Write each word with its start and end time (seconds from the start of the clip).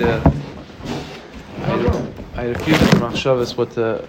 had 0.00 0.24
a, 0.24 0.32
I 1.56 1.60
had 1.60 1.86
a, 1.86 2.14
I 2.34 2.42
had 2.42 2.56
a 2.56 2.58
few 2.60 2.72
different 2.72 3.04
machshavas 3.04 3.56
what 3.56 3.70
to, 3.72 4.06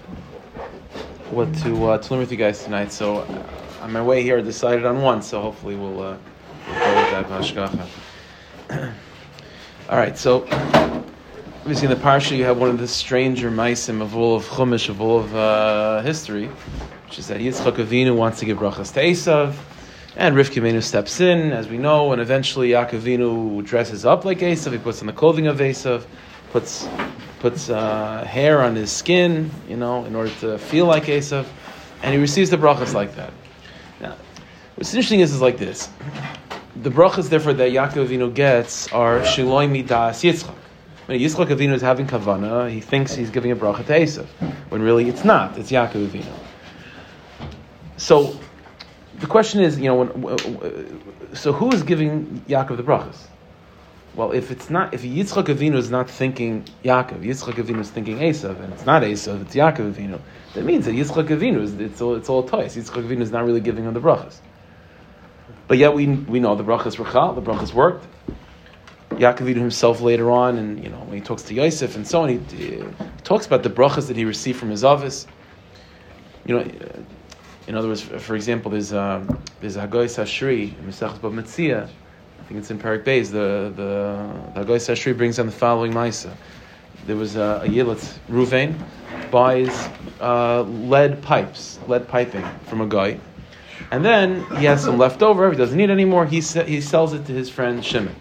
what 1.31 1.53
to, 1.55 1.85
uh, 1.85 1.97
to 1.97 2.11
learn 2.11 2.19
with 2.19 2.31
you 2.31 2.37
guys 2.37 2.63
tonight. 2.63 2.91
So 2.91 3.17
uh, 3.17 3.81
on 3.81 3.91
my 3.91 4.01
way 4.01 4.23
here, 4.23 4.37
I 4.37 4.41
decided 4.41 4.85
on 4.85 5.01
one. 5.01 5.21
So 5.21 5.41
hopefully 5.41 5.75
we'll, 5.75 6.01
uh, 6.01 6.17
go 6.67 6.95
with 6.95 7.55
that. 7.57 7.89
All 9.89 9.97
right. 9.97 10.17
So 10.17 10.47
obviously 11.61 11.87
in 11.87 11.93
the 11.93 11.99
parsha 11.99 12.37
you 12.37 12.43
have 12.45 12.57
one 12.57 12.69
of 12.69 12.79
the 12.79 12.87
stranger 12.87 13.51
meisim 13.51 14.01
of 14.01 14.15
all 14.15 14.35
of 14.35 14.45
chumash 14.45 14.89
of 14.89 15.01
all 15.01 15.19
of 15.19 15.35
uh, 15.35 16.01
history, 16.01 16.47
which 17.05 17.19
is 17.19 17.27
that 17.27 17.41
Yitzchak 17.41 17.75
Avinu 17.75 18.15
wants 18.15 18.39
to 18.39 18.45
give 18.45 18.59
brachas 18.59 18.93
to 18.93 19.01
Esav. 19.01 19.55
And 20.17 20.35
Rivka 20.35 20.61
Menu 20.61 20.81
steps 20.81 21.21
in, 21.21 21.53
as 21.53 21.69
we 21.69 21.77
know, 21.77 22.11
and 22.11 22.21
eventually 22.21 22.71
Yaakov 22.71 23.63
dresses 23.63 24.05
up 24.05 24.25
like 24.25 24.39
Esav. 24.39 24.73
He 24.73 24.77
puts 24.77 24.99
on 24.99 25.07
the 25.07 25.13
clothing 25.13 25.47
of 25.47 25.59
Esav, 25.59 26.05
puts 26.51 26.87
puts 27.39 27.69
uh, 27.69 28.25
hair 28.25 28.61
on 28.61 28.75
his 28.75 28.91
skin, 28.91 29.49
you 29.69 29.77
know, 29.77 30.03
in 30.03 30.13
order 30.13 30.29
to 30.41 30.57
feel 30.57 30.85
like 30.85 31.05
Esav, 31.05 31.45
and 32.03 32.13
he 32.13 32.19
receives 32.19 32.49
the 32.49 32.57
brachas 32.57 32.93
like 32.93 33.15
that. 33.15 33.31
Now, 34.01 34.15
what's 34.75 34.93
interesting 34.93 35.21
is, 35.21 35.33
is 35.33 35.39
like 35.39 35.57
this: 35.57 35.89
the 36.75 36.89
brachas, 36.89 37.29
therefore, 37.29 37.53
that 37.53 37.71
Yaakov 37.71 38.35
gets 38.35 38.91
are 38.91 39.21
Shiloi 39.21 39.71
Midas 39.71 40.23
Yitzchak. 40.23 40.55
When 41.05 41.19
Yitzchak 41.21 41.47
Avinu 41.47 41.71
is 41.71 41.81
having 41.81 42.05
kavana, 42.05 42.69
he 42.69 42.81
thinks 42.81 43.15
he's 43.15 43.29
giving 43.29 43.51
a 43.51 43.55
bracha 43.55 43.85
to 43.85 43.93
Esav, 43.93 44.25
when 44.67 44.81
really 44.81 45.07
it's 45.07 45.23
not. 45.23 45.57
It's 45.57 45.71
Yaakov. 45.71 46.21
So 47.95 48.40
the 49.21 49.27
question 49.27 49.61
is, 49.61 49.79
you 49.79 49.85
know, 49.85 49.95
when, 50.03 51.35
so 51.35 51.53
who 51.53 51.71
is 51.71 51.83
giving 51.83 52.41
Yaakov 52.49 52.77
the 52.77 52.83
brachas? 52.83 53.27
Well, 54.15 54.31
if 54.31 54.49
it's 54.51 54.69
not, 54.69 54.93
if 54.93 55.03
Yitzchak 55.03 55.45
Avinu 55.45 55.75
is 55.75 55.91
not 55.91 56.09
thinking 56.09 56.65
Yaakov, 56.83 57.23
Yitzchak 57.23 57.53
Avinu 57.53 57.79
is 57.79 57.91
thinking 57.91 58.17
Esav, 58.17 58.59
and 58.61 58.73
it's 58.73 58.85
not 58.85 59.03
Esav, 59.03 59.43
it's 59.43 59.55
Yaakov 59.55 59.93
Avinu, 59.93 60.19
that 60.55 60.65
means 60.65 60.85
that 60.85 60.93
Yitzchak 60.93 61.27
Avinu 61.27 61.61
is 61.61 61.75
it's 61.75 62.01
all 62.01 62.15
it's 62.15 62.29
all 62.29 62.43
toys. 62.43 62.75
Yitzchak 62.75 63.03
Avinu 63.03 63.21
is 63.21 63.31
not 63.31 63.45
really 63.45 63.61
giving 63.61 63.85
him 63.85 63.93
the 63.93 64.01
brachas. 64.01 64.39
But 65.67 65.77
yet 65.77 65.93
we 65.93 66.07
we 66.07 66.39
know 66.39 66.55
the 66.55 66.63
brachas 66.63 66.97
were 66.97 67.05
chal, 67.05 67.33
the 67.33 67.41
brachas 67.41 67.73
worked. 67.73 68.07
Yaakov 69.11 69.45
Avinu 69.45 69.57
himself 69.57 70.01
later 70.01 70.31
on, 70.31 70.57
and 70.57 70.83
you 70.83 70.89
know 70.89 70.97
when 70.97 71.13
he 71.17 71.21
talks 71.21 71.43
to 71.43 71.53
Yosef 71.53 71.95
and 71.95 72.07
so 72.07 72.23
on, 72.23 72.29
he, 72.29 72.57
he 72.57 72.83
talks 73.23 73.45
about 73.45 73.61
the 73.61 73.69
brachas 73.69 74.07
that 74.07 74.17
he 74.17 74.25
received 74.25 74.59
from 74.59 74.71
his 74.71 74.83
office. 74.83 75.27
You 76.45 76.57
know 76.57 76.71
in 77.71 77.77
other 77.77 77.87
words, 77.87 78.01
for 78.01 78.35
example, 78.35 78.69
there's 78.69 78.91
um, 78.91 79.41
there's 79.61 79.77
Hagoy 79.77 80.05
Sashri 80.05 80.77
in 80.77 80.85
Mesachas 80.85 81.21
Bab. 81.21 81.89
I 81.89 82.43
think 82.43 82.59
it's 82.59 82.69
in 82.69 82.77
Parak 82.77 83.05
Beis. 83.05 83.31
The 83.31 83.71
the, 83.73 84.59
the 84.59 84.65
Hagoy 84.65 84.75
Sashri 84.75 85.15
brings 85.15 85.37
down 85.37 85.45
the 85.45 85.53
following 85.53 85.93
Maisa. 85.93 86.35
There 87.05 87.15
was 87.15 87.37
a, 87.37 87.61
a 87.63 87.69
Yilat 87.69 88.19
Ruvain 88.29 88.77
buys 89.31 89.87
uh, 90.19 90.63
lead 90.63 91.21
pipes, 91.21 91.79
lead 91.87 92.09
piping 92.09 92.45
from 92.65 92.81
a 92.81 92.87
guy, 92.87 93.17
and 93.91 94.03
then 94.03 94.43
he 94.57 94.65
has 94.65 94.83
some 94.83 94.97
left 94.97 95.23
over. 95.23 95.49
He 95.49 95.55
doesn't 95.55 95.77
need 95.77 95.89
anymore. 95.89 96.25
He 96.25 96.41
he 96.41 96.81
sells 96.81 97.13
it 97.13 97.25
to 97.27 97.31
his 97.31 97.49
friend 97.49 97.85
Shimon. 97.85 98.15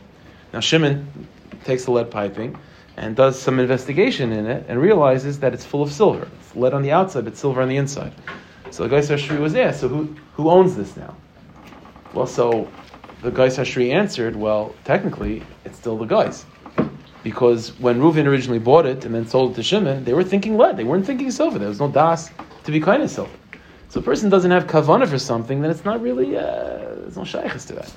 Now 0.53 0.61
Shimon 0.61 1.27
takes 1.65 1.87
the 1.87 1.91
lead 1.91 2.09
piping 2.09 2.57
and 2.97 3.17
does 3.17 3.37
some 3.37 3.59
investigation 3.59 4.31
in 4.31 4.47
it 4.47 4.67
and 4.69 4.81
realizes 4.81 5.41
that 5.41 5.55
it's 5.55 5.65
full 5.65 5.83
of 5.83 5.91
silver. 5.91 6.29
It's 6.39 6.55
lead 6.55 6.73
on 6.73 6.83
the 6.83 6.93
outside, 6.93 7.25
but 7.25 7.37
silver 7.37 7.61
on 7.63 7.69
the 7.69 7.79
inside. 7.79 8.13
So 8.71 8.85
the 8.85 8.89
Geis 8.89 9.09
Hashri 9.09 9.39
was 9.39 9.53
there. 9.53 9.73
So 9.73 9.89
who, 9.89 10.15
who 10.35 10.49
owns 10.49 10.77
this 10.77 10.97
now? 10.97 11.17
Well, 12.15 12.27
so 12.27 12.69
the 13.23 13.31
Geis 13.31 13.57
Hashri 13.57 13.93
answered, 13.93 14.37
well, 14.37 14.75
technically, 14.85 15.43
it's 15.65 15.77
still 15.77 15.99
the 15.99 16.07
guys. 16.07 16.45
Because 17.23 17.79
when 17.81 18.01
Reuven 18.01 18.27
originally 18.27 18.59
bought 18.59 18.87
it 18.87 19.05
and 19.05 19.15
then 19.15 19.27
sold 19.27 19.53
it 19.53 19.55
to 19.57 19.63
Shimon, 19.63 20.05
they 20.05 20.15
were 20.15 20.25
thinking 20.25 20.57
lead. 20.57 20.77
They 20.77 20.85
weren't 20.85 21.05
thinking 21.05 21.31
silver. 21.31 21.59
There 21.59 21.69
was 21.69 21.81
no 21.81 21.91
das 21.91 22.31
to 22.65 22.73
be 22.73 22.81
kind 22.81 23.03
of 23.03 23.11
silver. 23.11 23.33
So 23.91 24.01
a 24.01 24.03
person 24.03 24.31
doesn't 24.31 24.51
have 24.51 24.67
kavana 24.67 25.07
for 25.07 25.19
something, 25.19 25.61
then 25.61 25.71
it's 25.71 25.85
not 25.85 26.01
really, 26.01 26.37
uh, 26.37 26.43
there's 26.43 27.17
no 27.17 27.25
shaykhs 27.25 27.65
to 27.67 27.75
that. 27.75 27.93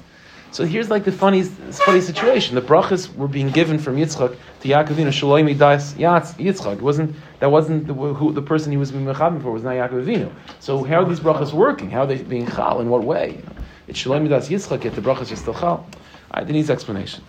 So 0.54 0.66
here's 0.66 0.92
like 0.92 1.04
the 1.04 1.12
funny, 1.12 1.42
funny 1.42 2.00
situation. 2.00 2.54
The 2.54 2.62
brachas 2.62 3.12
were 3.16 3.28
being 3.28 3.50
given 3.50 3.80
from 3.80 3.96
Yitzchak 3.96 4.38
to 4.60 4.68
Yaakovina 4.68 5.08
Shaloimi 5.08 5.58
Das 5.58 5.96
Yitzchak. 5.96 6.74
It 6.74 6.82
wasn't 6.82 7.16
that 7.40 7.50
wasn't 7.50 7.88
the, 7.88 7.94
who, 7.96 8.32
the 8.32 8.42
person 8.44 8.72
he 8.72 8.78
was 8.78 8.92
being 8.92 9.04
mechabim 9.04 9.42
for 9.42 9.50
was 9.50 9.64
not 9.64 9.72
Yaakov 9.72 10.06
Avinu. 10.06 10.32
So 10.60 10.84
how 10.84 11.02
are 11.02 11.10
these 11.10 11.22
brachas 11.22 11.54
working? 11.54 11.90
How 11.90 12.02
are 12.02 12.06
they 12.06 12.22
being 12.22 12.46
chal? 12.46 12.82
In 12.82 12.90
what 12.92 13.04
way? 13.04 13.32
You 13.32 13.38
know, 13.38 13.52
it's 13.88 14.04
Shaloimi 14.04 14.30
Das 14.30 14.48
Yitzchak 14.48 14.84
yet 14.84 14.94
the 14.94 15.02
brachas 15.02 15.32
are 15.32 15.36
still 15.38 15.56
chal. 15.56 15.88
Right, 16.32 16.48
it 16.48 16.54
needs 16.54 16.70
explanation. 16.70 17.24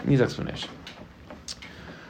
It 0.00 0.06
needs 0.06 0.20
explanation. 0.20 0.68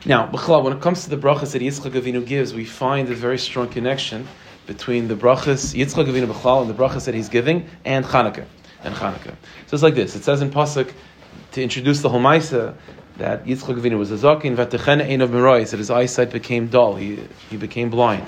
Now, 0.04 0.26
when 0.26 0.72
it 0.72 0.82
comes 0.82 1.04
to 1.04 1.10
the 1.10 1.16
brachas 1.16 1.52
that 1.52 1.62
Yitzchak 1.62 1.92
Avinu 1.92 2.26
gives, 2.26 2.54
we 2.54 2.64
find 2.64 3.08
a 3.08 3.14
very 3.14 3.38
strong 3.38 3.68
connection 3.68 4.26
between 4.66 5.06
the 5.06 5.14
brachas 5.14 5.76
Yitzchak 5.76 6.08
Avinu 6.08 6.26
B'chlal 6.26 6.62
and 6.62 6.68
the 6.68 6.74
brachas 6.74 7.04
that 7.04 7.14
he's 7.14 7.28
giving 7.28 7.68
and 7.84 8.04
Chanukah 8.04 8.46
and 8.84 8.94
Hanukkah. 8.94 9.34
So 9.66 9.74
it's 9.74 9.82
like 9.82 9.94
this. 9.94 10.16
It 10.16 10.24
says 10.24 10.42
in 10.42 10.50
Pasuk 10.50 10.92
to 11.52 11.62
introduce 11.62 12.02
the 12.02 12.08
Homaisa 12.08 12.74
that 13.16 13.44
Yitzchak 13.46 13.80
Avinu 13.80 13.98
was 13.98 14.10
a 14.10 14.16
zakin 14.16 14.56
v'atechena 14.56 15.08
ein 15.08 15.20
of 15.20 15.30
merois 15.30 15.70
that 15.70 15.78
his 15.78 15.90
eyesight 15.90 16.30
became 16.30 16.68
dull. 16.68 16.96
He 16.96 17.18
he 17.50 17.56
became 17.56 17.90
blind. 17.90 18.26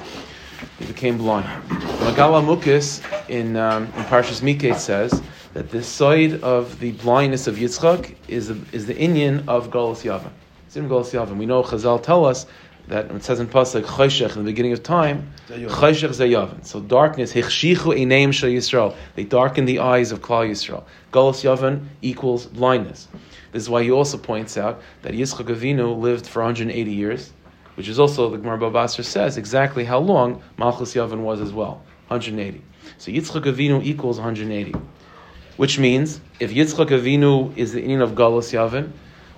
He 0.78 0.86
became 0.86 1.18
blind. 1.18 1.46
Megaleh 1.68 2.42
Amukos 2.42 3.02
in 3.28 3.56
um, 3.56 3.84
in 3.84 4.04
Parshas 4.04 4.40
Miketz 4.40 4.80
says 4.80 5.22
that 5.54 5.70
the 5.70 5.82
side 5.82 6.42
of 6.42 6.78
the 6.80 6.92
blindness 6.92 7.46
of 7.46 7.56
Yitzchak 7.56 8.16
is 8.28 8.48
the, 8.48 8.58
is 8.72 8.86
the 8.86 8.94
inyan 8.94 9.46
of 9.48 9.70
Galus 9.70 10.04
Yavin. 10.04 10.30
It's 10.66 10.76
in 10.76 10.88
Galus 10.88 11.12
Yavin. 11.12 11.36
We 11.36 11.46
know 11.46 11.62
Chazal 11.62 12.02
tell 12.02 12.24
us 12.24 12.46
that 12.88 13.10
it 13.10 13.22
says 13.22 13.38
in 13.38 13.46
Pasuk 13.46 13.82
Chayshech 13.82 14.36
in 14.36 14.44
the 14.44 14.50
beginning 14.50 14.72
of 14.72 14.82
time, 14.82 15.30
Chayshech 15.48 16.10
Zayavin. 16.10 16.64
So 16.64 16.80
darkness, 16.80 17.32
Hichshichu 17.32 17.94
Eneim 17.96 18.32
Shal 18.32 18.50
Yisrael. 18.50 18.96
They 19.14 19.24
darken 19.24 19.66
the 19.66 19.80
eyes 19.80 20.10
of 20.10 20.20
Klal 20.20 20.48
Yisrael. 20.48 20.84
Galus 21.12 21.44
Yavin 21.44 21.86
equals 22.00 22.46
blindness. 22.46 23.08
This 23.52 23.62
is 23.62 23.70
why 23.70 23.82
he 23.82 23.90
also 23.90 24.18
points 24.18 24.56
out 24.56 24.80
that 25.02 25.12
Yitzchak 25.12 25.46
Avinu 25.46 25.98
lived 25.98 26.26
for 26.26 26.40
180 26.40 26.90
years, 26.90 27.32
which 27.74 27.88
is 27.88 27.98
also 27.98 28.30
the 28.30 28.38
Gemara 28.38 28.58
Babasra 28.58 29.04
says 29.04 29.36
exactly 29.36 29.84
how 29.84 29.98
long 29.98 30.42
Malchus 30.56 30.94
Yavin 30.94 31.20
was 31.20 31.40
as 31.40 31.52
well, 31.52 31.82
180. 32.08 32.62
So 32.96 33.10
Yitzchak 33.10 33.44
Avinu 33.44 33.82
equals 33.84 34.18
180, 34.18 34.74
which 35.56 35.78
means 35.78 36.20
if 36.40 36.52
Yitzchak 36.52 36.88
Avinu 36.88 37.56
is 37.56 37.72
the 37.72 37.82
in 37.82 38.00
of 38.00 38.12
Galus 38.12 38.52
Yavin, 38.52 38.90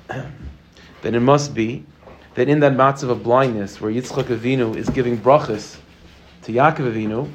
then 1.03 1.15
it 1.15 1.21
must 1.21 1.55
be 1.55 1.85
that 2.35 2.49
in 2.49 2.61
that 2.61 2.73
matzav 2.73 3.11
of 3.11 3.23
blindness, 3.23 3.81
where 3.81 3.91
Yitzchak 3.91 4.25
Avinu 4.25 4.77
is 4.77 4.89
giving 4.89 5.19
brachas 5.19 5.79
to 6.43 6.53
Yaakov 6.53 6.93
Avinu, 6.93 7.31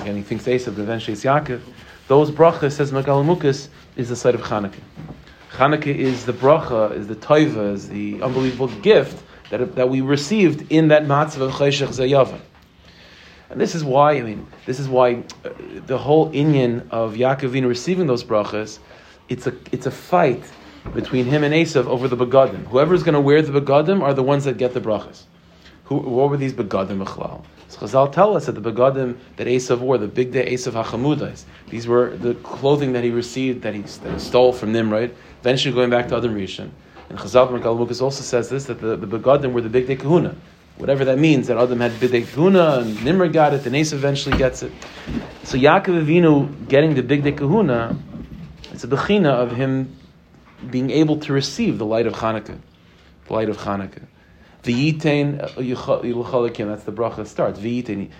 again 0.00 0.16
he 0.16 0.22
thinks 0.22 0.44
Esav, 0.44 0.74
but 0.74 0.82
eventually 0.82 1.12
it's 1.12 1.24
Yaakov, 1.24 1.60
those 2.08 2.30
brachas, 2.30 2.72
says 2.72 2.92
Megaleh 2.92 3.24
Amukos, 3.24 3.68
is 3.96 4.08
the 4.08 4.16
site 4.16 4.34
of 4.34 4.40
Chanukah. 4.42 4.80
Chanukah 5.52 5.86
is 5.86 6.24
the 6.24 6.32
bracha, 6.32 6.92
is 6.96 7.06
the 7.06 7.14
toiva, 7.14 7.72
is 7.74 7.88
the 7.88 8.20
unbelievable 8.22 8.68
gift 8.80 9.22
that, 9.50 9.74
that 9.76 9.88
we 9.88 10.00
received 10.00 10.70
in 10.72 10.88
that 10.88 11.04
matzav 11.04 11.42
of 11.42 11.52
Chayshach 11.52 11.88
Zayavah. 11.88 12.40
And 13.50 13.60
this 13.60 13.74
is 13.74 13.84
why, 13.84 14.12
I 14.16 14.22
mean, 14.22 14.46
this 14.64 14.80
is 14.80 14.88
why 14.88 15.24
uh, 15.44 15.50
the 15.86 15.98
whole 15.98 16.30
inyan 16.32 16.88
of 16.90 17.14
Yaakov 17.14 17.50
Avinu 17.50 17.68
receiving 17.68 18.06
those 18.06 18.24
brachas, 18.24 18.78
it's 19.28 19.46
a, 19.46 19.54
it's 19.70 19.86
a 19.86 19.90
fight 19.90 20.42
between 20.94 21.26
him 21.26 21.44
and 21.44 21.54
Esav 21.54 21.86
over 21.86 22.08
the 22.08 22.16
begadim. 22.16 22.66
Whoever's 22.66 23.02
going 23.02 23.14
to 23.14 23.20
wear 23.20 23.40
the 23.42 23.60
begadim 23.60 24.02
are 24.02 24.14
the 24.14 24.22
ones 24.22 24.44
that 24.44 24.58
get 24.58 24.74
the 24.74 24.80
brachas. 24.80 25.22
Who, 25.84 25.96
what 25.96 26.30
were 26.30 26.36
these 26.36 26.52
begadim 26.52 27.04
achlal? 27.04 27.44
So 27.68 27.86
Chazal 27.86 28.12
tell 28.12 28.36
us 28.36 28.46
that 28.46 28.52
the 28.52 28.72
begadim 28.72 29.16
that 29.36 29.46
Esav 29.46 29.78
wore, 29.78 29.96
the 29.96 30.08
big 30.08 30.32
day 30.32 30.52
Esav 30.52 30.72
hachamudas, 30.72 31.44
these 31.68 31.86
were 31.86 32.16
the 32.16 32.34
clothing 32.34 32.92
that 32.92 33.04
he 33.04 33.10
received 33.10 33.62
that 33.62 33.74
he, 33.74 33.82
that 33.82 34.12
he 34.12 34.18
stole 34.18 34.52
from 34.52 34.72
Nimrod, 34.72 35.14
eventually 35.40 35.74
going 35.74 35.90
back 35.90 36.08
to 36.08 36.16
Adam 36.16 36.34
Rishon. 36.34 36.70
And 37.08 37.18
Chazal 37.18 37.48
Merkal 37.48 38.02
also 38.02 38.22
says 38.22 38.50
this 38.50 38.66
that 38.66 38.80
the, 38.80 38.96
the 38.96 39.06
begadim 39.06 39.52
were 39.52 39.60
the 39.60 39.70
big 39.70 39.86
day 39.86 39.96
kahuna. 39.96 40.34
Whatever 40.76 41.04
that 41.04 41.18
means, 41.18 41.46
that 41.46 41.58
Adam 41.58 41.80
had 41.80 41.98
big 42.00 42.10
day 42.10 42.22
kahuna 42.22 42.80
and 42.80 43.04
Nimrod 43.04 43.32
got 43.32 43.54
it, 43.54 43.64
and 43.66 43.74
Esav 43.74 43.94
eventually 43.94 44.36
gets 44.36 44.62
it. 44.62 44.72
So 45.44 45.56
Yaakov 45.56 46.04
Avinu 46.04 46.68
getting 46.68 46.94
the 46.94 47.02
big 47.02 47.22
day 47.22 47.32
kahuna, 47.32 47.96
it's 48.72 48.84
a 48.84 48.88
bechina 48.88 49.30
of 49.30 49.52
him 49.52 49.96
being 50.70 50.90
able 50.90 51.18
to 51.18 51.32
receive 51.32 51.78
the 51.78 51.86
light 51.86 52.06
of 52.06 52.14
Hanukkah, 52.14 52.58
the 53.26 53.32
light 53.32 53.48
of 53.48 53.58
Hanukkah. 53.58 54.06
V'yitain 54.62 55.42
uh, 55.42 55.48
yiluchalakim. 55.48 56.68
That's 56.68 56.84
the 56.84 56.92
bracha 56.92 57.26
starts. 57.26 57.58
V'yitain. 57.58 58.10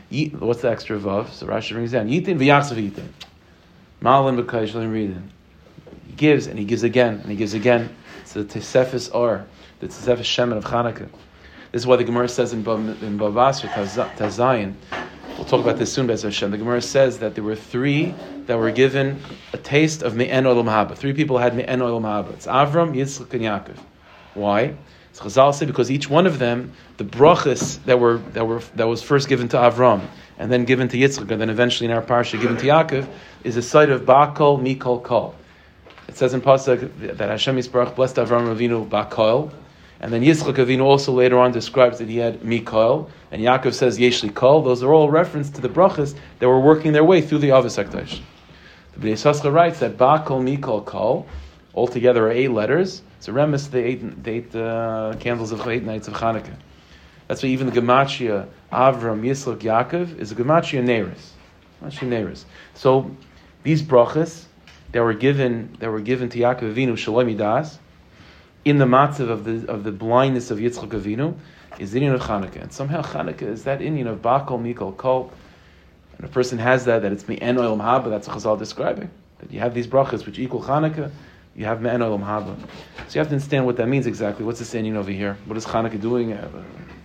What's 0.41 0.62
the 0.62 0.71
extra 0.71 0.99
vav? 0.99 1.31
So 1.31 1.47
Rashi 1.47 1.73
brings 1.73 1.93
down. 1.93 2.09
Yitain 2.09 2.39
v'yachsav 2.39 2.91
yitain. 2.91 3.09
Malin 4.00 4.35
me 4.37 4.87
read. 4.87 5.23
He 6.09 6.12
gives 6.15 6.49
and 6.49 6.59
he 6.59 6.65
gives 6.65 6.83
again 6.83 7.21
and 7.21 7.31
he 7.31 7.37
gives 7.37 7.55
again. 7.55 7.94
It's 8.23 8.33
the 8.33 8.44
Tesefis 8.44 9.15
Or, 9.15 9.47
the 9.79 9.87
Tesefis 9.87 10.23
Shemin 10.23 10.56
of 10.56 10.65
Hanukkah. 10.65 11.09
This 11.71 11.83
is 11.83 11.87
why 11.87 11.97
the 11.97 12.05
Gemara 12.05 12.29
says 12.29 12.53
in 12.53 12.59
in 12.61 13.19
Bavasra 13.19 13.69
Tazayin. 14.17 14.75
We'll 15.37 15.46
talk 15.46 15.61
about 15.61 15.79
this 15.79 15.90
soon, 15.93 16.06
Bez 16.06 16.23
Hashem. 16.23 16.50
The 16.50 16.58
Gemara 16.58 16.82
says 16.82 17.20
that 17.20 17.34
there 17.34 17.43
were 17.43 17.56
three 17.56 18.14
that 18.46 18.58
were 18.58 18.70
given 18.70 19.19
a 19.55 19.56
taste 19.56 20.02
of 20.02 20.14
Me'en 20.14 20.44
Olam 20.44 20.67
Haba. 20.67 20.94
Three 20.94 21.14
people 21.14 21.38
had 21.38 21.56
Me'en 21.56 21.81
Olam 21.81 22.02
Haba. 22.02 22.32
It's 22.34 22.46
Avram, 22.46 22.94
Yitzchak, 22.94 23.32
and 23.32 23.43
Yaakov. 23.43 23.79
Why? 24.34 24.75
So 25.12 25.25
Chazal 25.25 25.55
say 25.55 25.67
because 25.67 25.90
each 25.90 26.08
one 26.08 26.26
of 26.26 26.38
them, 26.38 26.73
the 26.99 27.05
brachas 27.05 27.82
that 27.84 27.99
were 27.99 28.19
that 28.34 28.46
were 28.46 28.61
that 28.76 28.87
was 28.87 29.02
first 29.02 29.29
given 29.29 29.49
to 29.49 29.56
Avram 29.56 30.02
and 30.38 30.52
then 30.52 30.64
given 30.64 30.88
to 30.88 30.96
Yitzchak 30.96 31.31
and 31.31 31.40
then 31.40 31.50
eventually 31.50 31.90
in 31.90 31.96
our 31.96 32.02
parsha 32.02 32.40
given 32.40 32.56
to 32.58 32.67
Yaakov 32.67 33.06
is 33.43 33.56
a 33.56 33.62
site 33.62 33.90
of 33.90 34.02
Bakol 34.02 34.61
Mikol 34.61 35.02
Kol. 35.02 35.34
It 36.08 36.17
says 36.17 36.34
in 36.34 36.40
pasuk 36.40 37.17
that 37.17 37.31
Hashem 37.31 37.56
Yisbarach 37.56 37.94
blessed 37.94 38.17
Avram 38.17 38.55
Avinu 38.55 38.88
Bakol, 38.88 39.52
and 40.03 40.13
then 40.13 40.23
Yitzchak 40.23 40.55
Avinu 40.57 40.83
also 40.83 41.13
later 41.13 41.39
on 41.39 41.53
describes 41.53 41.99
that 41.99 42.09
he 42.09 42.17
had 42.17 42.41
Mikol, 42.41 43.09
and 43.31 43.41
Yaakov 43.41 43.73
says 43.73 43.99
Yeshli 43.99 44.35
Kol. 44.35 44.61
Those 44.61 44.83
are 44.83 44.93
all 44.93 45.09
reference 45.09 45.49
to 45.51 45.61
the 45.61 45.69
brachas 45.69 46.17
that 46.41 46.49
were 46.49 46.59
working 46.59 46.93
their 46.93 47.05
way 47.05 47.21
through 47.21 47.39
the 47.39 47.51
Avos 47.51 47.83
Hakdash. 47.83 48.21
The 48.95 49.09
Bnei 49.09 49.53
writes 49.53 49.79
that 49.79 49.97
Bakol 49.97 50.43
Mikol 50.43 50.85
Kol 50.85 51.25
altogether 51.73 52.27
are 52.27 52.33
eight 52.33 52.51
letters. 52.51 53.03
It's 53.19 53.29
a 53.29 53.33
the 53.33 53.79
eight, 53.79 54.25
the 54.25 54.31
eight 54.31 54.55
uh, 54.57 55.15
candles 55.21 55.53
of 55.53 55.67
eight 55.69 55.85
nights 55.85 56.09
of 56.09 56.15
Hanukkah. 56.15 56.57
That's 57.29 57.45
why 57.45 57.51
even 57.51 57.71
the 57.71 57.81
Gematria 57.81 58.49
Avram 58.73 59.23
Yitzchak 59.23 59.61
Yaakov 59.61 60.19
is 60.19 60.33
a 60.33 60.35
Gematria 60.35 60.83
Neris. 60.83 61.29
Gematria 61.81 62.09
Neris. 62.09 62.45
So 62.75 63.09
these 63.63 63.83
brachas 63.83 64.47
that 64.91 65.01
were 65.01 65.15
given 65.15 65.77
that 65.79 65.93
were 65.93 66.01
given 66.01 66.29
to 66.31 66.39
Yaakov 66.41 66.75
Avinu 66.75 66.99
Shalom 66.99 67.37
Das 67.37 67.79
in 68.64 68.79
the 68.79 68.85
matzav 68.85 69.29
of 69.29 69.44
the 69.44 69.70
of 69.70 69.85
the 69.85 69.93
blindness 69.93 70.50
of 70.50 70.59
Yitzchak 70.59 70.88
Avinu 70.88 71.35
is 71.79 71.93
the 71.93 71.99
Indian 71.99 72.14
of 72.14 72.23
Hanukkah, 72.23 72.62
and 72.62 72.73
somehow 72.73 73.03
Hanukkah 73.03 73.43
is 73.43 73.64
that 73.64 73.82
Indian 73.82 74.06
of 74.06 74.23
Bakol 74.23 74.61
Mikol 74.61 74.97
Kol. 74.97 75.32
And 76.19 76.26
a 76.26 76.32
person 76.32 76.59
has 76.59 76.85
that 76.85 77.03
that 77.03 77.12
it's 77.12 77.26
Me'en 77.26 77.56
Olam 77.56 77.79
Haba. 77.79 78.11
That's 78.11 78.29
what 78.29 78.38
Chazal 78.38 78.59
describing 78.59 79.11
that 79.38 79.53
you 79.53 79.61
have 79.61 79.75
these 79.75 79.87
brachas 79.87 80.25
which 80.25 80.38
equal 80.38 80.62
Hanukkah 80.62 81.11
you 81.56 81.64
have 81.64 81.82
Me'en 81.82 82.00
Olam 82.00 82.25
Haba. 82.25 82.56
So 83.09 83.14
you 83.14 83.19
have 83.19 83.29
to 83.29 83.35
understand 83.35 83.67
what 83.67 83.76
that 83.76 83.88
means 83.88 84.06
exactly. 84.06 84.44
What's 84.44 84.59
the 84.59 84.65
saying 84.65 84.97
over 84.97 85.11
here? 85.11 85.37
What 85.47 85.56
is 85.56 85.67
Hanukkah 85.67 86.00
doing? 86.00 86.32
Uh, 86.32 86.49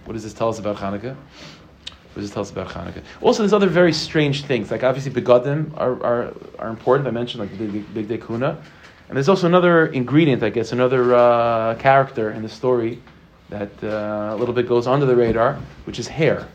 what 0.06 0.14
does 0.14 0.24
this 0.24 0.34
tell 0.34 0.50
us 0.50 0.60
about 0.60 0.78
Hanukkah? 0.78 1.16
What 1.16 2.22
does 2.22 2.26
this 2.26 2.34
tell 2.34 2.44
us 2.44 2.52
about 2.52 2.70
Hanukkah? 2.70 3.04
Also, 3.22 3.44
there's 3.44 3.54
other 3.54 3.68
very 3.68 3.94
strange 3.94 4.44
things. 4.46 4.72
Like 4.72 4.84
obviously, 4.84 5.12
begadim 5.12 5.76
are, 5.78 6.02
are, 6.04 6.34
are 6.60 6.70
important. 6.70 7.08
I 7.08 7.12
mentioned 7.12 7.42
like 7.42 7.58
the 7.58 7.68
big, 7.68 8.08
big 8.08 8.26
kuna. 8.26 8.62
And 9.08 9.16
there's 9.16 9.30
also 9.30 9.48
another 9.48 9.86
ingredient, 9.86 10.44
I 10.44 10.50
guess, 10.50 10.72
another 10.72 11.16
uh, 11.16 11.76
character 11.76 12.30
in 12.30 12.44
the 12.44 12.50
story 12.50 13.02
that 13.50 13.72
uh, 13.82 14.34
a 14.34 14.36
little 14.36 14.54
bit 14.54 14.68
goes 14.68 14.88
under 14.88 15.06
the 15.06 15.16
radar, 15.16 15.60
which 15.86 16.00
is 16.00 16.08
hair. 16.08 16.48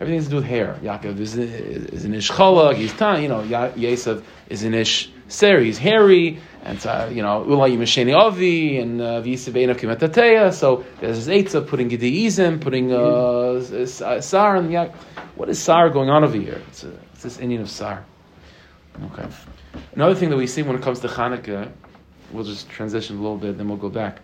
Everything 0.00 0.18
has 0.18 0.26
to 0.26 0.30
do 0.30 0.36
with 0.36 0.44
hair. 0.44 0.78
Yaakov 0.80 1.18
is, 1.18 1.36
is 1.36 2.04
an 2.04 2.14
ish 2.14 2.30
chalak, 2.30 2.76
he's 2.76 2.92
tan, 2.92 3.20
you 3.20 3.28
know, 3.28 3.42
Yosef 3.74 4.24
is 4.48 4.62
an 4.62 4.74
ish 4.74 5.10
ser, 5.26 5.58
he's 5.58 5.76
hairy, 5.76 6.38
and 6.62 6.86
uh, 6.86 7.08
you 7.10 7.20
know, 7.20 7.44
ulay 7.44 7.76
yimasheni 7.76 8.14
avi, 8.14 8.78
and 8.78 9.00
uh, 9.00 9.20
v'yisabein 9.20 9.70
of 9.70 9.76
kimatateya, 9.76 10.54
so 10.54 10.84
there's 11.00 11.26
this 11.26 11.52
eitzah, 11.52 11.66
putting 11.66 11.88
gideizim, 11.90 12.60
putting 12.60 12.92
uh, 12.92 12.96
uh, 12.96 14.20
sar, 14.20 14.56
and 14.56 14.70
yak. 14.70 14.94
What 15.34 15.48
is 15.48 15.58
sar 15.60 15.90
going 15.90 16.10
on 16.10 16.22
over 16.22 16.36
here? 16.36 16.62
It's, 16.68 16.84
a, 16.84 16.92
it's 17.12 17.24
this 17.24 17.38
Indian 17.40 17.62
of 17.62 17.70
sar. 17.70 18.04
Okay. 19.12 19.26
Another 19.94 20.14
thing 20.14 20.30
that 20.30 20.36
we 20.36 20.46
see 20.46 20.62
when 20.62 20.76
it 20.76 20.82
comes 20.82 21.00
to 21.00 21.08
Hanukkah, 21.08 21.72
we'll 22.32 22.44
just 22.44 22.68
transition 22.68 23.18
a 23.18 23.20
little 23.20 23.36
bit, 23.36 23.56
then 23.58 23.68
we'll 23.68 23.78
go 23.78 23.88
back. 23.88 24.20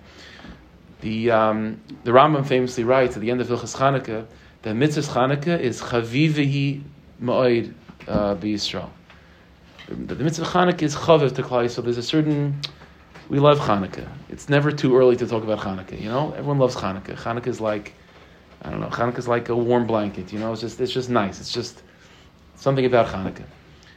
The, 1.01 1.31
um, 1.31 1.81
the 2.05 2.13
Rambam 2.13 2.47
famously 2.47 2.85
writes 2.85 3.17
at 3.17 3.23
the 3.23 3.31
end 3.31 3.41
of 3.41 3.49
Hilchas 3.49 3.77
Chanukah 3.77 4.27
that 4.63 4.75
mitzvah 4.75 5.03
Chanukah 5.03 5.61
is 5.61 5.81
chavivihi 5.83 6.83
ma'oid 7.23 7.75
uh, 8.09 8.35
b'Yisrael. 8.37 8.89
The, 9.89 10.15
the 10.15 10.25
mitzvah 10.25 10.47
Chanukah 10.47 10.83
is 10.83 10.97
chaviv 10.97 11.35
to 11.35 11.43
Klai, 11.43 11.71
so 11.71 11.83
there's 11.83 11.99
a 11.99 12.03
certain, 12.03 12.59
we 13.29 13.39
love 13.39 13.59
Chanukah. 13.59 14.09
It's 14.31 14.49
never 14.49 14.73
too 14.73 14.97
early 14.97 15.17
to 15.17 15.27
talk 15.27 15.43
about 15.43 15.59
Chanukah, 15.59 16.01
you 16.01 16.09
know? 16.09 16.33
Everyone 16.33 16.59
loves 16.59 16.75
Chanukah. 16.77 17.17
Chanukah 17.17 17.49
is 17.49 17.61
like, 17.61 17.93
I 18.63 18.71
don't 18.71 18.81
know, 18.81 18.89
Chanukah 18.89 19.19
is 19.19 19.29
like 19.29 19.51
a 19.51 19.57
warm 19.57 19.87
blanket, 19.87 20.33
you 20.33 20.39
know? 20.39 20.53
It's 20.53 20.63
just, 20.63 20.81
it's 20.81 20.93
just 20.93 21.11
nice. 21.11 21.39
It's 21.39 21.53
just 21.53 21.83
something 22.57 22.87
about 22.87 23.09
Chanukah. 23.09 23.45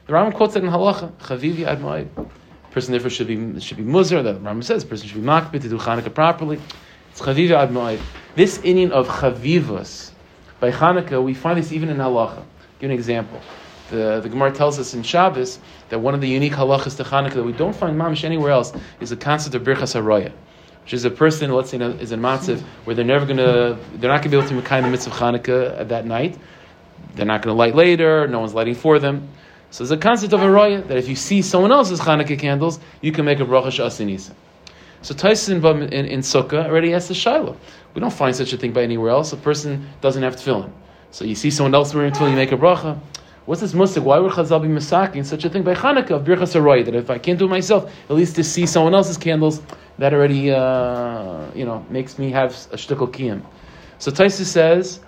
The 0.08 0.14
Rambam 0.14 0.34
quotes 0.34 0.56
it 0.58 0.64
in 0.64 0.70
Halacha, 0.70 1.12
chavivi 1.14 1.64
ad 1.64 1.80
ma'oid. 1.80 2.30
Person 2.78 2.92
therefore 2.92 3.10
should 3.10 3.26
be 3.26 3.60
should 3.60 3.78
be 3.78 3.84
muzar. 3.84 4.24
The 4.24 4.36
Rambam 4.36 4.64
says 4.64 4.86
person 4.86 5.08
should 5.08 5.20
be 5.20 5.28
makbid 5.28 5.64
to 5.64 5.70
do 5.70 5.80
Chanukah 5.80 6.14
properly. 6.14 6.62
It's 7.10 7.20
chavivi 7.20 7.50
ad. 7.50 8.00
This 8.36 8.60
inyan 8.60 8.92
of 8.92 9.08
chavivus, 9.08 10.12
by 10.60 10.70
Hanukkah, 10.70 11.24
we 11.24 11.34
find 11.34 11.58
this 11.58 11.72
even 11.72 11.90
in 11.90 11.98
halacha. 11.98 12.44
Give 12.80 12.92
an 12.92 12.96
example. 12.96 13.42
The, 13.90 14.20
the 14.22 14.30
Gemara 14.30 14.52
tells 14.52 14.78
us 14.78 14.94
in 14.94 15.02
Shabbos 15.02 15.58
that 15.90 15.98
one 15.98 16.14
of 16.14 16.22
the 16.22 16.28
unique 16.28 16.54
halachas 16.54 16.96
to 16.98 17.04
Hanukkah 17.04 17.34
that 17.34 17.44
we 17.44 17.52
don't 17.52 17.76
find 17.76 18.00
mamish 18.00 18.24
anywhere 18.24 18.52
else 18.52 18.72
is 19.00 19.10
the 19.10 19.18
concept 19.18 19.56
of 19.56 19.64
birchas 19.64 20.00
haroya, 20.00 20.32
which 20.84 20.94
is 20.94 21.04
a 21.04 21.10
person, 21.10 21.52
let's 21.52 21.72
say, 21.72 21.78
is 21.78 22.12
in 22.12 22.20
matziv 22.20 22.62
where 22.84 22.96
they're 22.96 23.04
never 23.04 23.26
to, 23.26 23.80
they're 23.96 24.12
not 24.12 24.22
to 24.22 24.30
be 24.30 24.38
able 24.38 24.48
to 24.48 24.54
make 24.54 24.66
the 24.66 24.82
mitzvah 24.84 25.10
of 25.10 25.18
Hanukkah 25.18 25.88
that 25.88 26.06
night. 26.06 26.38
They're 27.16 27.26
not 27.26 27.42
going 27.42 27.56
to 27.56 27.58
light 27.58 27.74
later. 27.74 28.28
No 28.28 28.42
one's 28.42 28.54
lighting 28.54 28.76
for 28.76 29.00
them. 29.00 29.30
So 29.70 29.84
there's 29.84 29.92
a 29.92 29.98
concept 29.98 30.34
of 30.34 30.42
a 30.42 30.50
roya 30.50 30.82
that 30.82 30.98
if 30.98 31.10
you 31.10 31.16
see 31.16 31.42
someone 31.42 31.72
else's 31.72 32.00
Hanukkah 32.00 32.40
candles, 32.40 32.80
you 33.02 33.12
can 33.12 33.26
make 33.26 33.40
a 33.40 33.46
bracha 33.46 33.68
shasinisa. 33.68 34.34
So 35.02 35.14
Tyson 35.14 35.64
in, 35.64 35.84
in, 35.94 36.06
in 36.06 36.20
Sukkah 36.22 36.66
already 36.66 36.92
has 36.92 37.08
the 37.08 37.14
Shiloh. 37.14 37.58
We 37.94 38.02
don't 38.02 38.14
find 38.14 38.36
such 38.36 38.54
a 38.54 38.58
thing 38.58 38.74
by 38.74 38.84
anywhere 38.84 39.12
else. 39.12 39.34
A 39.34 39.38
person 39.38 39.88
doesn't 40.02 40.24
have 40.24 40.36
tefillin. 40.36 40.72
So 41.12 41.26
you 41.26 41.36
see 41.36 41.52
someone 41.52 41.76
else 41.76 41.94
wearing 41.94 42.12
tefillin, 42.14 42.32
you 42.32 42.36
make 42.36 42.52
a 42.52 42.58
bracha. 42.58 43.00
What's 43.46 43.62
this 43.62 43.74
musik? 43.74 44.04
Why 44.04 44.20
would 44.20 44.34
Chazal 44.34 44.62
be 44.62 44.68
masaking 44.68 45.26
such 45.26 45.46
a 45.46 45.50
thing 45.50 45.64
by 45.64 45.74
Hanukkah 45.74 46.12
of 46.12 46.26
Birchas 46.26 46.54
Haroy? 46.54 46.84
That 46.84 46.96
if 46.96 47.10
I 47.10 47.18
can't 47.18 47.40
do 47.40 47.46
it 47.46 47.50
myself, 47.50 47.90
at 48.10 48.16
least 48.16 48.36
to 48.36 48.44
see 48.44 48.66
someone 48.66 48.94
else's 48.94 49.16
candles, 49.16 49.62
that 50.00 50.14
already 50.14 50.52
uh, 50.52 51.50
you 51.56 51.64
know 51.64 51.86
makes 51.90 52.20
me 52.20 52.30
have 52.32 52.52
a 52.52 52.76
shtickle 52.76 53.10
kiyam. 53.10 53.42
So 54.00 54.12
Taisa 54.12 54.44
says, 54.44 55.00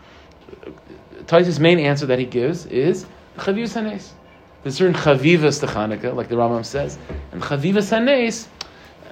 Taisa's 1.25 1.59
main 1.59 1.79
answer 1.79 2.05
that 2.05 2.17
he 2.17 2.25
gives 2.25 2.65
is 2.67 3.05
chavivas 3.37 3.73
hanes. 3.73 4.13
There's 4.63 4.75
certain 4.75 4.93
chavivas 4.93 5.61
to 5.61 5.67
Hanukkah, 5.67 6.13
like 6.13 6.27
the 6.27 6.35
Rambam 6.35 6.65
says, 6.65 6.97
and 7.31 7.41
chavivas 7.41 7.89
hanes 7.89 8.49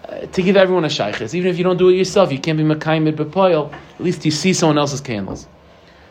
uh, 0.07 0.25
to 0.25 0.41
give 0.41 0.57
everyone 0.57 0.83
a 0.83 0.89
shaykhis. 0.89 1.33
Even 1.33 1.49
if 1.49 1.57
you 1.57 1.63
don't 1.63 1.77
do 1.77 1.87
it 1.89 1.95
yourself, 1.95 2.31
you 2.31 2.39
can't 2.39 2.57
be 2.57 2.65
makayim 2.65 3.09
bepoil. 3.15 3.71
At 3.95 4.01
least 4.01 4.25
you 4.25 4.31
see 4.31 4.51
someone 4.51 4.77
else's 4.77 4.99
candles. 4.99 5.47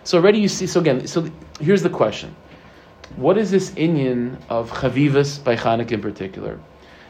So 0.04 0.18
already 0.18 0.38
you 0.38 0.48
see. 0.48 0.66
So 0.66 0.80
again, 0.80 1.06
so 1.06 1.28
here's 1.60 1.82
the 1.82 1.90
question: 1.90 2.34
What 3.16 3.36
is 3.36 3.50
this 3.50 3.70
inyan 3.72 4.38
of 4.48 4.70
chavivas 4.70 5.42
by 5.44 5.56
Chanukah 5.56 5.92
in 5.92 6.00
particular, 6.00 6.58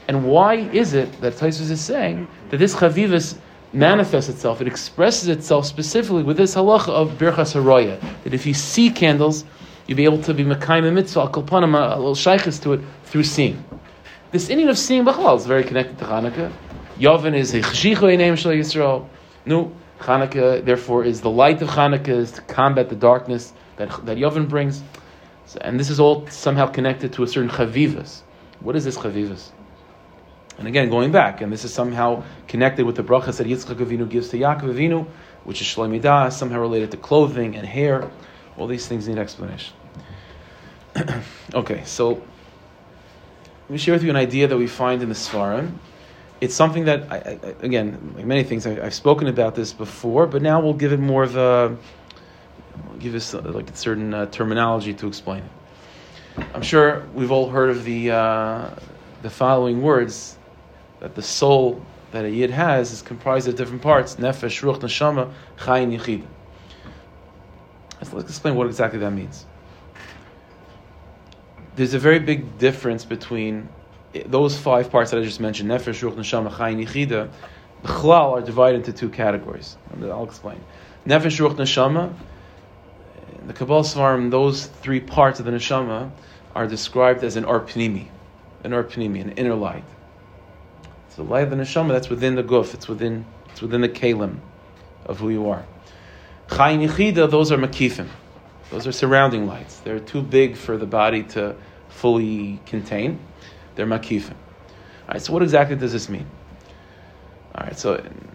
and 0.09 0.25
why 0.25 0.55
is 0.55 0.95
it 0.95 1.21
that 1.21 1.35
Taisus 1.35 1.71
is 1.71 1.81
saying 1.81 2.27
that 2.51 2.57
this 2.57 2.75
chavivas 2.75 3.39
manifests 3.73 4.31
itself? 4.31 4.61
It 4.61 4.67
expresses 4.67 5.29
itself 5.29 5.67
specifically 5.67 6.25
with 6.25 6.39
this 6.39 6.57
halacha 6.57 6.89
of 6.89 7.11
birchas 7.19 7.55
haroya. 7.55 8.01
That 8.25 8.35
if 8.35 8.47
you 8.47 8.55
see 8.55 8.91
candles, 8.91 9.45
you'll 9.87 9.97
be 9.97 10.05
able 10.05 10.23
to 10.23 10.35
be 10.35 10.45
makayim 10.45 10.93
mitzvah 10.93 11.29
kalpanim 11.29 11.75
a 11.75 11.97
little 11.97 12.15
shaykhis 12.15 12.63
to 12.63 12.75
it 12.75 12.81
through 13.05 13.23
seeing. 13.23 13.65
This 14.33 14.49
inyan 14.49 14.71
of 14.71 14.79
seeing 14.79 15.05
b'chalal 15.05 15.37
is 15.37 15.47
very 15.47 15.65
connected 15.65 15.99
to 15.99 16.05
Hanukkah. 16.05 16.53
Yavin 16.99 17.35
is 17.35 17.55
a 17.55 17.61
chshichu 17.61 18.17
name 18.17 18.37
shel 18.37 18.53
Yisrael. 18.53 19.09
No, 19.45 19.73
Hanukkah 20.01 20.65
therefore 20.65 21.05
is 21.05 21.21
the 21.21 21.31
light 21.31 21.63
of 21.63 21.69
Hanukkah 21.69 22.09
is 22.09 22.33
to 22.33 22.41
combat 22.43 22.89
the 22.89 22.97
darkness 22.97 23.53
that 23.77 23.89
that 24.07 24.19
Yavin 24.19 24.49
brings, 24.49 24.83
so, 25.47 25.59
and 25.63 25.79
this 25.79 25.91
is 25.91 26.01
all 26.01 26.27
somehow 26.29 26.67
connected 26.67 27.13
to 27.13 27.23
a 27.23 27.27
certain 27.27 27.51
chavivas. 27.51 28.23
What 28.61 28.75
is 28.75 28.85
this 28.85 28.97
chavivas? 28.97 29.51
And 30.59 30.67
again, 30.67 30.89
going 30.89 31.13
back, 31.13 31.43
and 31.43 31.53
this 31.53 31.65
is 31.65 31.73
somehow 31.73 32.25
connected 32.49 32.87
with 32.87 32.97
the 32.97 33.05
brachas 33.05 33.37
that 33.37 33.47
Yitzchak 33.47 33.77
Avinu 33.77 34.09
gives 34.09 34.31
to 34.31 34.39
Yaakov 34.39 34.75
Avinu, 34.75 35.07
which 35.45 35.61
is 35.61 35.67
Shlomidah, 35.67 36.33
somehow 36.33 36.61
related 36.61 36.91
to 36.93 36.97
clothing 36.97 37.57
and 37.57 37.67
hair. 37.67 38.11
All 38.57 38.67
these 38.67 38.89
things 38.89 39.07
need 39.07 39.19
explanation. 39.19 39.76
okay, 41.55 41.83
so 41.85 42.11
let 42.11 43.71
me 43.71 43.79
share 43.79 43.95
with 43.95 44.03
you 44.03 44.11
an 44.11 44.17
idea 44.17 44.49
that 44.49 44.57
we 44.57 44.67
find 44.67 45.03
in 45.03 45.09
the 45.09 45.15
Svarim 45.15 45.79
it's 46.41 46.55
something 46.55 46.85
that, 46.85 47.11
I, 47.11 47.17
I, 47.17 47.55
again, 47.63 48.13
like 48.17 48.27
many 48.27 48.45
things, 48.45 48.67
I, 48.67 48.75
have 48.75 48.95
spoken 48.95 49.27
about 49.29 49.55
this 49.55 49.73
before, 49.73 50.27
but 50.27 50.43
now 50.43 50.61
we'll 50.61 50.75
give 50.75 50.93
it 50.93 51.01
more 51.01 51.23
of 51.23 51.37
a, 51.37 51.77
give 52.99 53.15
us 53.15 53.35
uh, 53.35 53.41
like 53.41 53.71
a 53.71 53.77
certain 53.77 54.13
uh, 54.13 54.27
terminology 54.27 54.93
to 54.95 55.07
explain 55.07 55.43
it. 55.43 56.47
I'm 56.55 56.63
sure 56.63 57.07
we've 57.15 57.31
all 57.31 57.49
heard 57.49 57.71
of 57.71 57.85
the 57.85 58.11
uh, 58.11 58.71
the 59.23 59.31
following 59.31 59.81
words 59.81 60.37
that 61.01 61.15
the 61.15 61.23
soul 61.23 61.83
that 62.13 62.27
a 62.27 62.31
yid 62.31 62.51
has 62.51 62.93
is 62.93 63.01
comprised 63.01 63.49
of 63.49 63.57
different 63.57 63.81
parts: 63.81 64.17
nefesh, 64.17 64.63
ruach, 64.63 64.81
neshama, 64.81 65.33
chayin, 65.57 65.99
yichid. 65.99 66.27
Let's, 67.99 68.13
let's 68.13 68.29
explain 68.29 68.55
what 68.55 68.67
exactly 68.67 68.99
that 68.99 69.13
means. 69.13 69.46
There's 71.77 71.95
a 71.95 71.99
very 71.99 72.19
big 72.19 72.59
difference 72.59 73.05
between 73.05 73.69
those 74.25 74.59
five 74.59 74.91
parts 74.91 75.11
that 75.11 75.21
I 75.21 75.23
just 75.23 75.41
mentioned, 75.41 75.71
Nefesh, 75.71 76.03
Ruch, 76.03 76.17
Neshama, 76.17 76.51
Chayin, 76.51 76.85
Yichida, 76.87 77.31
Chlal 77.85 78.33
are 78.33 78.41
divided 78.41 78.79
into 78.79 78.95
two 78.95 79.11
categories. 79.11 79.77
I'll 80.03 80.25
explain. 80.25 80.59
Nefesh, 81.07 81.39
Ruch, 81.39 81.55
Neshama, 81.57 82.15
the 83.47 83.53
Kabbalah 83.53 83.83
Svarim, 83.83 84.31
those 84.31 84.67
three 84.67 85.01
parts 85.01 85.39
of 85.39 85.45
the 85.45 85.53
Neshama 85.53 86.11
are 86.55 86.67
described 86.67 87.23
as 87.23 87.37
an 87.37 87.45
Arpnimi, 87.45 88.09
an 88.65 88.71
Arpnimi, 88.71 89.21
an 89.21 89.33
inner 89.33 89.55
light. 89.55 89.85
So 91.11 91.25
the 91.25 91.31
light 91.31 91.45
of 91.45 91.51
the 91.51 91.57
Neshama, 91.57 91.89
that's 91.89 92.09
within 92.09 92.37
the 92.37 92.43
Guf, 92.43 92.73
it's 92.73 92.89
within 92.89 93.27
It's 93.51 93.61
within 93.61 93.83
the 93.83 93.89
kalim 93.89 94.39
of 95.05 95.21
who 95.21 95.29
you 95.31 95.49
are. 95.51 95.65
Chayin 96.49 96.87
Yechida, 96.87 97.31
those 97.31 97.53
are 97.53 97.59
makifim. 97.59 98.09
Those 98.71 98.87
are 98.87 98.93
surrounding 98.93 99.47
lights. 99.47 99.79
They're 99.79 100.01
too 100.01 100.23
big 100.23 100.57
for 100.57 100.77
the 100.77 100.87
body 100.87 101.23
to 101.23 101.57
fully 101.97 102.61
contain. 102.67 103.19
They're 103.75 103.87
makifim. 103.87 104.31
All 104.31 105.15
right, 105.15 105.23
so 105.23 105.33
what 105.33 105.43
exactly 105.43 105.77
does 105.77 105.93
this 105.93 106.09
mean? 106.09 106.27
All 107.55 107.65
right, 107.65 107.79
so 107.79 107.95
in, 107.95 108.29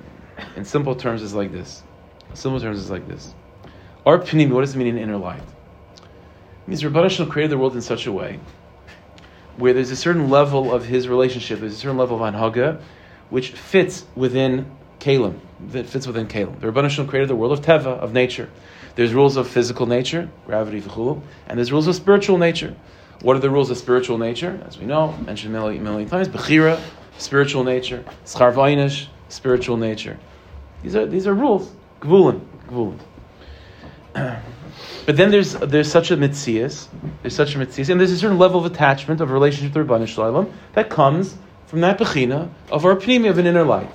in 0.55 0.65
simple 0.65 0.95
terms, 0.95 1.21
it's 1.23 1.33
like 1.33 1.51
this. 1.51 1.83
In 2.29 2.35
simple 2.35 2.59
terms, 2.59 2.79
it's 2.79 2.89
like 2.89 3.07
this. 3.07 3.33
Our 4.05 4.17
pnim, 4.19 4.51
what 4.51 4.61
does 4.61 4.75
it 4.75 4.77
mean 4.77 4.87
in 4.87 4.97
inner 4.97 5.17
light? 5.17 5.43
It 5.43 6.67
means 6.67 6.83
Rabbi 6.83 7.03
Hashem 7.03 7.29
created 7.29 7.51
the 7.51 7.57
world 7.57 7.75
in 7.75 7.81
such 7.81 8.07
a 8.07 8.11
way 8.11 8.39
where 9.57 9.73
there's 9.73 9.91
a 9.91 9.95
certain 9.95 10.29
level 10.29 10.73
of 10.73 10.85
his 10.85 11.07
relationship, 11.07 11.59
there's 11.59 11.73
a 11.73 11.77
certain 11.77 11.97
level 11.97 12.23
of 12.23 12.33
anhaga, 12.33 12.81
which 13.29 13.51
fits 13.51 14.05
within 14.15 14.71
kalim, 14.99 15.39
that 15.69 15.85
fits 15.85 16.07
within 16.07 16.27
kalim. 16.27 16.59
The 16.59 16.67
Rabban 16.67 16.83
Hashem 16.83 17.07
created 17.07 17.29
the 17.29 17.35
world 17.35 17.51
of 17.51 17.63
teva, 17.63 17.99
of 17.99 18.13
nature. 18.13 18.49
There's 18.95 19.13
rules 19.13 19.37
of 19.37 19.47
physical 19.47 19.85
nature, 19.85 20.29
gravity, 20.45 20.81
v'chulu, 20.81 21.21
and 21.47 21.57
there's 21.57 21.71
rules 21.71 21.87
of 21.87 21.95
spiritual 21.95 22.37
nature. 22.37 22.75
What 23.21 23.35
are 23.35 23.39
the 23.39 23.49
rules 23.49 23.69
of 23.69 23.77
spiritual 23.77 24.17
nature? 24.17 24.59
As 24.65 24.79
we 24.79 24.85
know, 24.85 25.15
mentioned 25.25 25.53
many, 25.53 26.05
times, 26.05 26.27
bechira, 26.27 26.81
spiritual 27.17 27.63
nature, 27.63 28.03
schar 28.25 29.07
spiritual 29.29 29.77
nature. 29.77 30.19
These 30.81 30.95
are 30.95 31.05
these 31.05 31.27
are 31.27 31.33
rules. 31.33 31.71
Gvulin, 31.99 32.41
gvulin. 32.67 32.99
But 35.05 35.17
then 35.17 35.31
there's 35.31 35.53
there's 35.53 35.91
such 35.91 36.11
a 36.11 36.17
mitzias, 36.17 36.87
there's 37.21 37.35
such 37.35 37.55
a 37.55 37.59
mitzias, 37.59 37.89
and 37.89 37.99
there's 37.99 38.11
a 38.11 38.17
certain 38.17 38.39
level 38.39 38.63
of 38.63 38.71
attachment 38.71 39.21
of 39.21 39.31
relationship 39.31 39.73
to 39.73 39.83
Rabban 39.83 40.07
Shalom 40.07 40.51
that 40.73 40.89
comes 40.89 41.37
from 41.67 41.81
that 41.81 41.99
bechina 41.99 42.49
of 42.71 42.85
our 42.85 42.95
pnimi 42.95 43.29
of 43.29 43.37
an 43.37 43.45
inner 43.45 43.63
life. 43.63 43.91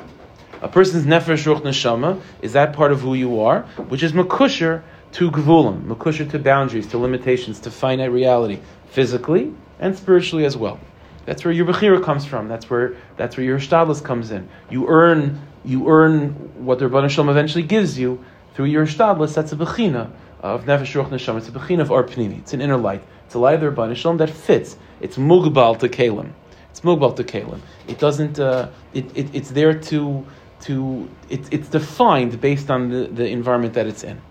A 0.63 0.69
person's 0.69 1.05
nefesh 1.05 1.45
ruch 1.53 1.63
neshama 1.63 2.21
is 2.43 2.53
that 2.55 2.73
part 2.73 2.93
of 2.93 3.01
who 3.01 3.15
you 3.15 3.41
are, 3.41 3.63
which 3.89 4.03
is 4.03 4.13
makusher 4.13 4.83
to 5.13 5.31
gvulim, 5.31 5.85
makusher 5.85 6.29
to 6.31 6.39
boundaries, 6.39 6.87
to 6.89 6.99
limitations, 6.99 7.61
to 7.61 7.71
finite 7.71 8.11
reality, 8.11 8.59
physically 8.97 9.53
and 9.79 9.95
spiritually 9.95 10.47
as 10.47 10.57
well. 10.57 10.81
That's 11.27 11.45
where 11.45 11.53
your 11.53 11.67
bechira 11.67 12.03
comes 12.03 12.25
from. 12.25 12.49
That's 12.49 12.71
where 12.71 12.97
that's 13.19 13.37
where 13.37 13.45
your 13.45 13.59
shtadlis 13.59 14.03
comes 14.03 14.31
in. 14.31 14.49
You 14.71 14.89
earn 14.89 15.43
you 15.67 15.87
earn 15.91 16.31
what 16.65 16.79
the 16.79 16.87
Rabban 16.87 17.11
Shalom 17.11 17.29
eventually 17.29 17.63
gives 17.63 17.99
you 17.99 18.25
through 18.55 18.67
your 18.77 18.87
shtadlis. 18.87 19.35
That's 19.35 19.53
a 19.53 19.57
bechina 19.57 20.11
of 20.41 20.65
nefesh 20.65 20.95
ruch 20.99 21.11
neshama. 21.11 21.39
It's 21.39 21.49
a 21.49 21.51
bechina 21.51 21.83
of 21.83 21.93
our 21.93 22.05
pnimi. 22.05 22.39
It's 22.39 22.55
an 22.55 22.63
inner 22.63 22.79
light. 22.79 23.03
It's 23.27 23.35
a 23.35 23.39
light 23.39 23.57
of 23.57 23.61
the 23.61 23.71
Rabban 23.71 23.95
Shalom 23.97 24.17
that 24.17 24.31
fits. 24.31 24.79
It's 25.03 25.19
mugbal 25.19 25.79
to 25.81 25.91
kalim. 25.91 26.31
It's 26.71 26.81
mugbal 26.81 27.15
to 27.17 27.25
kalim. 27.25 27.61
It 27.87 27.99
doesn't. 27.99 28.41
Uh, 28.41 28.71
it, 28.95 29.05
it, 29.15 29.35
it's 29.35 29.51
there 29.51 29.75
to 29.91 30.25
to 30.63 31.11
it, 31.29 31.53
it's 31.53 31.69
defined 31.69 32.41
based 32.41 32.71
on 32.71 32.89
the, 32.89 33.09
the 33.09 33.29
environment 33.29 33.75
that 33.75 33.87
it's 33.87 34.05
in. 34.05 34.23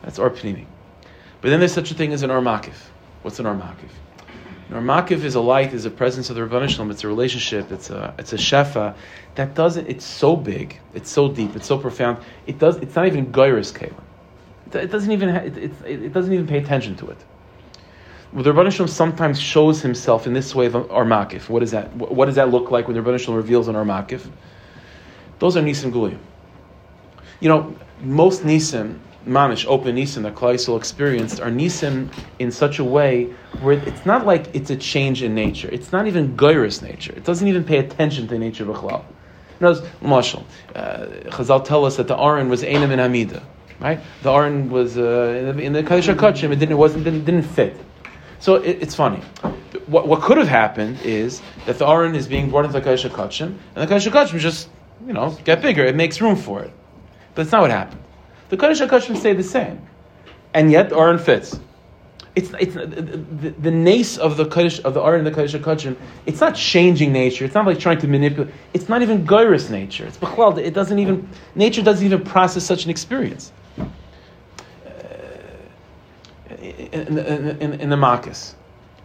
That's 0.00 0.18
our 0.18 0.30
pnimi. 0.30 0.64
But 1.42 1.50
then 1.50 1.58
there's 1.58 1.74
such 1.74 1.90
a 1.90 1.94
thing 1.94 2.14
as 2.14 2.22
an 2.22 2.30
armakif. 2.30 2.78
What's 3.24 3.38
an 3.38 3.46
armakif? 3.46 3.88
An 4.68 4.74
armakif 4.74 5.24
is 5.24 5.34
a 5.34 5.40
light, 5.40 5.72
is 5.72 5.86
a 5.86 5.90
presence 5.90 6.28
of 6.28 6.36
the 6.36 6.68
Shalom. 6.68 6.90
It's 6.90 7.04
a 7.04 7.08
relationship. 7.08 7.72
It's 7.72 7.88
a 7.88 8.12
it's 8.18 8.34
a 8.34 8.36
shefa 8.36 8.94
that 9.36 9.54
doesn't. 9.54 9.86
It's 9.88 10.04
so 10.04 10.36
big. 10.36 10.78
It's 10.92 11.08
so 11.08 11.32
deep. 11.32 11.56
It's 11.56 11.66
so 11.66 11.78
profound. 11.78 12.18
It 12.46 12.58
does. 12.58 12.76
It's 12.76 12.94
not 12.94 13.06
even 13.06 13.32
gairis 13.32 13.72
kalim. 13.72 13.94
It, 14.66 14.76
it 14.76 14.90
doesn't 14.90 15.10
even. 15.10 15.30
it, 15.30 15.56
it, 15.56 15.72
it 15.86 16.12
doesn't 16.12 16.34
even 16.34 16.46
pay 16.46 16.58
attention 16.58 16.96
to 16.96 17.08
it. 17.08 17.16
The 18.34 18.52
Rebbe 18.52 18.70
Shalom 18.70 18.88
sometimes 18.88 19.40
shows 19.40 19.80
himself 19.80 20.26
in 20.26 20.34
this 20.34 20.54
way 20.54 20.66
of 20.66 20.74
armakif. 20.74 21.48
What 21.48 21.60
does 21.60 21.70
that? 21.70 21.96
What 21.96 22.26
does 22.26 22.34
that 22.34 22.50
look 22.50 22.70
like 22.70 22.88
when 22.88 22.94
the 22.94 23.00
Rebbe 23.00 23.18
Shalom 23.18 23.38
reveals 23.38 23.68
an 23.68 23.74
armakif? 23.74 24.30
Those 25.38 25.56
are 25.56 25.62
Nisim 25.62 25.92
Guliyim. 25.92 26.18
You 27.40 27.48
know, 27.48 27.74
most 28.02 28.42
Nisim, 28.42 28.98
Mamish, 29.26 29.66
open 29.66 29.96
Nisim 29.96 30.22
that 30.22 30.34
Klal 30.34 30.76
experienced 30.76 31.40
are 31.40 31.50
Nisim 31.50 32.12
in 32.38 32.50
such 32.50 32.78
a 32.78 32.84
way 32.84 33.24
where 33.60 33.78
it's 33.78 34.04
not 34.04 34.26
like 34.26 34.54
it's 34.54 34.70
a 34.70 34.76
change 34.76 35.22
in 35.22 35.34
nature. 35.34 35.68
It's 35.72 35.92
not 35.92 36.06
even 36.06 36.36
Gairis 36.36 36.82
nature. 36.82 37.12
It 37.12 37.24
doesn't 37.24 37.46
even 37.46 37.64
pay 37.64 37.78
attention 37.78 38.24
to 38.26 38.34
the 38.34 38.38
nature 38.38 38.68
of 38.70 38.76
Chlal. 38.76 39.04
Knows, 39.60 39.80
Mashal, 40.02 40.44
uh, 40.74 41.06
Chazal 41.30 41.64
tell 41.64 41.84
us 41.84 41.96
that 41.96 42.08
the 42.08 42.18
Aron 42.18 42.48
was 42.48 42.62
Einam 42.62 42.90
and 42.90 43.00
Amida, 43.00 43.42
right? 43.80 44.00
The 44.22 44.32
Aron 44.32 44.68
was 44.68 44.98
uh, 44.98 45.54
in 45.58 45.72
the, 45.72 45.82
Kaddish 45.82 46.08
Kachim, 46.08 46.50
it 46.50 46.56
didn't, 46.56 46.72
it 46.72 46.76
wasn't, 46.76 47.04
didn't, 47.04 47.24
didn't 47.24 47.44
fit. 47.44 47.76
So 48.40 48.56
it, 48.56 48.82
it's 48.82 48.94
funny. 48.94 49.22
What, 49.86 50.08
what 50.08 50.22
could 50.22 50.38
have 50.38 50.48
happened 50.48 51.00
is 51.02 51.40
that 51.66 51.78
the 51.78 51.86
Aron 51.88 52.14
is 52.14 52.26
being 52.26 52.50
brought 52.50 52.64
into 52.64 52.78
the 52.78 52.84
Kaddish 52.84 53.04
Kachim, 53.04 53.46
and 53.46 53.58
the 53.76 53.86
Kaddish 53.86 54.08
Kachim 54.08 54.38
just 54.38 54.68
you 55.06 55.12
know, 55.12 55.36
get 55.44 55.62
bigger. 55.62 55.84
It 55.84 55.96
makes 55.96 56.20
room 56.20 56.36
for 56.36 56.62
it. 56.62 56.72
But 57.34 57.42
it's 57.42 57.52
not 57.52 57.62
what 57.62 57.70
happened. 57.70 58.02
The 58.48 58.56
Kaddish 58.56 58.80
HaKashim 58.80 59.16
stay 59.16 59.32
the 59.32 59.42
same. 59.42 59.80
And 60.52 60.70
yet 60.70 60.90
the 60.90 60.98
Aron 60.98 61.18
fits. 61.18 61.58
It's, 62.36 62.52
it's 62.58 62.74
the, 62.74 62.86
the, 62.86 63.50
the 63.50 63.70
nace 63.70 64.18
of 64.18 64.36
the 64.36 64.46
Kaddish, 64.46 64.80
of 64.84 64.94
the 64.94 65.02
Aron 65.02 65.24
and 65.24 65.26
the 65.26 65.30
Kaddish 65.30 65.54
HaKashim, 65.54 65.96
it's 66.26 66.40
not 66.40 66.54
changing 66.54 67.12
nature. 67.12 67.44
It's 67.44 67.54
not 67.54 67.66
like 67.66 67.78
trying 67.78 67.98
to 67.98 68.08
manipulate. 68.08 68.52
It's 68.72 68.88
not 68.88 69.02
even 69.02 69.26
Gairis 69.26 69.70
nature. 69.70 70.06
It's 70.06 70.16
Bechlal. 70.16 70.58
It 70.58 70.74
doesn't 70.74 70.98
even, 70.98 71.28
nature 71.54 71.82
doesn't 71.82 72.04
even 72.04 72.24
process 72.24 72.64
such 72.64 72.84
an 72.84 72.90
experience. 72.90 73.52
Uh, 73.78 73.84
in, 76.60 77.18
in, 77.18 77.58
in, 77.60 77.72
in 77.80 77.88
the 77.88 77.96
Makkas. 77.96 78.54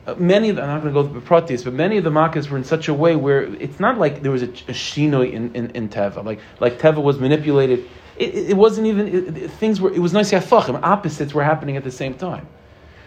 Uh, 0.09 0.15
many 0.15 0.49
of 0.49 0.55
them, 0.55 0.65
I'm 0.65 0.75
not 0.75 0.81
going 0.81 0.93
to 0.93 1.01
go 1.01 1.07
through 1.07 1.19
the 1.19 1.27
pratis, 1.27 1.63
but 1.63 1.73
many 1.73 1.97
of 1.97 2.03
the 2.03 2.09
makkahs 2.09 2.49
were 2.49 2.57
in 2.57 2.63
such 2.63 2.87
a 2.87 2.93
way 2.93 3.15
where 3.15 3.43
it's 3.55 3.79
not 3.79 3.99
like 3.99 4.23
there 4.23 4.31
was 4.31 4.41
a, 4.41 4.47
a 4.47 4.73
shinoi 4.73 5.31
in, 5.31 5.53
in, 5.53 5.69
in 5.71 5.89
Teva, 5.89 6.23
like, 6.23 6.39
like 6.59 6.79
Teva 6.79 7.03
was 7.03 7.19
manipulated. 7.19 7.87
It, 8.19 8.49
it, 8.51 8.57
wasn't 8.57 8.87
even, 8.87 9.07
it, 9.07 9.51
things 9.51 9.79
were, 9.79 9.91
it 9.93 9.99
was 9.99 10.13
nice 10.13 10.31
yafachim, 10.31 10.79
opposites 10.83 11.33
were 11.33 11.43
happening 11.43 11.77
at 11.77 11.83
the 11.83 11.91
same 11.91 12.13
time. 12.13 12.47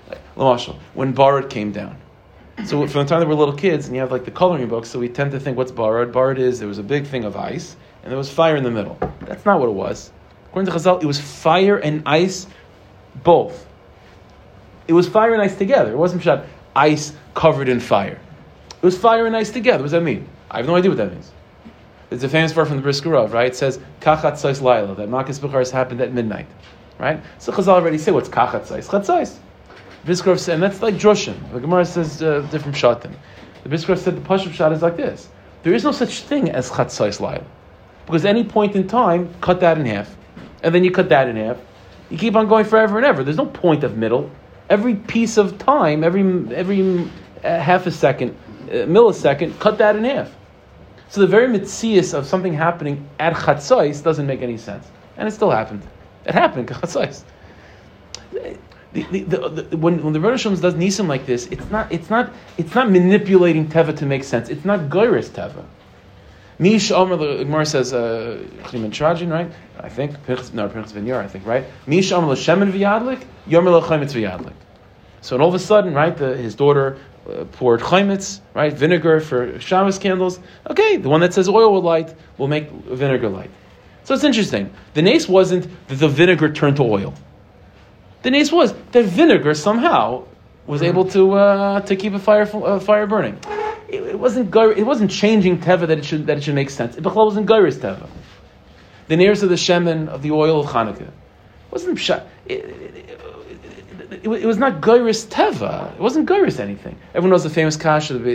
Like, 0.08 0.20
when 0.94 1.14
Barad 1.14 1.50
came 1.50 1.70
down. 1.70 1.98
So 2.64 2.86
from 2.86 3.02
the 3.02 3.08
time 3.08 3.20
that 3.20 3.28
we're 3.28 3.34
little 3.34 3.56
kids, 3.56 3.86
and 3.86 3.94
you 3.94 4.00
have 4.00 4.10
like 4.10 4.24
the 4.24 4.30
coloring 4.30 4.68
books, 4.68 4.88
so 4.88 4.98
we 4.98 5.08
tend 5.08 5.32
to 5.32 5.40
think 5.40 5.56
what's 5.56 5.72
Barad? 5.72 6.12
Barad 6.12 6.38
is, 6.38 6.58
there 6.58 6.68
was 6.68 6.78
a 6.78 6.82
big 6.82 7.06
thing 7.06 7.24
of 7.24 7.36
ice, 7.36 7.76
and 8.02 8.10
there 8.10 8.18
was 8.18 8.30
fire 8.30 8.56
in 8.56 8.64
the 8.64 8.70
middle. 8.70 8.98
That's 9.20 9.44
not 9.44 9.60
what 9.60 9.68
it 9.68 9.74
was. 9.74 10.12
According 10.46 10.72
to 10.72 10.78
Chazal, 10.78 11.02
it 11.02 11.06
was 11.06 11.20
fire 11.20 11.78
and 11.78 12.02
ice, 12.06 12.46
both. 13.22 13.66
It 14.86 14.92
was 14.92 15.08
fire 15.08 15.32
and 15.32 15.42
ice 15.42 15.56
together. 15.56 15.92
It 15.92 15.96
wasn't 15.96 16.22
shot 16.22 16.46
ice 16.74 17.12
covered 17.34 17.68
in 17.68 17.80
fire. 17.80 18.20
It 18.68 18.84
was 18.84 18.98
fire 18.98 19.26
and 19.26 19.36
ice 19.36 19.50
together. 19.50 19.78
What 19.78 19.84
does 19.84 19.92
that 19.92 20.02
mean? 20.02 20.28
I 20.50 20.58
have 20.58 20.66
no 20.66 20.74
idea 20.74 20.90
what 20.90 20.98
that 20.98 21.12
means. 21.12 21.30
It's 22.12 22.24
a 22.24 22.28
famous 22.28 22.52
part 22.52 22.68
from 22.68 22.76
the 22.76 22.82
Brisker 22.82 23.10
Rov, 23.10 23.32
right? 23.32 23.46
It 23.46 23.56
says 23.56 23.78
kachat 24.00 24.36
sais 24.36 24.60
laila 24.60 24.94
that 24.94 25.08
Makkis 25.08 25.38
Bukhars 25.38 25.70
happened 25.70 26.00
at 26.00 26.12
midnight, 26.12 26.46
right? 26.98 27.20
So 27.38 27.52
Chazal 27.52 27.68
already 27.68 27.98
say 27.98 28.12
what's 28.12 28.28
kachat 28.28 28.66
sais, 28.66 28.86
chatzais. 28.88 29.36
Brisker 30.04 30.32
Rov 30.32 30.38
said, 30.38 30.54
and 30.54 30.62
that's 30.62 30.82
like 30.82 30.94
drushim. 30.94 31.34
The 31.52 31.60
Gemara 31.60 31.84
says 31.84 32.22
uh, 32.22 32.46
different 32.50 32.76
shatim. 32.76 33.12
The 33.62 33.68
Brisker 33.68 33.94
Rov 33.94 33.98
said 33.98 34.16
the 34.16 34.20
pashup 34.20 34.52
shot 34.52 34.72
is 34.72 34.82
like 34.82 34.96
this: 34.96 35.28
there 35.62 35.74
is 35.74 35.84
no 35.84 35.92
such 35.92 36.20
thing 36.20 36.50
as 36.50 36.70
chatzais 36.70 37.20
laila, 37.20 37.44
because 38.06 38.24
any 38.24 38.44
point 38.44 38.76
in 38.76 38.86
time, 38.86 39.32
cut 39.40 39.60
that 39.60 39.78
in 39.78 39.86
half, 39.86 40.14
and 40.62 40.74
then 40.74 40.84
you 40.84 40.90
cut 40.90 41.08
that 41.08 41.28
in 41.28 41.36
half. 41.36 41.58
You 42.10 42.18
keep 42.18 42.36
on 42.36 42.46
going 42.48 42.66
forever 42.66 42.98
and 42.98 43.06
ever. 43.06 43.24
There's 43.24 43.38
no 43.38 43.46
point 43.46 43.84
of 43.84 43.96
middle 43.96 44.30
every 44.72 44.94
piece 44.94 45.36
of 45.36 45.58
time, 45.58 46.02
every 46.02 46.22
every 46.54 47.10
uh, 47.44 47.58
half 47.58 47.86
a 47.86 47.90
second, 47.90 48.36
uh, 48.68 48.86
millisecond, 48.86 49.58
cut 49.58 49.78
that 49.78 49.96
in 49.96 50.04
half. 50.04 50.30
So 51.12 51.20
the 51.20 51.26
very 51.26 51.46
mitzias 51.46 52.14
of 52.14 52.26
something 52.26 52.54
happening 52.54 53.06
at 53.20 53.34
chatzos 53.34 54.02
doesn't 54.02 54.26
make 54.26 54.40
any 54.40 54.56
sense, 54.56 54.86
and 55.18 55.28
it 55.28 55.32
still 55.32 55.50
happened. 55.50 55.82
It 56.24 56.32
happened 56.32 56.68
chatzos. 56.68 57.24
The, 58.30 58.56
the, 58.94 59.20
the, 59.20 59.76
when, 59.76 60.02
when 60.02 60.14
the 60.14 60.20
Rosh 60.20 60.44
does 60.44 60.72
nisim 60.72 61.08
like 61.08 61.26
this, 61.26 61.48
it's 61.48 61.68
not, 61.70 61.92
it's, 61.92 62.08
not, 62.08 62.32
it's 62.56 62.74
not 62.74 62.90
manipulating 62.90 63.68
teva 63.68 63.94
to 63.98 64.06
make 64.06 64.24
sense. 64.24 64.48
It's 64.48 64.64
not 64.64 64.88
goyris 64.88 65.28
teva. 65.28 65.66
Mish 66.58 66.90
Omer, 66.90 67.16
the 67.16 67.44
Gemara 67.44 67.66
says, 67.66 67.92
uh, 67.92 68.42
right? 68.72 69.52
I 69.80 69.88
think, 69.90 70.12
no, 70.54 70.66
Pinchas 70.70 70.92
Ben 70.92 71.12
I 71.12 71.28
think, 71.28 71.44
right? 71.44 71.66
Mish 71.86 72.10
Omer 72.10 72.28
l'shemen 72.28 72.72
v'yadlik, 72.72 73.22
Yomer 73.46 73.82
l'chaymitz 73.82 74.14
v'yadlik. 74.14 74.54
So 75.20 75.36
and 75.36 75.42
all 75.42 75.50
of 75.50 75.54
a 75.54 75.58
sudden, 75.58 75.92
right, 75.92 76.16
the, 76.16 76.38
his 76.38 76.54
daughter 76.54 76.98
uh, 77.28 77.44
poured 77.52 77.80
chaymitz, 77.80 78.40
right, 78.54 78.72
vinegar 78.72 79.20
for 79.20 79.58
Shabbos 79.60 79.98
candles. 79.98 80.38
Okay, 80.68 80.96
the 80.96 81.08
one 81.08 81.20
that 81.20 81.34
says 81.34 81.48
oil 81.48 81.72
will 81.72 81.82
light 81.82 82.14
will 82.38 82.48
make 82.48 82.70
vinegar 82.70 83.28
light. 83.28 83.50
So 84.04 84.14
it's 84.14 84.24
interesting. 84.24 84.72
The 84.94 85.02
nace 85.02 85.28
wasn't 85.28 85.68
that 85.88 85.96
the 85.96 86.08
vinegar 86.08 86.52
turned 86.52 86.76
to 86.76 86.82
oil. 86.82 87.14
The 88.22 88.30
nace 88.30 88.52
was 88.52 88.72
that 88.92 89.04
vinegar 89.04 89.54
somehow 89.54 90.24
was 90.66 90.80
mm-hmm. 90.80 90.88
able 90.88 91.04
to 91.10 91.32
uh, 91.32 91.80
to 91.80 91.96
keep 91.96 92.14
a 92.14 92.18
fire 92.18 92.48
uh, 92.52 92.78
fire 92.78 93.06
burning 93.06 93.38
it, 93.92 94.02
it 94.02 94.18
wasn't 94.18 94.54
it 94.56 94.86
wasn't 94.86 95.10
changing 95.10 95.58
teva 95.58 95.86
that 95.86 95.98
it 95.98 96.04
should 96.04 96.26
that 96.26 96.38
it 96.38 96.44
should 96.44 96.54
make 96.54 96.70
sense. 96.70 96.96
It 96.96 97.04
wasn't 97.04 97.46
gairis 97.46 97.78
teva. 97.78 98.08
The 99.08 99.16
nearest 99.16 99.42
of 99.42 99.50
the 99.50 99.56
shemen 99.56 100.08
of 100.08 100.22
the 100.22 100.30
oil 100.30 100.60
of 100.60 100.66
Hanukkah 100.66 101.10
wasn't 101.70 101.98
pshat. 101.98 102.26
It, 102.46 102.64
it, 102.64 103.01
it, 104.12 104.46
was 104.46 104.58
not 104.58 104.80
Gairis 104.80 105.26
Teva. 105.26 105.92
It 105.94 106.00
wasn't 106.00 106.28
Gairis 106.28 106.60
anything. 106.60 106.96
Everyone 107.14 107.30
knows 107.30 107.42
the 107.42 107.50
famous 107.50 107.76
kash 107.76 108.10
of 108.10 108.22
the, 108.22 108.32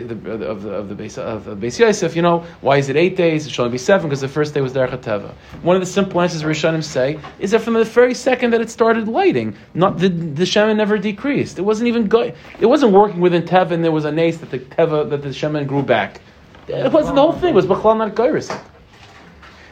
of 0.48 0.64
the, 0.64 0.70
of 0.72 0.90
the 0.90 0.96
base 0.96 1.18
of 1.18 1.46
the 1.46 1.56
Beis 1.56 1.80
Yosef. 1.80 2.16
You 2.16 2.22
know 2.22 2.46
why 2.62 2.78
is 2.78 2.90
it 2.90 2.96
eight 2.96 3.16
days? 3.16 3.46
It 3.46 3.52
should 3.52 3.62
only 3.62 3.72
be 3.72 3.78
seven 3.78 4.08
because 4.08 4.22
the 4.22 4.28
first 4.28 4.54
day 4.54 4.62
was 4.62 4.74
Derech 4.74 4.98
Teva. 5.02 5.34
One 5.62 5.76
of 5.76 5.82
the 5.82 5.86
simple 5.86 6.22
answers 6.22 6.44
Rishonim 6.44 6.84
say 6.84 7.20
is 7.40 7.52
that 7.52 7.62
from 7.62 7.74
the 7.74 7.84
very 7.84 8.14
second 8.14 8.52
that 8.52 8.62
it 8.62 8.70
started 8.70 9.08
lighting, 9.08 9.56
not 9.74 9.98
the 9.98 10.10
the 10.10 10.46
shaman 10.46 10.78
never 10.78 10.98
decreased. 10.98 11.60
It 11.60 11.64
wasn't 11.64 11.88
even 11.88 12.08
go, 12.08 12.32
It 12.60 12.66
wasn't 12.66 12.94
working 12.94 13.20
within 13.20 13.44
Teva, 13.44 13.72
and 13.72 13.84
there 13.84 13.92
was 13.92 14.06
a 14.06 14.12
nace 14.12 14.38
that 14.38 14.52
the 14.52 14.60
Teva 14.60 15.10
that 15.10 15.22
the 15.22 15.34
shaman 15.34 15.66
grew 15.68 15.84
back. 15.84 16.22
It 16.68 16.92
wasn't 16.92 17.16
the 17.16 17.22
whole 17.22 17.34
thing. 17.34 17.50
It 17.50 17.56
was 17.56 17.66
Bachlal 17.66 17.98
not 17.98 18.16
Gairis. 18.16 18.50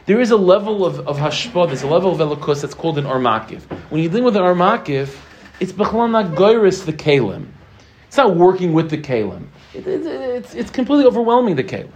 There 0.06 0.20
is 0.20 0.30
a 0.30 0.36
level 0.36 0.86
of, 0.86 1.00
of 1.08 1.16
hashpah, 1.18 1.66
there's 1.66 1.82
a 1.82 1.88
level 1.88 2.12
of 2.12 2.20
elikus 2.20 2.62
that's 2.62 2.74
called 2.74 2.96
an 2.96 3.06
armakiv. 3.06 3.62
When 3.90 4.00
you 4.00 4.08
deal 4.08 4.22
with 4.22 4.36
an 4.36 4.42
armakiv, 4.42 5.12
it's 5.60 5.72
b'chalal 5.72 6.10
not 6.10 6.36
the 6.36 6.92
kalim. 6.92 7.46
It's 8.08 8.16
not 8.16 8.36
working 8.36 8.72
with 8.72 8.90
the 8.90 8.98
kalim. 8.98 9.46
It, 9.74 9.86
it, 9.86 10.06
it's, 10.06 10.54
it's 10.54 10.70
completely 10.70 11.06
overwhelming 11.06 11.56
the 11.56 11.64
kalim. 11.64 11.90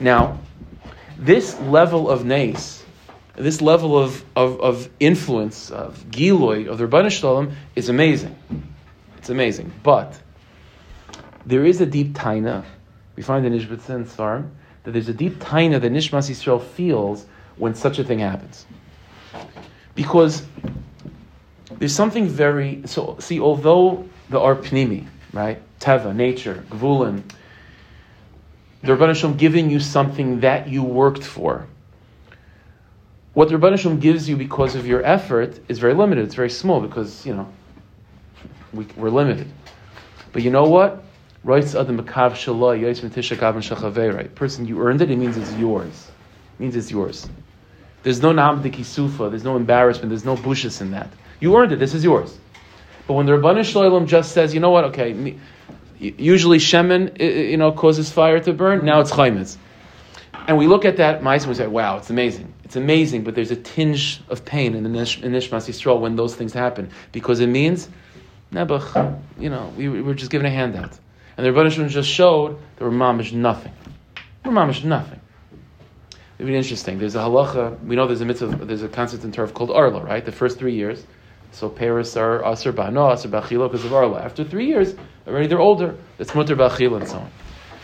Now, 0.00 0.38
this 1.18 1.58
level 1.60 2.10
of 2.10 2.24
nace, 2.24 2.82
this 3.34 3.60
level 3.60 3.98
of, 3.98 4.24
of, 4.34 4.60
of 4.60 4.90
influence, 5.00 5.70
of 5.70 6.10
giloy, 6.10 6.68
of 6.68 6.78
the 6.78 6.86
Rabbanah 6.86 7.10
Shalom, 7.10 7.52
is 7.74 7.88
amazing. 7.88 8.36
It's 9.18 9.30
amazing. 9.30 9.72
But 9.82 10.18
there 11.44 11.64
is 11.64 11.80
a 11.80 11.86
deep 11.86 12.12
taina, 12.12 12.64
we 13.14 13.22
find 13.22 13.46
in 13.46 13.52
Ishbitz 13.52 13.88
and 13.88 14.06
Svarim, 14.06 14.50
that 14.84 14.92
there's 14.92 15.08
a 15.08 15.14
deep 15.14 15.34
taina 15.34 15.80
that 15.80 15.92
Nishmas 15.92 16.30
Yisrael 16.30 16.62
feels 16.62 17.26
when 17.56 17.74
such 17.74 17.98
a 17.98 18.04
thing 18.04 18.18
happens. 18.18 18.66
Because 19.94 20.46
there's 21.78 21.94
something 21.94 22.26
very 22.28 22.82
so 22.86 23.16
see 23.18 23.40
although 23.40 24.08
the 24.30 24.38
arpnimi 24.38 25.06
right 25.32 25.60
teva 25.80 26.14
nature 26.14 26.64
gvulin 26.70 27.22
the 28.86 28.92
Rebbeinu 28.92 29.36
giving 29.36 29.68
you 29.68 29.80
something 29.80 30.40
that 30.40 30.68
you 30.68 30.82
worked 30.82 31.24
for. 31.24 31.66
What 33.34 33.48
the 33.48 33.56
Rebbeinu 33.56 34.00
gives 34.00 34.28
you 34.28 34.36
because 34.36 34.74
of 34.74 34.86
your 34.86 35.04
effort 35.04 35.58
is 35.68 35.78
very 35.78 35.94
limited. 35.94 36.24
It's 36.24 36.34
very 36.34 36.50
small 36.50 36.80
because 36.80 37.26
you 37.26 37.34
know 37.34 37.52
we, 38.72 38.86
we're 38.96 39.10
limited. 39.10 39.48
But 40.32 40.42
you 40.42 40.50
know 40.50 40.64
what? 40.64 41.02
Right's 41.42 41.74
admacavshah 41.74 42.80
Yaismatisha 42.80 43.36
Kaban 43.36 43.62
Shachavai, 43.62 44.14
right? 44.14 44.34
Person, 44.34 44.66
you 44.66 44.80
earned 44.80 45.02
it. 45.02 45.10
It 45.10 45.16
means 45.16 45.36
it's 45.36 45.52
yours. 45.54 46.10
It 46.58 46.62
means 46.62 46.76
it's 46.76 46.90
yours. 46.90 47.28
There's 48.02 48.22
no 48.22 48.32
namdik 48.32 48.84
sufa. 48.84 49.28
There's 49.28 49.44
no 49.44 49.56
embarrassment. 49.56 50.10
There's 50.10 50.24
no 50.24 50.36
bushes 50.36 50.80
in 50.80 50.92
that. 50.92 51.10
You 51.40 51.56
earned 51.56 51.72
it. 51.72 51.78
This 51.78 51.94
is 51.94 52.04
yours. 52.04 52.36
But 53.06 53.14
when 53.14 53.26
the 53.26 53.32
Rabbanah 53.32 53.64
Shalom 53.64 54.06
just 54.06 54.32
says, 54.32 54.54
you 54.54 54.60
know 54.60 54.70
what? 54.70 54.84
Okay, 54.84 55.36
usually 55.98 56.58
shemen, 56.58 57.20
you 57.20 57.56
know, 57.56 57.72
causes 57.72 58.10
fire 58.10 58.40
to 58.40 58.52
burn. 58.52 58.84
Now 58.84 59.00
it's 59.00 59.12
chaymitz. 59.12 59.56
And 60.48 60.58
we 60.58 60.66
look 60.66 60.84
at 60.84 60.98
that 60.98 61.22
mice 61.22 61.42
and 61.42 61.48
we 61.50 61.54
say, 61.54 61.66
wow, 61.66 61.96
it's 61.98 62.10
amazing. 62.10 62.52
It's 62.64 62.76
amazing, 62.76 63.24
but 63.24 63.34
there's 63.34 63.50
a 63.50 63.56
tinge 63.56 64.20
of 64.28 64.44
pain 64.44 64.74
in 64.74 64.82
the 64.82 64.88
Nish, 64.88 65.20
Nishmas 65.20 65.68
Yisrael 65.68 66.00
when 66.00 66.16
those 66.16 66.34
things 66.34 66.52
happen. 66.52 66.90
Because 67.12 67.40
it 67.40 67.48
means, 67.48 67.88
Nebuch, 68.52 69.20
you 69.38 69.50
know, 69.50 69.72
we, 69.76 69.88
we 69.88 70.02
were 70.02 70.14
just 70.14 70.30
given 70.30 70.46
a 70.46 70.50
handout. 70.50 70.98
And 71.36 71.46
the 71.46 71.50
Rebbeinu 71.50 71.88
just 71.88 72.08
showed 72.08 72.58
that 72.76 72.84
we're 72.84 72.90
mamish 72.90 73.32
nothing. 73.32 73.72
We're 74.44 74.52
mamish 74.52 74.84
nothing. 74.84 75.20
It'd 76.38 76.46
be 76.46 76.56
interesting. 76.56 76.98
There's 76.98 77.14
a 77.14 77.20
halacha. 77.20 77.82
We 77.84 77.96
know 77.96 78.06
there's 78.06 78.20
a 78.20 78.24
mitzvah. 78.24 78.64
There's 78.64 78.82
a 78.82 78.88
concept 78.88 79.24
in 79.24 79.32
Torah 79.32 79.48
called 79.48 79.70
arla, 79.70 80.04
right? 80.04 80.24
The 80.24 80.32
first 80.32 80.58
three 80.58 80.74
years, 80.74 81.04
so 81.52 81.68
Paris 81.68 82.16
are 82.16 82.40
Asr 82.40 82.72
Ba'no, 82.72 83.12
Asr 83.12 83.30
Ba'chila 83.30 83.70
because 83.70 83.84
of 83.84 83.92
Arla. 83.92 84.20
After 84.22 84.44
three 84.44 84.66
years, 84.66 84.94
already 85.26 85.46
they're 85.46 85.60
older. 85.60 85.96
It's 86.18 86.34
Mutter 86.34 86.56
Ba'chila 86.56 86.98
and 86.98 87.08
so 87.08 87.18
on. 87.18 87.30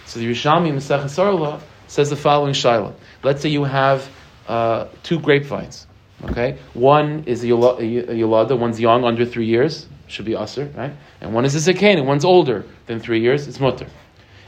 So 0.07 0.21
the 0.21 0.26
Yerushalmi 0.31 0.73
Mesechus 0.73 1.19
Arla 1.19 1.61
says 1.87 2.11
the 2.11 2.16
following 2.16 2.54
Shaila. 2.54 2.95
Let's 3.23 3.42
say 3.42 3.49
you 3.49 3.64
have 3.64 4.09
uh, 4.49 4.88
two 5.02 5.21
grapevines. 5.21 5.87
Okay, 6.25 6.59
one 6.75 7.25
is 7.26 7.42
a 7.42 7.49
Yolada, 7.49 8.57
one's 8.57 8.78
young, 8.78 9.04
under 9.04 9.26
three 9.26 9.47
years, 9.47 9.88
should 10.07 10.25
be 10.25 10.33
Asr, 10.33 10.72
right? 10.77 10.92
And 11.20 11.35
one 11.35 11.44
is 11.44 11.57
a 11.57 11.72
Zaken, 11.72 11.96
and 11.98 12.07
one's 12.07 12.25
older 12.25 12.64
than 12.87 13.01
three 13.01 13.20
years, 13.20 13.48
it's 13.48 13.59
Mutter. 13.59 13.88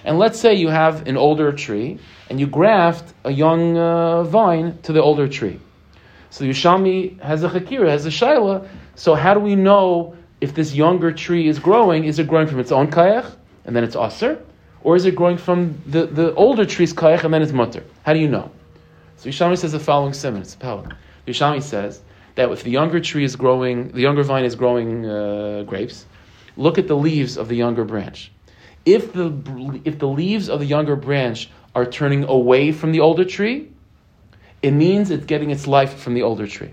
And 0.04 0.16
let's 0.16 0.38
say 0.38 0.54
you 0.54 0.68
have 0.68 1.08
an 1.08 1.16
older 1.16 1.50
tree, 1.50 1.98
and 2.30 2.38
you 2.38 2.46
graft 2.46 3.12
a 3.24 3.32
young 3.32 3.76
uh, 3.76 4.22
vine 4.22 4.78
to 4.82 4.92
the 4.92 5.02
older 5.02 5.26
tree. 5.26 5.58
So 6.30 6.44
the 6.44 6.50
Yushami 6.50 7.20
has 7.20 7.42
a 7.42 7.48
Chakira, 7.48 7.88
has 7.88 8.06
a 8.06 8.10
Shaila, 8.10 8.68
so 8.96 9.14
how 9.14 9.34
do 9.34 9.40
we 9.40 9.56
know 9.56 10.16
if 10.40 10.54
this 10.54 10.74
younger 10.74 11.12
tree 11.12 11.48
is 11.48 11.58
growing? 11.58 12.04
Is 12.04 12.18
it 12.18 12.28
growing 12.28 12.46
from 12.46 12.60
its 12.60 12.72
own 12.72 12.88
kayach 12.90 13.30
and 13.64 13.74
then 13.74 13.84
it's 13.84 13.96
aser, 13.96 14.42
or 14.82 14.96
is 14.96 15.04
it 15.06 15.14
growing 15.14 15.38
from 15.38 15.80
the, 15.86 16.06
the 16.06 16.34
older 16.34 16.64
tree's 16.64 16.92
kayach 16.92 17.24
and 17.24 17.32
then 17.32 17.42
it's 17.42 17.52
mutter? 17.52 17.82
How 18.04 18.12
do 18.12 18.18
you 18.18 18.28
know? 18.28 18.50
So 19.16 19.30
Yishami 19.30 19.56
says 19.56 19.72
the 19.72 19.80
following 19.80 20.12
simon. 20.12 20.42
It's 20.42 20.56
a 20.60 20.96
Yishami 21.26 21.62
says 21.62 22.02
that 22.34 22.50
if 22.50 22.62
the 22.62 22.70
younger 22.70 23.00
tree 23.00 23.24
is 23.24 23.36
growing, 23.36 23.88
the 23.88 24.00
younger 24.00 24.22
vine 24.22 24.44
is 24.44 24.54
growing 24.54 25.06
uh, 25.06 25.62
grapes, 25.66 26.04
look 26.56 26.78
at 26.78 26.88
the 26.88 26.96
leaves 26.96 27.38
of 27.38 27.48
the 27.48 27.56
younger 27.56 27.84
branch. 27.84 28.30
If 28.84 29.12
the 29.12 29.32
if 29.84 29.98
the 29.98 30.08
leaves 30.08 30.50
of 30.50 30.60
the 30.60 30.66
younger 30.66 30.96
branch 30.96 31.48
are 31.74 31.86
turning 31.86 32.24
away 32.24 32.70
from 32.70 32.92
the 32.92 33.00
older 33.00 33.24
tree, 33.24 33.68
it 34.62 34.72
means 34.72 35.10
it's 35.10 35.24
getting 35.24 35.50
its 35.50 35.66
life 35.66 35.94
from 35.94 36.14
the 36.14 36.22
older 36.22 36.46
tree. 36.46 36.72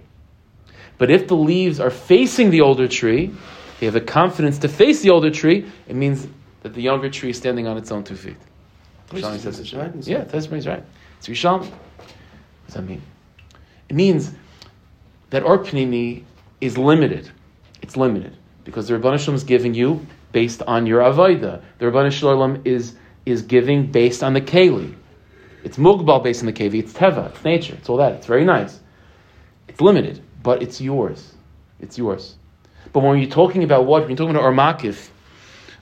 But 1.02 1.10
if 1.10 1.28
the 1.28 1.36
leaves 1.36 1.80
are 1.80 1.90
facing 1.90 2.52
the 2.52 2.62
older 2.62 2.88
tree, 2.88 3.34
they 3.80 3.88
have 3.88 3.96
the 3.96 4.02
confidence 4.02 4.60
to 4.60 4.68
face 4.68 5.02
the 5.02 5.10
older 5.10 5.32
tree, 5.32 5.66
it 5.88 5.96
means 5.96 6.28
that 6.62 6.76
the 6.76 6.82
younger 6.84 7.10
tree 7.10 7.32
is 7.32 7.38
standing 7.38 7.66
on 7.66 7.76
its 7.76 7.92
own 7.92 8.04
two 8.04 8.16
feet. 8.16 8.38
Shani 9.10 9.40
says 9.40 9.60
it 9.60 9.74
right. 9.74 9.92
Yeah, 10.06 10.26
Tesmar 10.26 10.58
is 10.58 10.68
right. 10.68 10.84
It's 11.18 11.28
Risham. 11.28 11.62
What 11.62 11.70
does 12.68 12.76
that 12.76 12.84
mean? 12.84 13.02
It 13.90 13.96
means 13.96 14.32
that 15.32 15.42
our 15.42 15.58
pnimi 15.58 16.24
is 16.62 16.78
limited. 16.78 17.32
It's 17.82 17.98
limited 17.98 18.38
because 18.64 18.88
the 18.88 18.94
Rabbanah 18.94 19.18
Shalom 19.18 19.38
is 19.38 19.44
giving 19.44 19.74
you 19.74 20.06
based 20.34 20.62
on 20.62 20.86
your 20.86 21.02
avodah. 21.02 21.64
The 21.80 21.86
Rabbanah 21.86 22.12
Shalom 22.12 22.62
is 22.64 22.94
is 23.26 23.42
giving 23.42 23.92
based 23.92 24.22
on 24.22 24.34
the 24.34 24.42
keli. 24.42 24.94
It's 25.64 25.78
mugbal 25.78 26.24
based 26.24 26.44
on 26.44 26.46
the 26.46 26.54
keli. 26.54 26.78
It's 26.78 26.94
teva. 26.94 27.32
It's 27.32 27.44
nature. 27.44 27.74
It's 27.74 27.90
all 27.90 27.98
that. 27.98 28.12
It's 28.14 28.28
very 28.28 28.46
nice. 28.46 28.80
It's 29.68 29.82
limited 29.82 30.22
but 30.42 30.62
it's 30.62 30.82
yours. 30.82 31.34
It's 31.80 31.98
yours. 31.98 32.36
But 32.94 33.02
when 33.02 33.20
you're 33.20 33.30
talking 33.30 33.64
about 33.64 33.86
what? 33.86 34.02
When 34.02 34.10
you're 34.10 34.18
talking 34.18 34.36
about 34.36 34.44
Armakif, 34.44 35.10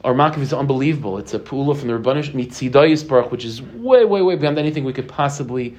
Armakif 0.04 0.40
is 0.40 0.54
unbelievable. 0.54 1.18
It's 1.18 1.34
a 1.34 1.40
pula 1.40 1.76
from 1.76 1.88
the 1.88 1.94
Rabbanish 1.94 2.34
Mitzidayis 2.34 3.08
Baruch, 3.08 3.32
which 3.32 3.46
is 3.46 3.62
way, 3.62 4.06
way, 4.06 4.22
way 4.22 4.36
beyond 4.36 4.58
anything 4.58 4.84
we 4.84 4.94
could 4.94 5.08
possibly 5.08 5.76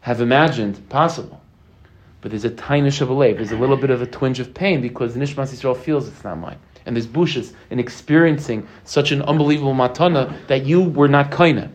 have 0.00 0.20
imagined 0.20 0.88
possible. 0.88 1.40
But 2.20 2.30
there's 2.30 2.44
a 2.44 2.50
tiny 2.50 2.88
shabalev, 2.88 3.36
there's 3.36 3.52
a 3.52 3.56
little 3.56 3.76
bit 3.76 3.90
of 3.90 4.02
a 4.02 4.06
twinge 4.06 4.40
of 4.40 4.52
pain 4.52 4.80
because 4.80 5.14
Nishmas 5.14 5.52
Yisrael 5.52 5.76
feels 5.76 6.08
it's 6.08 6.24
not 6.24 6.38
mine. 6.38 6.58
And 6.84 6.96
there's 6.96 7.06
bushes 7.06 7.52
in 7.70 7.78
experiencing 7.78 8.66
such 8.84 9.12
an 9.12 9.22
unbelievable 9.22 9.74
matana 9.74 10.34
that 10.46 10.64
you 10.64 10.82
were 10.82 11.08
not 11.08 11.30
kaina. 11.30 11.70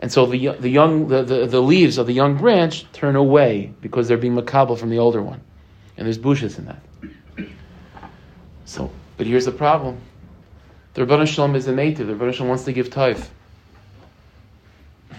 And 0.00 0.10
so 0.10 0.24
the, 0.26 0.48
the 0.58 0.68
young 0.68 1.08
the, 1.08 1.22
the, 1.22 1.46
the, 1.46 1.60
leaves 1.60 1.98
of 1.98 2.06
the 2.06 2.14
young 2.14 2.36
branch 2.36 2.90
turn 2.92 3.16
away 3.16 3.72
because 3.82 4.08
they're 4.08 4.16
being 4.16 4.34
makabel 4.34 4.78
from 4.78 4.88
the 4.88 4.98
older 4.98 5.22
one. 5.22 5.42
And 5.96 6.06
there's 6.06 6.18
bushes 6.18 6.58
in 6.58 6.64
that. 6.64 6.82
So, 8.64 8.90
but 9.18 9.26
here's 9.26 9.44
the 9.44 9.52
problem. 9.52 10.00
The 10.94 11.02
Rabbanah 11.04 11.26
Shalom 11.26 11.54
is 11.54 11.66
a 11.66 11.74
native. 11.74 12.06
The 12.06 12.14
Rabbanah 12.14 12.32
Shalom 12.32 12.48
wants 12.48 12.64
to 12.64 12.72
give 12.72 12.88
taif. 12.88 13.28
It 15.10 15.16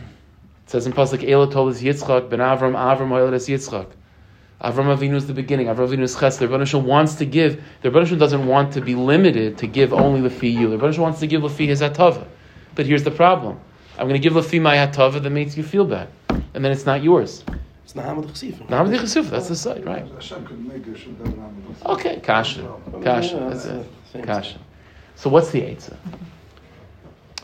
says 0.65 0.87
in 0.87 0.93
Pasuk, 0.93 1.29
Ela 1.29 1.51
told 1.51 1.73
us 1.73 1.81
Yitzchak, 1.81 2.29
Ben 2.29 2.39
Avram, 2.39 2.73
Avram, 2.73 3.33
es 3.33 3.47
Yitzchak. 3.47 3.87
Avram 4.61 4.95
Avinu 4.95 5.13
is 5.13 5.27
the 5.27 5.33
beginning. 5.33 5.67
Avram 5.67 5.89
Avinu 5.89 6.01
is 6.01 6.15
Ches. 6.15 6.37
The 6.37 6.47
Rebbeinu 6.47 6.65
Shalom 6.65 6.87
wants 6.87 7.15
to 7.15 7.25
give. 7.25 7.63
The 7.81 7.89
Rebbeinu 7.89 8.05
Shalom 8.05 8.19
doesn't 8.19 8.47
want 8.47 8.73
to 8.73 8.81
be 8.81 8.95
limited 8.95 9.59
to 9.59 9.67
give 9.67 9.93
only 9.93 10.27
Lefi 10.27 10.51
you. 10.51 10.69
The 10.69 10.77
Rebbeinu 10.77 10.93
Shalom 10.93 11.03
wants 11.03 11.19
to 11.19 11.27
give 11.27 11.41
Lefi 11.41 11.67
his 11.67 11.81
Atava. 11.81 12.25
But 12.73 12.87
here's 12.87 13.03
the 13.03 13.11
problem. 13.11 13.59
I'm 14.01 14.07
going 14.07 14.19
to 14.19 14.29
give 14.29 14.33
Lafi 14.33 14.59
my 14.59 14.77
hatava 14.77 15.21
that 15.21 15.29
makes 15.29 15.55
you 15.55 15.61
feel 15.61 15.85
bad. 15.85 16.07
And 16.55 16.65
then 16.65 16.71
it's 16.71 16.87
not 16.87 17.03
yours. 17.03 17.43
It's 17.83 17.93
Nahamad 17.93 18.25
Chesif. 18.31 18.55
Nahamad 18.67 18.97
Chesif, 18.97 19.29
that's 19.29 19.47
the 19.47 19.55
side, 19.55 19.85
right? 19.85 20.03
Okay, 21.85 22.19
Kasha. 22.19 22.67
Oh, 22.67 22.99
kasha. 23.03 23.37
That's 23.37 23.65
it. 23.65 24.25
Kasha. 24.25 24.57
So 25.13 25.29
what's 25.29 25.51
the 25.51 25.61
Eitzah? 25.61 25.95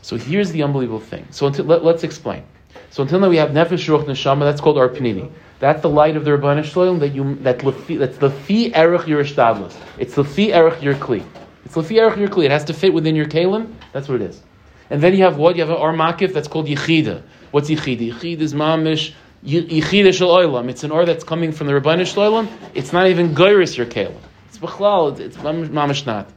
So 0.02 0.17
here's 0.17 0.52
the 0.52 0.63
unbelievable 0.63 1.00
thing. 1.00 1.28
So 1.30 1.46
until, 1.46 1.65
let, 1.65 1.84
us 1.84 2.04
explain. 2.04 2.43
So 2.89 3.04
until 3.04 3.20
now 3.20 3.30
we 3.30 3.38
have 3.38 3.52
Nefesh 3.52 3.88
Ruach 3.88 4.06
Neshama, 4.06 4.39
that's 4.39 4.60
called 4.60 4.80
our 4.80 4.89
Panini. 4.89 5.30
That's 5.60 5.84
the 5.84 5.89
light 5.89 6.17
of 6.17 6.26
the 6.26 6.32
Rabbanah 6.32 6.63
Shalom 6.63 6.98
that 7.00 7.10
you 7.10 7.36
that 7.41 7.60
lefi, 7.60 8.00
that's 8.00 8.17
the 8.17 8.32
fi 8.32 8.72
erech 8.74 9.08
your 9.08 9.24
ishtadlus. 9.24 9.76
It's 10.00 10.15
the 10.15 10.24
fi 10.24 10.54
erech 10.54 10.82
your 10.82 10.96
kli. 10.96 11.24
It's 11.65 11.76
the 11.76 11.84
fi 11.84 12.00
erech 12.00 12.17
your 12.17 12.30
kli. 12.30 12.46
It 12.46 12.52
has 12.52 12.63
to 12.65 12.74
fit 12.74 12.96
within 12.96 13.15
your 13.15 13.28
kalim. 13.28 13.72
That's 13.93 14.08
what 14.08 14.22
it 14.22 14.30
is. 14.30 14.41
And 14.89 15.02
then 15.02 15.13
you 15.15 15.23
have 15.23 15.38
what? 15.38 15.56
You 15.56 15.62
have 15.63 15.69
an 15.69 15.78
armakif 15.78 16.34
that's 16.34 16.47
called 16.47 16.67
yichida. 16.67 17.23
What's 17.52 17.69
yichida? 17.69 18.13
Yichida 18.13 18.39
is 18.39 18.54
mamish 18.54 19.13
yichida 19.45 20.13
shel 20.13 20.30
oilam. 20.30 20.69
It's 20.69 20.84
an 20.84 20.91
or 20.91 21.06
that's 21.06 21.23
coming 21.23 21.52
from 21.52 21.67
the 21.67 21.73
Rabbanu 21.73 22.02
Shloim. 22.02 22.50
It's 22.73 22.93
not 22.93 23.08
even 23.08 23.36
goyris 23.36 23.78
your 23.78 23.86
kalim. 23.86 24.17
It's 24.47 24.58
b'chlal. 24.58 25.19
It's 25.19 25.38
mamish 25.38 26.06
not. 26.06 26.30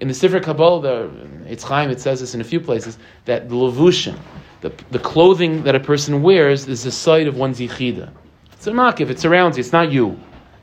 In 0.00 0.08
the 0.08 0.14
Sefer 0.14 0.40
Kabbalah, 0.40 1.10
it's 1.46 1.64
Chaim. 1.64 1.90
It 1.90 2.00
says 2.00 2.20
this 2.20 2.34
in 2.34 2.40
a 2.40 2.44
few 2.44 2.60
places 2.60 2.98
that 3.24 3.48
the 3.48 3.54
levushin, 3.54 4.16
the, 4.60 4.72
the 4.90 4.98
clothing 4.98 5.64
that 5.64 5.74
a 5.74 5.80
person 5.80 6.22
wears, 6.22 6.68
is 6.68 6.84
the 6.84 6.92
site 6.92 7.26
of 7.26 7.36
one's 7.36 7.58
yichida. 7.58 8.10
It's 8.52 8.66
a 8.66 8.70
Makif. 8.70 9.10
It 9.10 9.18
surrounds 9.18 9.56
you. 9.56 9.60
It's 9.60 9.72
not 9.72 9.90
you. 9.92 10.18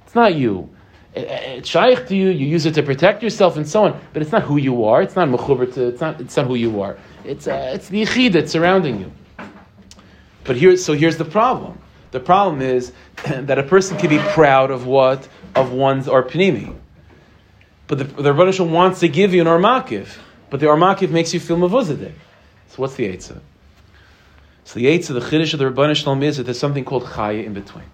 It's 0.05 0.15
not 0.15 0.35
you. 0.35 0.74
It's 1.15 1.69
shaykh 1.69 2.07
to 2.07 2.15
you. 2.15 2.29
You 2.29 2.45
use 2.45 2.65
it 2.65 2.73
to 2.75 2.83
protect 2.83 3.23
yourself 3.23 3.57
and 3.57 3.67
so 3.67 3.85
on. 3.85 4.01
But 4.13 4.21
it's 4.21 4.31
not 4.31 4.43
who 4.43 4.57
you 4.57 4.85
are. 4.85 5.01
It's 5.01 5.15
not 5.15 5.29
mechuber. 5.29 5.77
It's 5.77 6.01
not. 6.01 6.19
It's 6.19 6.35
not 6.35 6.47
who 6.47 6.55
you 6.55 6.81
are. 6.81 6.97
It's 7.23 7.47
uh, 7.47 7.71
it's 7.73 7.89
the 7.89 8.03
yichida 8.03 8.33
that's 8.33 8.51
surrounding 8.51 8.99
you. 8.99 9.11
But 10.43 10.57
here, 10.57 10.77
so 10.77 10.93
here's 10.93 11.17
the 11.17 11.25
problem. 11.25 11.79
The 12.11 12.19
problem 12.19 12.61
is 12.61 12.91
that 13.25 13.57
a 13.57 13.63
person 13.63 13.97
can 13.97 14.09
be 14.09 14.19
proud 14.19 14.71
of 14.71 14.85
what 14.85 15.27
of 15.55 15.71
one's 15.71 16.07
arpanimi. 16.07 16.75
But 17.87 17.97
the, 17.99 18.03
the 18.03 18.33
Rebbe 18.33 18.63
wants 18.63 18.99
to 19.01 19.07
give 19.07 19.33
you 19.33 19.41
an 19.41 19.47
armakiv, 19.47 20.17
but 20.49 20.59
the 20.59 20.65
armakiv 20.65 21.11
makes 21.11 21.33
you 21.33 21.39
feel 21.39 21.57
mavuzadeh. 21.57 22.11
So 22.69 22.75
what's 22.77 22.95
the 22.95 23.05
eitzah? 23.05 23.39
So 24.63 24.79
the 24.79 24.85
eitzah, 24.87 25.13
the 25.13 25.19
chiddush 25.19 25.53
of 25.53 25.59
the 25.59 25.69
Rebbe 25.69 25.93
Shalom 25.93 26.23
is 26.23 26.37
that 26.37 26.43
there's 26.43 26.59
something 26.59 26.83
called 26.83 27.03
chaya 27.03 27.45
in 27.45 27.53
between. 27.53 27.85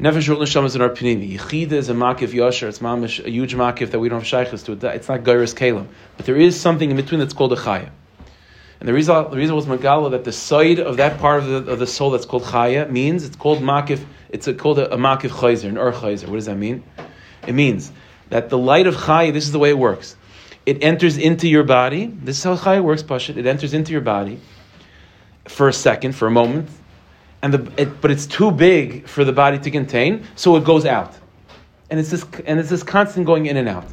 Nefesh 0.00 0.28
Ruch 0.28 0.38
Neshama 0.38 0.64
is 0.64 0.74
in 0.74 0.82
our 0.82 0.88
pinimi. 0.88 1.38
Yichida 1.38 1.72
is 1.72 1.88
a 1.88 1.94
makiv 1.94 2.30
yasher. 2.30 2.68
It's 2.68 2.80
mamish, 2.80 3.24
a 3.24 3.30
huge 3.30 3.54
makiv 3.54 3.92
that 3.92 4.00
we 4.00 4.08
don't 4.08 4.24
have 4.24 4.26
shaykhs 4.26 4.64
to. 4.64 4.72
It's 4.72 5.08
not 5.08 5.20
gairis 5.20 5.54
kalim. 5.54 5.86
But 6.16 6.26
there 6.26 6.36
is 6.36 6.60
something 6.60 6.90
in 6.90 6.96
between 6.96 7.20
that's 7.20 7.32
called 7.32 7.52
a 7.52 7.56
chaya. 7.56 7.90
And 8.80 8.88
the 8.88 8.92
reason, 8.92 9.30
the 9.30 9.36
reason 9.36 9.54
was 9.54 9.66
Magala 9.66 10.10
that 10.10 10.24
the 10.24 10.32
side 10.32 10.80
of 10.80 10.96
that 10.96 11.20
part 11.20 11.44
of 11.44 11.66
the, 11.66 11.72
of 11.72 11.78
the 11.78 11.86
soul 11.86 12.10
that's 12.10 12.26
called 12.26 12.42
Chaya 12.42 12.90
means 12.90 13.24
it's 13.24 13.36
called 13.36 13.60
Makif, 13.60 14.04
it's 14.28 14.48
a, 14.48 14.52
called 14.52 14.80
a, 14.80 14.92
a 14.92 14.98
Makif 14.98 15.30
Chayzer, 15.30 15.68
an 15.68 15.78
Ur 15.78 15.92
Chayzer. 15.92 16.26
What 16.26 16.34
does 16.34 16.46
that 16.46 16.58
mean? 16.58 16.82
It 17.46 17.54
means 17.54 17.92
that 18.30 18.50
the 18.50 18.58
light 18.58 18.88
of 18.88 18.96
Chaya, 18.96 19.32
this 19.32 19.44
is 19.44 19.52
the 19.52 19.58
way 19.60 19.70
it 19.70 19.78
works. 19.78 20.16
It 20.66 20.82
enters 20.82 21.16
into 21.16 21.48
your 21.48 21.62
body. 21.62 22.06
This 22.06 22.38
is 22.38 22.44
how 22.44 22.56
Chaya 22.56 22.82
works, 22.82 23.04
Pashit. 23.04 23.36
It 23.36 23.46
enters 23.46 23.72
into 23.72 23.92
your 23.92 24.00
body 24.00 24.40
for 25.46 25.68
a 25.68 25.72
second, 25.72 26.16
for 26.16 26.26
a 26.26 26.32
moment, 26.32 26.68
and 27.44 27.52
the, 27.52 27.72
it, 27.82 28.00
but 28.00 28.10
it's 28.10 28.24
too 28.24 28.50
big 28.50 29.06
for 29.06 29.22
the 29.22 29.32
body 29.32 29.58
to 29.58 29.70
contain, 29.70 30.26
so 30.34 30.56
it 30.56 30.64
goes 30.64 30.86
out. 30.86 31.14
And 31.90 32.00
it's 32.00 32.10
this, 32.10 32.24
and 32.46 32.58
it's 32.58 32.70
this 32.70 32.82
constant 32.82 33.26
going 33.26 33.44
in 33.44 33.58
and 33.58 33.68
out. 33.68 33.84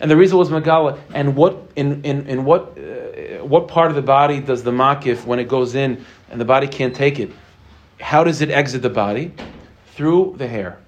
And 0.00 0.10
the 0.10 0.16
reason 0.16 0.38
was 0.38 0.48
Magala, 0.48 0.98
and 1.12 1.36
what 1.36 1.70
in, 1.76 2.02
in, 2.02 2.26
in 2.26 2.46
what 2.46 2.78
uh, 2.78 3.44
what 3.44 3.68
part 3.68 3.90
of 3.90 3.94
the 3.94 4.00
body 4.00 4.40
does 4.40 4.62
the 4.62 4.70
makif 4.70 5.26
when 5.26 5.38
it 5.38 5.48
goes 5.48 5.74
in 5.74 6.02
and 6.30 6.40
the 6.40 6.46
body 6.46 6.66
can't 6.66 6.96
take 6.96 7.20
it? 7.20 7.30
How 8.00 8.24
does 8.24 8.40
it 8.40 8.48
exit 8.48 8.80
the 8.80 8.88
body? 8.88 9.34
Through 9.92 10.36
the 10.38 10.48
hair. 10.48 10.78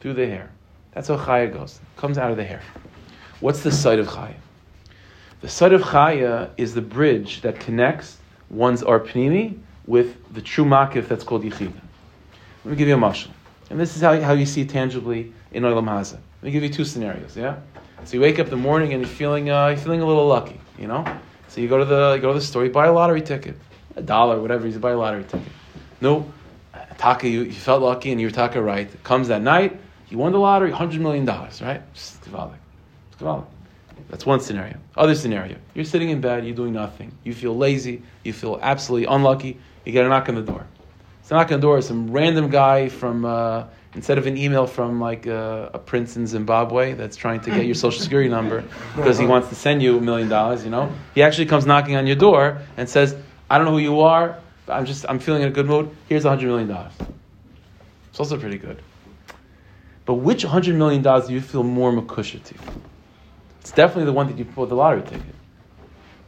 Through 0.00 0.14
the 0.14 0.26
hair. 0.26 0.50
That's 0.92 1.06
how 1.06 1.18
chaya 1.18 1.52
goes. 1.52 1.76
It 1.76 2.00
comes 2.00 2.18
out 2.18 2.32
of 2.32 2.36
the 2.36 2.44
hair. 2.44 2.62
What's 3.38 3.62
the 3.62 3.70
site 3.70 4.00
of 4.00 4.08
chaya? 4.08 4.34
The 5.40 5.48
site 5.48 5.72
of 5.72 5.82
chaya 5.82 6.50
is 6.56 6.74
the 6.74 6.82
bridge 6.82 7.42
that 7.42 7.60
connects 7.60 8.16
one's 8.50 8.82
arpnimi 8.82 9.56
with 9.88 10.32
the 10.34 10.42
true 10.42 10.66
makif 10.66 11.08
that's 11.08 11.24
called 11.24 11.42
yichida. 11.42 11.72
Let 12.64 12.70
me 12.72 12.76
give 12.76 12.86
you 12.86 12.94
a 12.94 12.98
mashal. 12.98 13.30
And 13.70 13.80
this 13.80 13.96
is 13.96 14.02
how, 14.02 14.20
how 14.20 14.34
you 14.34 14.46
see 14.46 14.60
it 14.60 14.68
tangibly 14.68 15.32
in 15.50 15.62
Olam 15.62 15.86
Hazah. 15.86 16.12
Let 16.12 16.42
me 16.42 16.50
give 16.50 16.62
you 16.62 16.68
two 16.68 16.84
scenarios, 16.84 17.36
yeah? 17.36 17.56
So 18.04 18.14
you 18.14 18.20
wake 18.20 18.38
up 18.38 18.46
in 18.46 18.50
the 18.50 18.56
morning 18.56 18.92
and 18.92 19.02
you're 19.02 19.10
feeling 19.10 19.50
uh, 19.50 19.68
you're 19.68 19.78
feeling 19.78 20.02
a 20.02 20.06
little 20.06 20.26
lucky, 20.26 20.60
you 20.78 20.86
know. 20.86 21.04
So 21.48 21.60
you 21.62 21.68
go 21.68 21.78
to 21.78 21.84
the 21.84 22.12
you 22.16 22.20
go 22.20 22.32
to 22.32 22.38
the 22.38 22.44
store, 22.44 22.64
you 22.64 22.70
buy 22.70 22.86
a 22.86 22.92
lottery 22.92 23.22
ticket, 23.22 23.56
a 23.96 24.02
dollar, 24.02 24.40
whatever. 24.40 24.68
You 24.68 24.78
buy 24.78 24.92
a 24.92 24.96
lottery 24.96 25.24
ticket. 25.24 25.52
No, 26.00 26.30
taka, 26.98 27.28
you, 27.28 27.42
you 27.42 27.52
felt 27.52 27.82
lucky 27.82 28.12
and 28.12 28.20
you 28.20 28.26
were 28.26 28.32
taka 28.32 28.62
right. 28.62 28.88
Comes 29.02 29.28
that 29.28 29.42
night, 29.42 29.80
you 30.10 30.18
won 30.18 30.32
the 30.32 30.38
lottery, 30.38 30.70
hundred 30.70 31.00
million 31.00 31.24
dollars, 31.24 31.62
right? 31.62 31.82
It's 31.92 32.18
That's 34.10 34.26
one 34.26 34.40
scenario. 34.40 34.76
Other 34.96 35.14
scenario, 35.14 35.56
you're 35.74 35.84
sitting 35.84 36.10
in 36.10 36.20
bed, 36.20 36.46
you're 36.46 36.54
doing 36.54 36.72
nothing. 36.72 37.12
You 37.24 37.34
feel 37.34 37.56
lazy, 37.56 38.02
you 38.22 38.32
feel 38.32 38.58
absolutely 38.62 39.06
unlucky. 39.06 39.58
You 39.88 39.92
get 39.92 40.04
a 40.04 40.08
knock 40.10 40.28
on 40.28 40.34
the 40.34 40.42
door. 40.42 40.66
It's 41.20 41.30
a 41.30 41.34
knock 41.34 41.50
on 41.50 41.60
the 41.60 41.66
door. 41.66 41.80
Some 41.80 42.10
random 42.10 42.50
guy 42.50 42.90
from. 42.90 43.24
Uh, 43.24 43.64
instead 43.94 44.18
of 44.18 44.26
an 44.26 44.36
email 44.36 44.66
from 44.66 45.00
like 45.00 45.24
a, 45.24 45.70
a, 45.72 45.78
prince 45.78 46.14
in 46.14 46.26
Zimbabwe 46.26 46.92
that's 46.92 47.16
trying 47.16 47.40
to 47.40 47.50
get 47.50 47.64
your 47.64 47.74
social 47.74 48.02
security 48.02 48.28
number 48.28 48.62
because 48.94 49.16
he 49.16 49.24
wants 49.24 49.48
to 49.48 49.54
send 49.54 49.82
you 49.82 49.96
a 49.96 50.00
million 50.00 50.28
dollars, 50.28 50.62
you 50.62 50.68
know, 50.68 50.92
he 51.14 51.22
actually 51.22 51.46
comes 51.46 51.64
knocking 51.64 51.96
on 51.96 52.06
your 52.06 52.16
door 52.16 52.60
and 52.76 52.86
says, 52.86 53.16
"I 53.48 53.56
don't 53.56 53.64
know 53.64 53.72
who 53.72 53.78
you 53.78 54.00
are, 54.00 54.38
but 54.66 54.74
I'm 54.74 54.84
just 54.84 55.06
I'm 55.08 55.18
feeling 55.18 55.40
in 55.40 55.48
a 55.48 55.52
good 55.52 55.64
mood. 55.64 55.88
Here's 56.06 56.26
a 56.26 56.28
hundred 56.28 56.48
million 56.48 56.68
dollars." 56.68 56.92
It's 58.10 58.20
also 58.20 58.38
pretty 58.38 58.58
good. 58.58 58.82
But 60.04 60.16
which 60.16 60.42
hundred 60.42 60.76
million 60.76 61.00
dollars 61.00 61.28
do 61.28 61.32
you 61.32 61.40
feel 61.40 61.62
more 61.62 61.92
makusha 61.92 62.44
to? 62.44 62.54
It's 63.62 63.72
definitely 63.72 64.04
the 64.04 64.12
one 64.12 64.26
that 64.26 64.36
you 64.36 64.44
bought 64.44 64.68
the 64.68 64.76
lottery 64.76 65.00
ticket. 65.00 65.34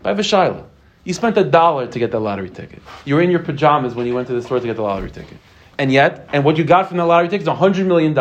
By 0.03 0.15
Vishayla. 0.15 0.65
You 1.11 1.15
spent 1.15 1.37
a 1.37 1.43
dollar 1.43 1.89
to 1.89 1.99
get 1.99 2.13
the 2.13 2.21
lottery 2.21 2.51
ticket. 2.51 2.83
You 3.05 3.17
were 3.17 3.23
in 3.23 3.33
your 3.33 3.41
pajamas 3.41 3.97
when 3.97 4.07
you 4.07 4.15
went 4.15 4.29
to 4.29 4.33
the 4.33 4.43
store 4.43 4.61
to 4.61 4.67
get 4.67 4.77
the 4.77 4.83
lottery 4.83 5.11
ticket 5.11 5.39
and 5.81 5.91
yet, 5.91 6.29
and 6.33 6.45
what 6.45 6.59
you 6.59 6.63
got 6.63 6.89
from 6.89 6.99
the 6.99 7.07
lottery 7.07 7.29
ticket 7.29 7.49
is 7.49 7.53
$100 7.53 7.87
million. 7.87 8.17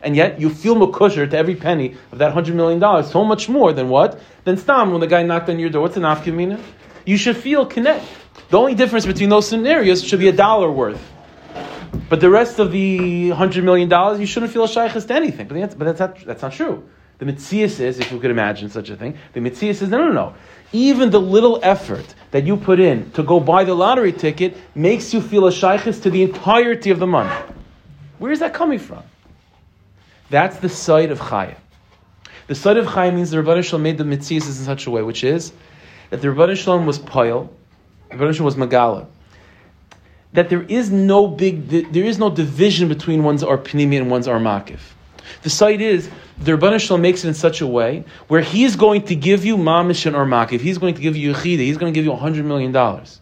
And 0.00 0.14
yet, 0.14 0.40
you 0.40 0.48
feel 0.48 0.76
makusher 0.76 1.28
to 1.28 1.36
every 1.36 1.56
penny 1.56 1.96
of 2.12 2.18
that 2.18 2.32
$100 2.32 2.54
million 2.54 2.80
so 3.04 3.24
much 3.24 3.48
more 3.48 3.72
than 3.72 3.88
what? 3.88 4.20
Than 4.44 4.56
Stam, 4.56 4.92
when 4.92 5.00
the 5.00 5.08
guy 5.08 5.24
knocked 5.24 5.50
on 5.50 5.58
your 5.58 5.70
door. 5.70 5.82
What's 5.82 5.96
an 5.96 6.04
afkamina? 6.04 6.58
You 7.04 7.16
should 7.16 7.36
feel 7.36 7.66
connect. 7.66 8.06
The 8.48 8.58
only 8.58 8.76
difference 8.76 9.04
between 9.04 9.28
those 9.28 9.48
scenarios 9.48 10.02
should 10.02 10.20
be 10.20 10.28
a 10.28 10.32
dollar 10.32 10.70
worth. 10.70 11.02
But 12.08 12.20
the 12.20 12.30
rest 12.30 12.60
of 12.60 12.70
the 12.70 13.30
$100 13.30 13.64
million, 13.64 14.20
you 14.20 14.26
shouldn't 14.26 14.52
feel 14.52 14.64
a 14.64 14.68
shaykhis 14.68 15.08
to 15.08 15.14
anything. 15.14 15.48
But, 15.48 15.76
but 15.76 15.84
that's, 15.84 15.98
not, 16.00 16.24
that's 16.24 16.42
not 16.42 16.52
true. 16.52 16.88
The 17.20 17.26
mitzias 17.26 17.80
is, 17.80 17.98
if 17.98 18.10
you 18.10 18.18
could 18.18 18.30
imagine 18.30 18.70
such 18.70 18.88
a 18.88 18.96
thing, 18.96 19.18
the 19.34 19.40
mitzias 19.40 19.82
is, 19.82 19.90
no, 19.90 19.98
no, 19.98 20.10
no. 20.10 20.34
Even 20.72 21.10
the 21.10 21.20
little 21.20 21.60
effort 21.62 22.14
that 22.30 22.46
you 22.46 22.56
put 22.56 22.80
in 22.80 23.10
to 23.10 23.22
go 23.22 23.38
buy 23.38 23.64
the 23.64 23.74
lottery 23.74 24.14
ticket 24.14 24.56
makes 24.74 25.12
you 25.12 25.20
feel 25.20 25.46
a 25.46 25.50
shaykhis 25.50 26.02
to 26.02 26.10
the 26.10 26.22
entirety 26.22 26.90
of 26.90 26.98
the 26.98 27.06
money. 27.06 27.30
Where 28.18 28.32
is 28.32 28.38
that 28.38 28.54
coming 28.54 28.78
from? 28.78 29.02
That's 30.30 30.56
the 30.60 30.70
side 30.70 31.10
of 31.10 31.20
chaya. 31.20 31.56
The 32.46 32.54
side 32.54 32.78
of 32.78 32.86
chaya 32.86 33.14
means 33.14 33.30
the 33.30 33.36
Rebbeinu 33.36 33.64
Shalom 33.64 33.82
made 33.82 33.98
the 33.98 34.04
mitzias 34.04 34.46
in 34.46 34.52
such 34.52 34.86
a 34.86 34.90
way, 34.90 35.02
which 35.02 35.22
is 35.22 35.52
that 36.08 36.22
the 36.22 36.28
Rebbeinu 36.28 36.56
Shalom 36.56 36.86
was 36.86 36.98
poil, 36.98 37.52
the 38.08 38.16
Rebbeinu 38.16 38.32
Shalom 38.32 38.46
was 38.46 38.56
magala. 38.56 39.08
That 40.32 40.48
there 40.48 40.62
is 40.62 40.90
no 40.90 41.26
big, 41.26 41.68
there 41.68 42.04
is 42.04 42.18
no 42.18 42.30
division 42.30 42.88
between 42.88 43.24
one's 43.24 43.42
arpinimi 43.42 43.98
and 43.98 44.10
one's 44.10 44.26
armakif. 44.26 44.80
The 45.42 45.50
site 45.50 45.80
is 45.80 46.10
the 46.38 46.52
Rebbeinu 46.52 47.00
makes 47.00 47.24
it 47.24 47.28
in 47.28 47.34
such 47.34 47.60
a 47.60 47.66
way 47.66 48.04
where 48.28 48.40
he's 48.40 48.76
going 48.76 49.02
to 49.06 49.14
give 49.14 49.44
you 49.44 49.56
mamish 49.56 50.06
and 50.06 50.16
armakiv. 50.16 50.60
He's 50.60 50.78
going 50.78 50.94
to 50.94 51.00
give 51.00 51.16
you 51.16 51.32
yechida. 51.32 51.58
He's 51.58 51.78
going 51.78 51.92
to 51.92 51.96
give 51.96 52.04
you 52.04 52.14
hundred 52.14 52.44
million 52.44 52.72
dollars, 52.72 53.20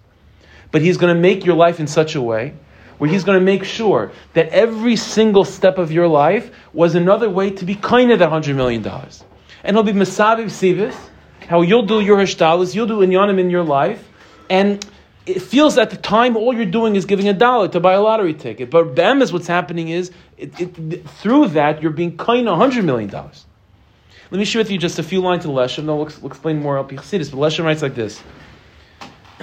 but 0.71 0.83
he's 0.83 0.97
going 0.97 1.15
to 1.15 1.21
make 1.21 1.45
your 1.45 1.57
life 1.57 1.81
in 1.81 1.87
such 1.87 2.15
a 2.15 2.21
way 2.21 2.55
where 2.99 3.09
he's 3.09 3.25
going 3.25 3.39
to 3.39 3.45
make 3.45 3.65
sure 3.65 4.11
that 4.35 4.49
every 4.49 4.97
single 4.97 5.45
step 5.45 5.79
of 5.79 5.93
your 5.93 6.09
life 6.09 6.51
was 6.73 6.95
another 6.95 7.31
way 7.31 7.51
to 7.51 7.65
be 7.65 7.75
kind 7.75 8.11
of 8.11 8.19
that 8.19 8.29
hundred 8.29 8.57
million 8.57 8.83
dollars, 8.83 9.25
and 9.65 9.77
he'll 9.77 9.85
be 9.85 9.93
masabiv 9.93 10.47
sivis. 10.47 10.97
How 11.47 11.63
you'll 11.63 11.87
do 11.87 12.01
your 12.01 12.19
hashtalas, 12.19 12.75
you'll 12.75 12.87
do 12.89 12.99
inyanim 12.99 13.39
in 13.39 13.49
your 13.49 13.63
life, 13.63 14.07
and 14.51 14.85
it 15.25 15.43
feels 15.43 15.79
at 15.79 15.91
the 15.91 15.97
time 15.97 16.37
all 16.37 16.55
you're 16.55 16.67
doing 16.67 16.97
is 16.97 17.05
giving 17.05 17.29
a 17.29 17.33
dollar 17.33 17.69
to 17.69 17.81
buy 17.81 17.93
a 17.93 18.01
lottery 18.01 18.35
ticket. 18.35 18.71
But 18.71 18.97
them 18.97 19.23
is 19.23 19.33
what's 19.33 19.47
happening 19.47 19.89
is 19.89 20.11
it, 20.39 20.61
it, 20.61 21.09
through 21.09 21.49
that 21.49 21.83
you're 21.83 21.91
being 21.91 22.17
kind 22.17 22.49
of 22.49 22.57
hundred 22.57 22.85
million 22.85 23.11
dollars. 23.11 23.45
Let 24.31 24.39
me 24.39 24.45
share 24.45 24.61
with 24.61 24.71
you 24.71 24.79
just 24.79 24.99
a 24.99 25.03
few 25.03 25.21
lines 25.21 25.45
of 25.45 25.51
Leshem. 25.53 25.87
Then 25.87 25.87
we'll, 25.87 26.11
we'll 26.21 26.27
explain 26.27 26.61
more 26.61 26.77
Al 26.77 26.85
Chassidus. 26.85 27.31
But 27.31 27.39
Leshem 27.39 27.65
writes 27.65 27.83
like 27.83 27.95
this. 27.95 28.23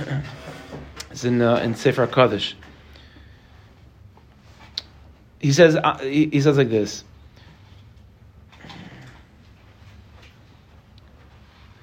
It's 1.11 1.23
in 1.23 1.41
uh, 1.41 1.55
in 1.59 1.75
Sefer 1.75 2.07
Hakadosh. 2.07 2.55
He 5.39 5.53
says 5.53 5.77
uh, 5.77 5.97
he, 5.99 6.25
he 6.25 6.41
says 6.41 6.57
like 6.57 6.69
this. 6.69 7.05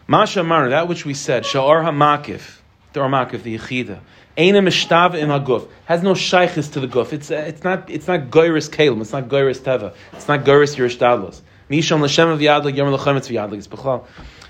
Masha 0.07 0.43
Mar, 0.43 0.69
that 0.69 0.87
which 0.87 1.07
we 1.07 1.15
said, 1.15 1.45
Sha'ar 1.45 1.83
HaMakif, 1.83 2.59
the 2.93 3.01
Armakif, 3.01 3.43
the 3.43 3.57
Yechida. 3.57 4.01
Eina 4.37 4.63
Mishtav 4.63 5.15
im 5.15 5.29
Haguf. 5.29 5.69
Has 5.85 6.03
no 6.03 6.15
shaykhis 6.15 6.73
to 6.73 6.81
the 6.81 6.87
guf. 6.89 7.13
It's, 7.13 7.31
uh, 7.31 7.35
it's 7.35 7.63
not, 7.65 7.91
it's 7.91 8.09
not 8.09 8.31
Goyris 8.31 8.71
Kalim. 8.71 9.03
It's 9.03 9.13
not 9.13 9.25
Goyris 9.25 9.61
Teva. 9.61 9.95
It's 10.15 10.27
not 10.27 10.45
Goyris 10.45 10.77
Yerishtadlos. 10.77 11.43
Misham 11.69 12.01
L'Shem 12.01 12.29
of 12.29 12.41
Yadlik, 12.41 12.75
Yom 12.75 12.89
V'Yadlik. 12.89 13.59
It's 13.59 13.69
B'chal. 13.69 14.07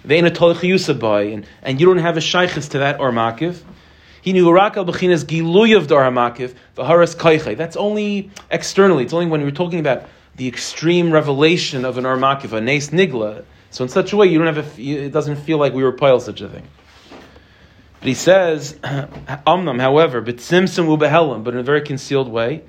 Ve'ena 0.06 0.30
Tolech 0.30 0.60
Yusabay. 0.60 1.34
And, 1.34 1.46
and 1.62 1.80
you 1.80 1.86
don't 1.86 1.98
have 1.98 2.16
a 2.16 2.20
shaykhis 2.20 2.70
to 2.70 2.78
that 2.78 2.98
Armakif. 2.98 3.60
He 4.22 4.32
knew 4.32 4.52
Rak 4.52 4.76
al 4.76 4.84
Bechinas 4.84 5.24
Giluy 5.24 5.76
of 5.76 5.88
Dar 5.88 6.08
HaMakiv, 6.08 6.54
V'Haras 6.76 7.16
Kaiche. 7.16 7.56
That's 7.56 7.76
only 7.76 8.30
externally. 8.52 9.02
It's 9.02 9.12
only 9.12 9.26
when 9.26 9.42
we're 9.42 9.50
talking 9.50 9.80
about 9.80 10.04
the 10.36 10.46
extreme 10.46 11.10
revelation 11.10 11.84
of 11.84 11.98
an 11.98 12.04
Armakiv, 12.04 12.52
a 12.52 12.60
Nes 12.60 12.90
Nigla. 12.90 13.44
So 13.70 13.82
in 13.82 13.90
such 13.90 14.12
a 14.12 14.16
way, 14.16 14.28
you 14.28 14.38
don't 14.38 14.54
have 14.54 14.78
a, 14.78 14.82
it 14.82 15.12
doesn't 15.12 15.36
feel 15.36 15.58
like 15.58 15.72
we 15.72 15.82
were 15.82 15.90
pile 15.90 16.20
such 16.20 16.40
a 16.40 16.48
thing. 16.48 16.68
But 18.02 18.08
he 18.08 18.14
says, 18.14 18.72
Amnam, 18.82 19.80
however, 19.80 20.20
but 20.20 20.38
Simsim 20.38 20.86
ubehelam, 20.86 21.44
but 21.44 21.54
in 21.54 21.60
a 21.60 21.62
very 21.62 21.82
concealed 21.82 22.26
way. 22.26 22.62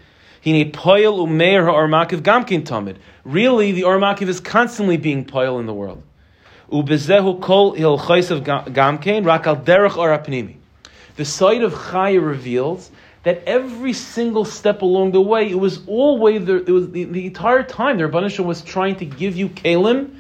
Hine 0.46 0.72
poil 0.72 1.26
umeir 1.26 1.66
ha'armakiv 1.66 2.22
gamkin 2.22 2.62
tamid. 2.62 2.98
Really, 3.26 3.72
the 3.72 3.82
armakiv 3.82 4.28
is 4.28 4.40
constantly 4.40 4.98
being 4.98 5.26
poil 5.26 5.60
in 5.60 5.66
the 5.66 5.74
world. 5.74 6.04
Ubezehu 6.72 7.42
kol 7.42 7.74
il 7.74 7.96
of 7.96 8.00
gamkein 8.04 9.24
rakal 9.24 9.64
derech 9.66 9.94
arapnimi. 9.94 10.58
The 11.16 11.26
sight 11.26 11.64
of 11.64 11.74
Chaya 11.74 12.24
reveals 12.24 12.92
that 13.24 13.42
every 13.48 13.94
single 13.94 14.46
step 14.46 14.84
along 14.84 15.14
the 15.14 15.22
way, 15.22 15.50
it 15.50 15.60
was 15.60 15.80
always 15.88 16.46
the, 16.46 16.58
it 16.58 16.70
was 16.70 16.92
the, 16.92 17.06
the 17.06 17.26
entire 17.26 17.64
time 17.64 17.98
the 17.98 18.04
Rebbeinu 18.04 18.46
was 18.46 18.62
trying 18.62 18.98
to 18.98 19.06
give 19.06 19.36
you 19.36 19.50
kalim 19.50 20.12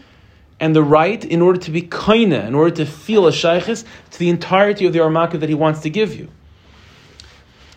and 0.63 0.73
the 0.73 0.81
right 0.81 1.25
in 1.25 1.41
order 1.41 1.59
to 1.59 1.71
be 1.71 1.81
kaina, 1.81 2.47
in 2.47 2.55
order 2.55 2.73
to 2.77 2.85
feel 2.85 3.27
a 3.27 3.31
shaykhis 3.31 3.83
to 4.11 4.19
the 4.19 4.29
entirety 4.29 4.85
of 4.85 4.93
the 4.93 4.99
armaka 4.99 5.37
that 5.41 5.49
he 5.49 5.55
wants 5.55 5.81
to 5.81 5.89
give 5.89 6.15
you. 6.15 6.29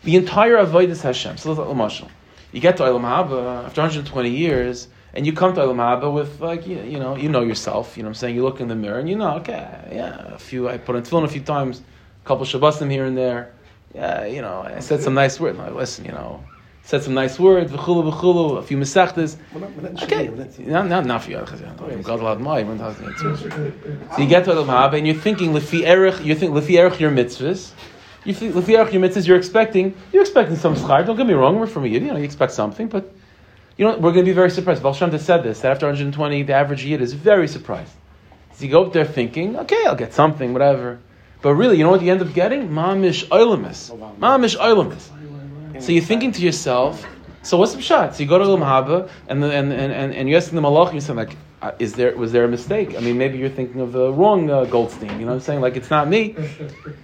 The 0.05 0.15
entire 0.15 0.57
avodas 0.57 1.03
Hashem. 1.03 1.37
So 1.37 1.53
let's 1.53 2.01
You 2.53 2.61
get 2.61 2.77
to 2.77 2.85
Olam 2.85 3.03
Haba 3.03 3.65
after 3.65 3.81
120 3.81 4.31
years, 4.31 4.87
and 5.15 5.27
you 5.27 5.33
come 5.33 5.53
to 5.57 5.63
Olam 5.63 5.79
Haba 5.79 6.15
with 6.15 6.41
like 6.41 6.69
you, 6.69 6.81
you, 6.81 7.01
know 7.01 7.17
you 7.17 7.29
know 7.29 7.43
yourself. 7.43 7.97
You 7.97 8.05
know 8.05 8.11
what 8.11 8.11
I'm 8.11 8.21
saying. 8.21 8.37
You 8.37 8.45
look 8.45 8.61
in 8.61 8.69
the 8.69 8.77
mirror 8.77 9.01
and 9.01 9.09
you 9.09 9.17
know 9.17 9.33
okay 9.39 9.67
yeah 9.91 10.35
a 10.35 10.39
few 10.39 10.69
I 10.69 10.79
put 10.79 10.95
on 10.95 11.03
tefillin 11.03 11.25
a 11.25 11.29
few 11.29 11.41
times, 11.41 11.83
a 12.25 12.29
couple 12.29 12.47
shabbosim 12.47 12.89
here 12.89 13.05
and 13.05 13.19
there 13.19 13.53
yeah, 13.97 14.27
you 14.27 14.43
know, 14.43 14.61
I 14.61 14.81
said 14.81 15.01
some 15.01 15.15
nice 15.15 15.41
words. 15.41 15.57
Like, 15.57 15.73
listen, 15.73 16.05
you 16.05 16.13
know, 16.13 16.45
said 16.87 17.03
some 17.03 17.15
nice 17.15 17.37
words, 17.37 17.73
v'chulu 17.73 18.13
v'chulu, 18.13 18.59
a 18.59 18.63
few 18.63 18.77
mesechtes. 18.77 19.37
Okay, 20.05 20.29
not, 20.61 20.87
not, 20.87 21.05
not 21.05 21.25
for 21.25 21.33
you. 21.33 21.45
God 22.03 22.21
allowed 22.21 22.41
my. 22.41 22.63
So 22.63 24.19
you 24.19 24.29
get 24.29 24.45
to 24.45 24.53
Olam 24.53 24.69
Haba 24.69 24.97
and 24.97 25.05
you're 25.05 25.17
thinking 25.17 25.51
lefi 25.51 25.83
erich, 25.83 26.25
you 26.25 26.37
think 26.37 26.55
lefi 26.55 26.79
erich 26.79 27.01
your 27.01 27.11
mitzvahs. 27.11 27.73
You 28.25 28.35
think 28.35 28.55
lefi 28.55 28.79
erich 28.79 28.93
your 28.95 29.03
mitzvahs. 29.03 29.27
You're 29.27 29.37
expecting, 29.37 29.97
you're 30.13 30.23
expecting 30.23 30.55
some 30.55 30.77
schar. 30.77 31.05
Don't 31.05 31.17
get 31.17 31.27
me 31.27 31.35
wrong. 31.35 31.59
We're 31.59 31.67
from 31.67 31.83
a 31.85 31.89
yid. 31.89 32.03
You 32.05 32.13
know, 32.13 32.19
you 32.19 32.25
expect 32.25 32.53
something, 32.53 32.87
but 32.87 33.13
you 33.77 33.85
know, 33.85 33.95
we're 33.95 34.13
going 34.13 34.25
to 34.25 34.31
be 34.31 34.33
very 34.33 34.51
surprised. 34.51 34.81
Baal 34.81 34.95
Shem 34.95 35.17
said 35.19 35.43
this 35.43 35.63
that 35.63 35.73
after 35.73 35.87
120, 35.87 36.45
the 36.45 36.53
average 36.53 36.85
yid 36.85 37.01
is 37.01 37.15
very 37.15 37.49
surprised. 37.49 37.93
So 38.53 38.65
you 38.65 38.71
go 38.71 38.85
up 38.87 38.93
there 38.93 39.05
thinking, 39.05 39.57
okay, 39.57 39.85
I'll 39.87 39.97
get 39.97 40.15
something, 40.15 40.53
whatever. 40.53 41.01
But 41.43 41.55
really, 41.55 41.79
you 41.79 41.85
know 41.85 41.91
what 41.91 42.01
you 42.01 42.13
end 42.13 42.23
up 42.23 42.33
getting? 42.33 42.69
Mamish 42.69 43.27
oilamis. 43.27 43.91
Mamish 44.19 44.57
oilamis. 44.57 45.11
So 45.81 45.93
you're 45.93 46.03
thinking 46.03 46.33
to 46.33 46.43
yourself, 46.43 47.05
so 47.43 47.57
what's 47.57 47.75
the 47.75 47.83
shot? 47.83 48.17
So 48.17 48.23
you 48.23 48.29
go 48.29 48.39
to 48.39 48.45
the 48.45 48.57
Mahaba 48.57 49.09
and, 49.29 49.43
the, 49.43 49.51
and, 49.53 49.73
and, 49.73 49.93
and, 49.93 50.15
and 50.15 50.29
you're 50.29 50.39
asking 50.39 50.57
the 50.57 50.63
Malach, 50.63 50.93
you're 50.93 51.01
saying 51.01 51.17
like, 51.17 51.37
uh, 51.63 51.73
is 51.79 51.95
there, 51.95 52.15
was 52.17 52.33
there 52.33 52.45
a 52.45 52.49
mistake? 52.49 52.97
I 52.97 53.01
mean, 53.01 53.17
maybe 53.17 53.39
you're 53.39 53.49
thinking 53.49 53.81
of 53.81 53.93
the 53.93 54.13
wrong 54.13 54.51
uh, 54.51 54.65
Goldstein, 54.65 55.11
you 55.19 55.21
know 55.21 55.27
what 55.27 55.35
I'm 55.35 55.41
saying? 55.41 55.61
Like, 55.61 55.77
it's 55.77 55.91
not 55.91 56.09
me. 56.09 56.35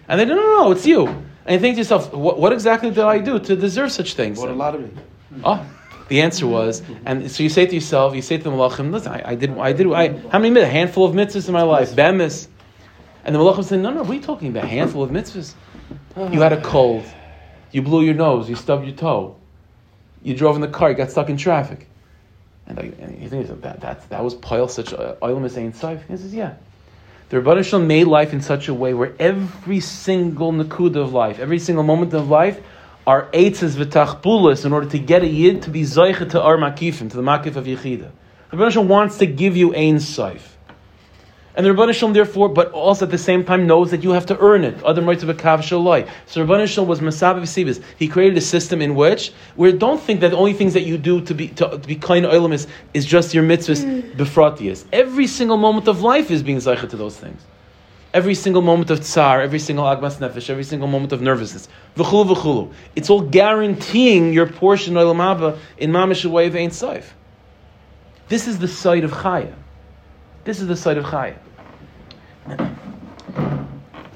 And 0.09 0.21
they, 0.21 0.25
no, 0.25 0.35
no, 0.35 0.43
no, 0.59 0.73
it's 0.73 0.87
you. 0.87 1.07
And 1.07 1.55
you 1.55 1.59
think 1.59 1.77
to 1.77 1.79
yourself, 1.79 2.13
what, 2.13 2.39
what 2.39 2.53
exactly 2.53 2.91
did 2.91 3.01
I 3.01 3.19
do 3.19 3.39
to 3.39 3.57
deserve 3.57 3.93
such 3.93 4.15
things? 4.15 4.39
What 4.39 4.51
a 4.51 4.55
lot 4.55 4.75
of 4.75 4.83
me. 4.83 4.91
Oh, 5.45 5.65
the 6.09 6.21
answer 6.21 6.47
was, 6.47 6.83
and 7.07 7.31
so 7.31 7.43
you 7.43 7.49
say 7.49 7.65
to 7.67 7.75
yourself, 7.75 8.15
you 8.15 8.23
say 8.23 8.37
to 8.37 8.43
the 8.43 8.51
Malachim, 8.51 8.91
listen, 8.91 9.13
I, 9.13 9.23
I 9.31 9.35
did, 9.35 9.57
I 9.57 9.73
did, 9.73 9.91
I, 9.93 10.19
how 10.29 10.39
many, 10.39 10.61
a 10.61 10.67
handful 10.67 11.07
of 11.07 11.15
mitzvahs 11.15 11.47
in 11.47 11.55
my 11.55 11.63
life, 11.63 11.97
bemis, 11.97 12.49
and 13.25 13.35
the 13.35 13.39
Malachim 13.39 13.65
said, 13.65 13.81
no, 13.81 13.91
no, 13.91 14.03
what 14.03 14.11
are 14.11 14.15
you 14.15 14.21
talking 14.21 14.49
about? 14.49 14.65
A 14.65 14.69
handful 14.69 15.03
of 15.03 15.11
mitzvahs? 15.11 15.55
You 16.17 16.41
had 16.41 16.53
a 16.53 16.61
cold. 16.61 17.05
You 17.73 17.83
blew 17.83 18.03
your 18.03 18.15
nose. 18.15 18.49
You 18.49 18.55
stubbed 18.55 18.87
your 18.87 18.95
toe. 18.95 19.37
You 20.23 20.35
drove 20.37 20.55
in 20.55 20.61
the 20.61 20.69
car. 20.69 20.91
You 20.91 20.97
got 20.97 21.11
stuck 21.11 21.29
in 21.29 21.37
traffic. 21.37 21.89
And, 22.67 22.79
and 22.79 23.21
you 23.21 23.29
think 23.29 23.49
that, 23.63 23.81
that, 23.81 24.09
that 24.11 24.23
was 24.23 24.35
pile 24.35 24.69
such 24.69 24.93
oil 24.93 25.37
Ein 25.37 25.73
Saif? 25.73 26.07
He 26.07 26.17
says, 26.17 26.33
yeah. 26.33 26.55
The 27.31 27.39
Rebbeinu 27.39 27.65
Shalom 27.65 27.87
made 27.87 28.07
life 28.07 28.33
in 28.33 28.43
such 28.43 28.69
a 28.69 28.75
way 28.75 28.93
where 28.93 29.15
every 29.19 29.81
single 29.81 30.53
nakuda 30.53 30.97
of 30.97 31.13
life, 31.13 31.39
every 31.39 31.59
single 31.59 31.83
moment 31.83 32.13
of 32.13 32.29
life, 32.29 32.61
are 33.07 33.29
eitzes 33.33 33.75
v'tachbulas 33.75 34.65
in 34.65 34.73
order 34.73 34.89
to 34.91 34.99
get 34.99 35.23
a 35.23 35.27
yid 35.27 35.63
to 35.63 35.71
be 35.71 35.83
zoichet 35.83 36.31
to 36.31 36.41
our 36.41 36.57
makifim, 36.57 37.11
to 37.11 37.17
the 37.17 37.23
makif 37.23 37.57
of 37.57 37.65
yichida. 37.65 38.11
The 38.51 38.57
Rebbeinu 38.57 38.87
wants 38.87 39.19
to 39.19 39.27
give 39.27 39.57
you 39.57 39.75
Ein 39.75 39.97
Saif. 39.97 40.43
And 41.55 41.67
the 41.67 41.71
Rabbanah 41.71 41.93
Shalom, 41.93 42.15
therefore, 42.15 42.49
but 42.49 42.73
also 42.73 43.05
at 43.05 43.11
the 43.11 43.19
same 43.19 43.45
time 43.45 43.67
knows 43.67 43.91
that 43.91 44.03
you 44.03 44.11
have 44.13 44.25
to 44.27 44.39
earn 44.39 44.65
it. 44.65 44.83
Other 44.85 45.03
rights 45.03 45.23
of 45.23 45.29
a 45.29 45.35
kav 45.35 45.59
shaloi. 45.59 46.09
So 46.25 46.47
Rabbanah 46.47 46.67
Shalom 46.67 46.89
was 46.89 47.01
Masabah 47.01 47.43
Sibis. 47.43 47.83
He 47.99 48.09
created 48.09 48.39
a 48.39 48.41
system 48.41 48.81
in 48.81 48.95
which, 48.95 49.33
where 49.57 49.71
don't 49.71 50.01
think 50.01 50.21
that 50.21 50.31
the 50.31 50.37
only 50.39 50.55
things 50.55 50.73
that 50.73 50.85
you 50.85 50.97
do 50.97 51.21
to 51.21 51.35
be 51.35 51.49
to, 51.49 51.69
to 51.69 51.79
be 51.79 51.97
kind 51.97 52.25
of 52.25 52.53
is, 52.53 52.67
is 52.95 53.05
just 53.05 53.35
your 53.35 53.45
mitzvahs 53.45 53.85
mm. 53.85 54.17
befratias. 54.17 54.87
Every 54.95 55.27
single 55.27 55.59
moment 55.59 55.89
of 55.89 56.01
life 56.01 56.31
is 56.31 56.43
being 56.43 56.57
zeichet 56.57 56.89
to 56.89 56.97
those 56.97 57.19
things. 57.19 57.43
Every 58.15 58.35
single 58.35 58.63
moment 58.63 58.91
of 58.91 59.01
tsar, 59.01 59.43
every 59.43 59.59
single 59.59 59.85
agmas 59.85 60.19
nefesh, 60.19 60.49
every 60.49 60.65
single 60.65 60.89
moment 60.89 61.13
of 61.13 61.21
nervousness. 61.21 61.69
V'chulu 61.97 62.35
v'chulu. 62.35 62.73
It's 62.97 63.11
all 63.11 63.21
guaranteeing 63.21 64.33
your 64.33 64.47
portion 64.47 64.97
of 64.97 65.07
Haba 65.17 65.59
in 65.77 65.93
mamish 65.93 66.25
way 66.25 66.47
of 66.47 66.57
Ein 66.57 66.71
Saif. 66.71 67.05
This 68.29 68.49
is 68.49 68.59
the 68.59 68.69
site 68.69 69.05
of 69.05 69.11
Chaya. 69.11 69.53
This 70.45 70.61
is 70.61 70.67
the 70.67 70.77
site 70.77 70.99
of 70.99 71.05
Chaya. 71.05 71.37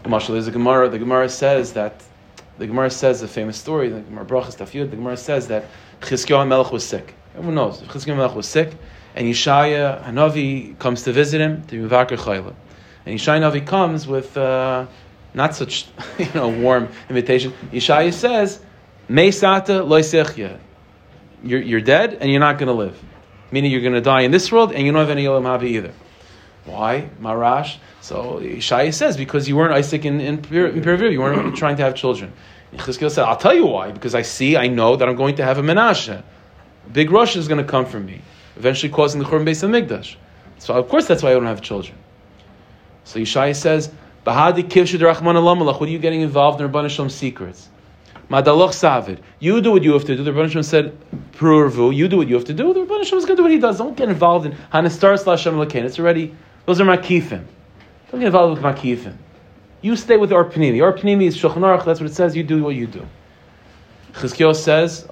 Marshall, 0.08 0.32
there's 0.32 0.48
a 0.48 0.50
Gemara. 0.50 0.88
The 0.88 0.98
Gemara 0.98 1.28
says 1.28 1.72
that 1.74 2.02
the 2.58 2.66
Gemara 2.66 2.90
says 2.90 3.22
a 3.22 3.28
famous 3.28 3.56
story. 3.56 3.90
The 3.90 4.00
Gemara 4.00 4.24
Brachas 4.24 4.56
Tafiyud. 4.56 4.90
The 4.90 4.96
Gemara 4.96 5.16
says 5.16 5.46
that 5.48 5.66
Chizkiyahu 6.00 6.48
Melech 6.48 6.72
was 6.72 6.84
sick. 6.84 7.14
Everyone 7.34 7.54
knows 7.54 7.80
Chizkiyahu 7.82 8.16
Melech 8.16 8.34
was 8.34 8.48
sick, 8.48 8.72
and 9.14 9.28
Yeshaya 9.28 10.02
Hanavi 10.04 10.76
comes 10.80 11.02
to 11.04 11.12
visit 11.12 11.40
him 11.40 11.64
to 11.66 11.88
Mivakar 11.88 12.18
Chayla, 12.18 12.54
and 13.04 13.16
Yeshaya 13.16 13.40
Hanavi 13.40 13.64
comes 13.64 14.08
with 14.08 14.36
uh, 14.36 14.86
not 15.32 15.54
such 15.54 15.86
you 16.18 16.28
know 16.34 16.48
warm 16.48 16.88
invitation. 17.08 17.52
Yeshaya 17.70 18.12
says, 18.12 18.60
"Meisata 19.08 19.86
loisechya." 19.86 20.58
You're, 21.44 21.62
you're 21.62 21.80
dead 21.80 22.14
and 22.20 22.30
you're 22.30 22.40
not 22.40 22.58
going 22.58 22.66
to 22.66 22.72
live. 22.72 23.00
Meaning 23.52 23.70
you're 23.70 23.82
going 23.82 23.92
to 23.92 24.00
die 24.00 24.22
in 24.22 24.32
this 24.32 24.50
world 24.50 24.72
and 24.72 24.84
you 24.84 24.90
don't 24.90 25.00
have 25.00 25.10
any 25.10 25.26
Olam 25.26 25.42
Haba 25.42 25.62
either. 25.62 25.92
Why? 26.66 27.09
Marash. 27.20 27.76
So 28.00 28.42
Shai 28.61 28.90
says, 28.90 29.16
because 29.16 29.48
you 29.48 29.57
weren't 29.57 29.72
Isaac 29.72 30.05
in, 30.05 30.20
in, 30.20 30.44
in 30.44 31.12
you 31.12 31.20
weren't 31.20 31.57
trying 31.62 31.76
to 31.76 31.83
have 31.83 31.94
children. 31.94 32.33
Chizkiel 32.74 33.11
said, 33.11 33.24
I'll 33.24 33.37
tell 33.37 33.55
you 33.55 33.66
why, 33.66 33.92
because 33.92 34.14
I 34.14 34.22
see, 34.22 34.57
I 34.57 34.66
know 34.66 34.96
that 34.96 35.09
I'm 35.09 35.16
going 35.16 35.37
to 35.37 35.44
have 35.44 35.59
a 35.59 35.62
Menashe. 35.62 36.22
Big 36.92 37.11
rush 37.11 37.37
is 37.37 37.48
going 37.48 37.64
to 37.64 37.70
come 37.70 37.87
from 37.87 38.05
me, 38.05 38.20
eventually 38.57 38.92
causing 38.92 39.20
the 39.20 39.26
Churban 39.26 39.44
base 39.44 39.62
of 39.62 39.70
Migdash. 39.70 40.16
So 40.59 40.74
of 40.74 40.88
course 40.88 41.07
that's 41.07 41.22
why 41.22 41.31
I 41.31 41.35
don't 41.35 41.46
have 41.46 41.62
children. 41.62 41.96
So 43.05 43.20
Yeshaya 43.20 43.55
says, 43.55 43.90
Bahadi 44.26 44.64
Kivshid 44.64 45.02
Rahman 45.02 45.37
What 45.64 45.81
are 45.81 45.87
you 45.87 45.98
getting 45.98 46.20
involved 46.20 46.61
in 46.61 46.68
Rabban 46.68 46.90
Shalom 46.90 47.11
secrets? 47.11 47.68
Madaloch 48.29 48.70
Savid. 48.70 49.20
You 49.38 49.61
do 49.61 49.70
what 49.70 49.85
you 49.85 49.92
have 49.92 50.05
to 50.07 50.16
do. 50.16 50.24
The 50.24 50.33
Rebbe 50.33 50.62
said, 50.64 50.98
Prurvu, 51.33 51.94
you 51.94 52.09
do 52.09 52.16
what 52.16 52.29
you 52.29 52.35
have 52.35 52.44
to 52.46 52.55
do. 52.55 52.72
The 52.74 52.81
Rebbe 52.81 52.94
is 52.94 53.11
going 53.11 53.26
to 53.26 53.37
do 53.37 53.42
what 53.42 53.52
he 53.52 53.59
does. 53.59 53.79
Don't 53.79 53.96
get 53.96 54.09
involved 54.09 54.46
in 54.46 54.52
Hanistar 54.72 55.16
slash 55.16 55.46
It's 55.46 55.98
already 56.00 56.35
those 56.66 56.81
are 56.81 56.85
makifim. 56.85 57.44
Don't 58.11 58.20
get 58.20 58.26
involved 58.26 58.61
with 58.61 58.76
makifim. 58.76 59.16
You 59.81 59.94
stay 59.96 60.16
with 60.16 60.33
our 60.33 60.44
panimi. 60.44 60.83
Our 60.83 60.92
panimi 60.92 61.26
is 61.26 61.37
Shulchan 61.37 61.59
Aruch. 61.59 61.85
That's 61.85 62.00
what 62.00 62.11
it 62.11 62.14
says. 62.14 62.35
You 62.35 62.42
do 62.42 62.62
what 62.62 62.74
you 62.74 62.87
do. 62.87 63.07
Chizkiel 64.14 64.55
says, 64.55 65.07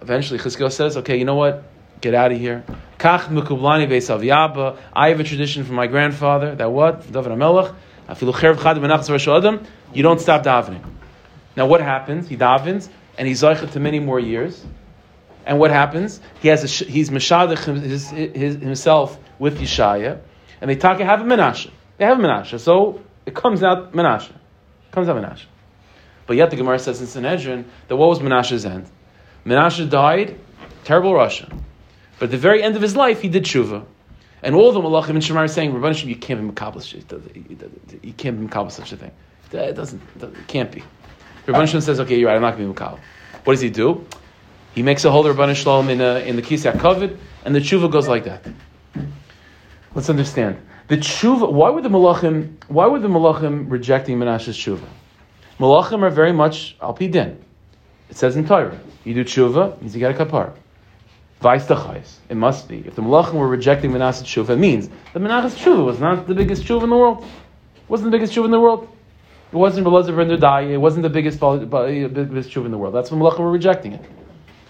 eventually 0.00 0.38
Chizkiel 0.38 0.72
says, 0.72 0.96
okay, 0.96 1.16
you 1.16 1.24
know 1.24 1.36
what? 1.36 1.62
Get 2.00 2.14
out 2.14 2.32
of 2.32 2.38
here. 2.38 2.64
Kach. 2.98 4.78
I 4.94 5.08
have 5.08 5.20
a 5.20 5.24
tradition 5.24 5.64
from 5.64 5.76
my 5.76 5.86
grandfather 5.86 6.54
that 6.56 6.70
what? 6.72 7.00
David 7.12 7.32
Amelech. 7.32 7.74
Afilu 8.08 8.32
cherv 8.32 8.62
chad 8.62 8.76
benachas 8.78 9.38
adam. 9.38 9.64
You 9.92 10.02
don't 10.02 10.20
stop 10.20 10.42
davening. 10.42 10.82
Now 11.56 11.66
what 11.66 11.80
happens? 11.80 12.28
He 12.28 12.36
davens 12.36 12.88
and 13.18 13.28
he's 13.28 13.42
zeichet 13.42 13.72
to 13.72 13.80
many 13.80 14.00
more 14.00 14.18
years. 14.20 14.64
And 15.44 15.58
what 15.58 15.70
happens? 15.70 16.20
He 16.40 16.48
has 16.48 16.64
a, 16.64 16.84
he's 16.84 17.10
meshadich 17.10 17.80
his, 17.82 18.10
his, 18.10 18.56
himself 18.56 19.18
with 19.38 19.60
Yeshaya 19.60 20.20
and 20.60 20.70
they 20.70 20.76
talk, 20.76 20.98
have 21.00 21.20
a 21.20 21.24
Menashe. 21.24 21.70
They 21.98 22.04
have 22.04 22.18
a 22.18 22.22
Menashe. 22.22 22.58
So 22.60 23.00
it 23.24 23.34
comes 23.34 23.62
out 23.62 23.92
Menashe. 23.92 24.30
It 24.30 24.92
comes 24.92 25.08
out 25.08 25.16
Menashe. 25.16 25.44
But 26.26 26.36
yet 26.36 26.50
the 26.50 26.56
Gemara 26.56 26.78
says 26.78 27.00
in 27.00 27.06
Sanhedrin 27.06 27.66
that 27.88 27.96
what 27.96 28.08
was 28.08 28.18
Menashe's 28.18 28.66
end? 28.66 28.88
Menashe 29.44 29.88
died, 29.88 30.38
terrible 30.84 31.14
Russia. 31.14 31.48
But 32.18 32.26
at 32.26 32.30
the 32.30 32.38
very 32.38 32.62
end 32.62 32.76
of 32.76 32.82
his 32.82 32.96
life, 32.96 33.20
he 33.20 33.28
did 33.28 33.44
tshuva. 33.44 33.84
And 34.42 34.54
all 34.54 34.72
the 34.72 34.80
Malachim 34.80 35.10
and 35.10 35.18
Shemar 35.18 35.38
are 35.38 35.48
saying, 35.48 35.72
Rabban 35.72 36.04
you 36.04 36.16
can't 36.16 36.40
be 36.40 36.48
Makabal 36.48 38.02
You 38.02 38.12
can't 38.12 38.50
be 38.50 38.70
such 38.70 38.92
a 38.92 38.96
thing. 38.96 39.12
It 39.52 39.74
doesn't, 39.74 40.02
it 40.20 40.46
can't 40.46 40.70
be. 40.70 40.82
Rabban 41.46 41.82
says, 41.82 42.00
okay, 42.00 42.18
you're 42.18 42.28
right, 42.28 42.36
I'm 42.36 42.42
not 42.42 42.56
going 42.56 42.72
to 42.72 42.74
be 42.74 42.78
Makabal. 42.78 42.98
What 43.44 43.54
does 43.54 43.60
he 43.60 43.70
do? 43.70 44.06
He 44.74 44.82
makes 44.82 45.04
a 45.04 45.10
whole 45.10 45.24
Rabban 45.24 45.54
Shalom 45.54 45.88
in, 45.88 46.00
a, 46.00 46.16
in 46.18 46.36
the 46.36 46.42
Kisya 46.42 46.72
Kovid, 46.72 47.16
and 47.44 47.54
the 47.54 47.60
tshuva 47.60 47.90
goes 47.90 48.08
like 48.08 48.24
that. 48.24 48.44
Let's 49.96 50.10
understand. 50.10 50.58
The 50.88 50.98
tshuva, 50.98 51.50
why 51.50 51.70
would 51.70 51.82
the 51.82 51.88
malachim, 51.88 52.56
why 52.68 52.86
were 52.86 52.98
the 52.98 53.08
malachim 53.08 53.70
rejecting 53.70 54.18
Menashe's 54.18 54.54
tshuva? 54.54 54.86
Malachim 55.58 56.02
are 56.02 56.10
very 56.10 56.32
much 56.32 56.76
al 56.82 56.92
din. 56.92 57.42
It 58.10 58.16
says 58.16 58.36
in 58.36 58.46
Torah, 58.46 58.78
you 59.04 59.14
do 59.14 59.24
tshuva, 59.24 59.80
means 59.80 59.94
you 59.94 60.00
get 60.00 60.10
a 60.10 60.24
kapar. 60.24 60.52
Vice 61.40 61.66
It 62.28 62.36
must 62.36 62.68
be. 62.68 62.80
If 62.86 62.94
the 62.94 63.00
malachim 63.00 63.34
were 63.36 63.48
rejecting 63.48 63.90
Menashe's 63.90 64.24
tshuva, 64.24 64.50
it 64.50 64.58
means 64.58 64.90
that 65.14 65.20
Menashe's 65.20 65.54
tshuva 65.54 65.82
was 65.82 65.98
not 65.98 66.26
the 66.26 66.34
biggest 66.34 66.64
tshuva 66.64 66.82
in 66.82 66.90
the 66.90 66.96
world. 66.96 67.24
It 67.24 67.88
wasn't 67.88 68.10
the 68.10 68.18
biggest 68.18 68.34
tshuva 68.34 68.44
in 68.44 68.50
the 68.50 68.60
world. 68.60 68.86
It 69.50 69.56
wasn't 69.56 69.86
Belazar 69.86 70.38
Dai. 70.38 70.60
It 70.60 70.76
wasn't 70.76 71.04
the 71.04 71.08
biggest, 71.08 71.42
eh, 71.42 72.06
biggest 72.08 72.50
shuv 72.50 72.66
in 72.66 72.70
the 72.70 72.76
world. 72.76 72.94
That's 72.94 73.10
when 73.10 73.18
Malachim 73.18 73.38
were 73.38 73.50
rejecting 73.50 73.94
it. 73.94 74.04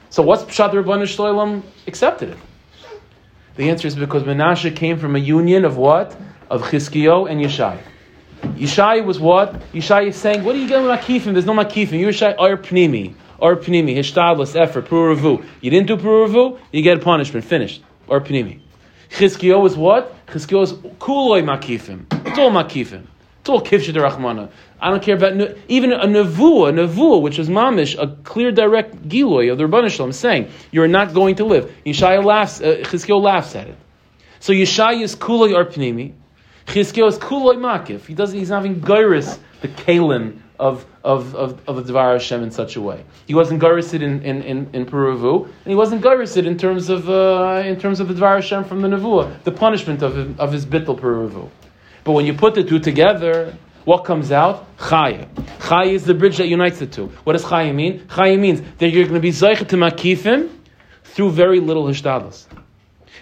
So 0.08 0.22
what's 0.22 0.44
Pshat 0.44 0.70
Rabbanu 0.70 1.02
Shloim 1.02 1.62
accepted 1.88 2.28
it? 2.28 2.38
The 3.57 3.71
answer 3.71 3.88
is 3.88 3.97
because 3.97 4.23
Menashe 4.23 4.75
came 4.77 4.99
from 4.99 5.16
a 5.16 5.19
union 5.19 5.64
of 5.64 5.77
what? 5.77 6.16
Of 6.51 6.62
Chizkiyo 6.62 7.29
and 7.31 7.40
Yeshai. 7.40 7.79
Yeshai 8.42 9.05
was 9.05 9.19
what? 9.19 9.55
Yeshai 9.73 10.09
is 10.09 10.16
saying, 10.16 10.45
what 10.45 10.55
are 10.55 10.59
you 10.59 10.69
getting 10.69 10.87
with 10.87 11.01
Makifim? 11.01 11.33
There's 11.33 11.47
no 11.47 11.55
Makifim. 11.55 12.01
Yeshai 12.01 12.37
are 12.38 12.57
Pnimi. 12.57 13.14
Or 13.38 13.57
Pnimi. 13.57 13.97
Hishtadless, 13.97 14.55
effort, 14.55 14.87
Puravu. 14.87 15.45
You 15.61 15.71
didn't 15.71 15.87
do 15.87 15.97
Puravu, 15.97 16.61
you 16.71 16.83
get 16.83 16.99
a 16.99 17.01
punishment. 17.01 17.45
Finished. 17.45 17.83
Or 18.09 18.21
Pnimi. 18.21 18.61
Chizkiyo 19.11 19.61
was 19.61 19.77
what? 19.77 20.14
Chizkiyo 20.27 20.62
is 20.62 20.73
Kuloi 20.75 21.42
Makifim. 21.42 22.05
It's 22.27 22.38
all 22.38 22.51
Makifim. 22.51 23.07
It's 23.40 23.49
all 23.49 23.62
Kivshet 23.62 23.95
Rachmana. 23.95 24.51
I 24.80 24.90
don't 24.90 25.02
care 25.02 25.16
about 25.16 25.56
even 25.68 25.92
a 25.92 26.06
nevuah, 26.06 26.72
nevuah, 26.72 27.22
which 27.22 27.38
is 27.38 27.48
mamish, 27.48 27.96
a 28.00 28.14
clear, 28.22 28.52
direct 28.52 29.08
giloy 29.08 29.50
of 29.50 29.58
the 29.58 29.64
Rebbeinu 29.64 29.90
Shalom, 29.90 30.12
saying 30.12 30.50
you're 30.70 30.88
not 30.88 31.14
going 31.14 31.36
to 31.36 31.44
live. 31.44 31.72
Yeshaya 31.86 32.22
laughs, 32.22 32.60
uh, 32.60 32.76
Chizkiel 32.82 33.22
laughs 33.22 33.54
at 33.56 33.68
it. 33.68 33.76
So 34.40 34.52
Yeshaya 34.52 35.02
is 35.02 35.16
kuloi 35.16 35.52
arpnimi, 35.52 36.12
Chizkiel 36.66 37.08
is 37.08 37.18
kuloi 37.18 37.56
makif. 37.56 38.06
He 38.06 38.14
doesn't. 38.14 38.38
He's 38.38 38.50
not 38.50 38.64
even 38.64 38.80
gairis 38.80 39.38
the 39.60 39.68
kalim 39.68 40.40
of 40.58 40.84
of 41.04 41.34
of, 41.34 41.68
of 41.68 41.86
the 41.86 41.92
Dvar 41.92 42.14
Hashem 42.14 42.42
in 42.42 42.50
such 42.50 42.76
a 42.76 42.80
way. 42.80 43.04
He 43.26 43.34
wasn't 43.34 43.62
garisid 43.62 44.02
in 44.02 44.22
in 44.22 44.42
in, 44.42 44.70
in 44.72 44.86
Peruvu, 44.86 45.44
and 45.44 45.66
he 45.66 45.74
wasn't 45.74 46.02
garisid 46.02 46.46
in 46.46 46.58
terms 46.58 46.88
of 46.88 47.08
uh, 47.08 47.62
in 47.64 47.78
terms 47.78 48.00
of 48.00 48.08
the 48.08 48.14
Dvar 48.14 48.36
Hashem 48.36 48.64
from 48.64 48.82
the 48.82 48.88
nevuah, 48.88 49.42
the 49.44 49.52
punishment 49.52 50.02
of 50.02 50.38
of 50.40 50.52
his 50.52 50.66
bittel 50.66 50.98
Peruvu. 50.98 51.48
But 52.04 52.12
when 52.12 52.26
you 52.26 52.34
put 52.34 52.54
the 52.54 52.62
two 52.62 52.78
together, 52.78 53.56
what 53.87 54.05
comes 54.05 54.33
out? 54.33 54.77
Chaya. 54.79 55.29
Chaya 55.61 55.92
is 55.92 56.05
the 56.05 56.12
bridge 56.12 56.38
that 56.38 56.49
unites 56.49 56.81
the 56.81 56.88
two. 56.88 57.07
What 57.22 57.35
does 57.35 57.44
Chaya 57.44 57.72
mean? 57.72 58.01
Chaya 58.09 58.38
means 58.38 58.61
that 58.79 58.88
you're 58.88 59.05
going 59.05 59.14
to 59.14 59.20
be 59.20 59.31
Zaycha 59.31 59.66
to 59.68 59.77
Makifim 59.77 60.51
through 61.05 61.31
very 61.31 61.61
little 61.61 61.85
Hishtadlis. 61.85 62.46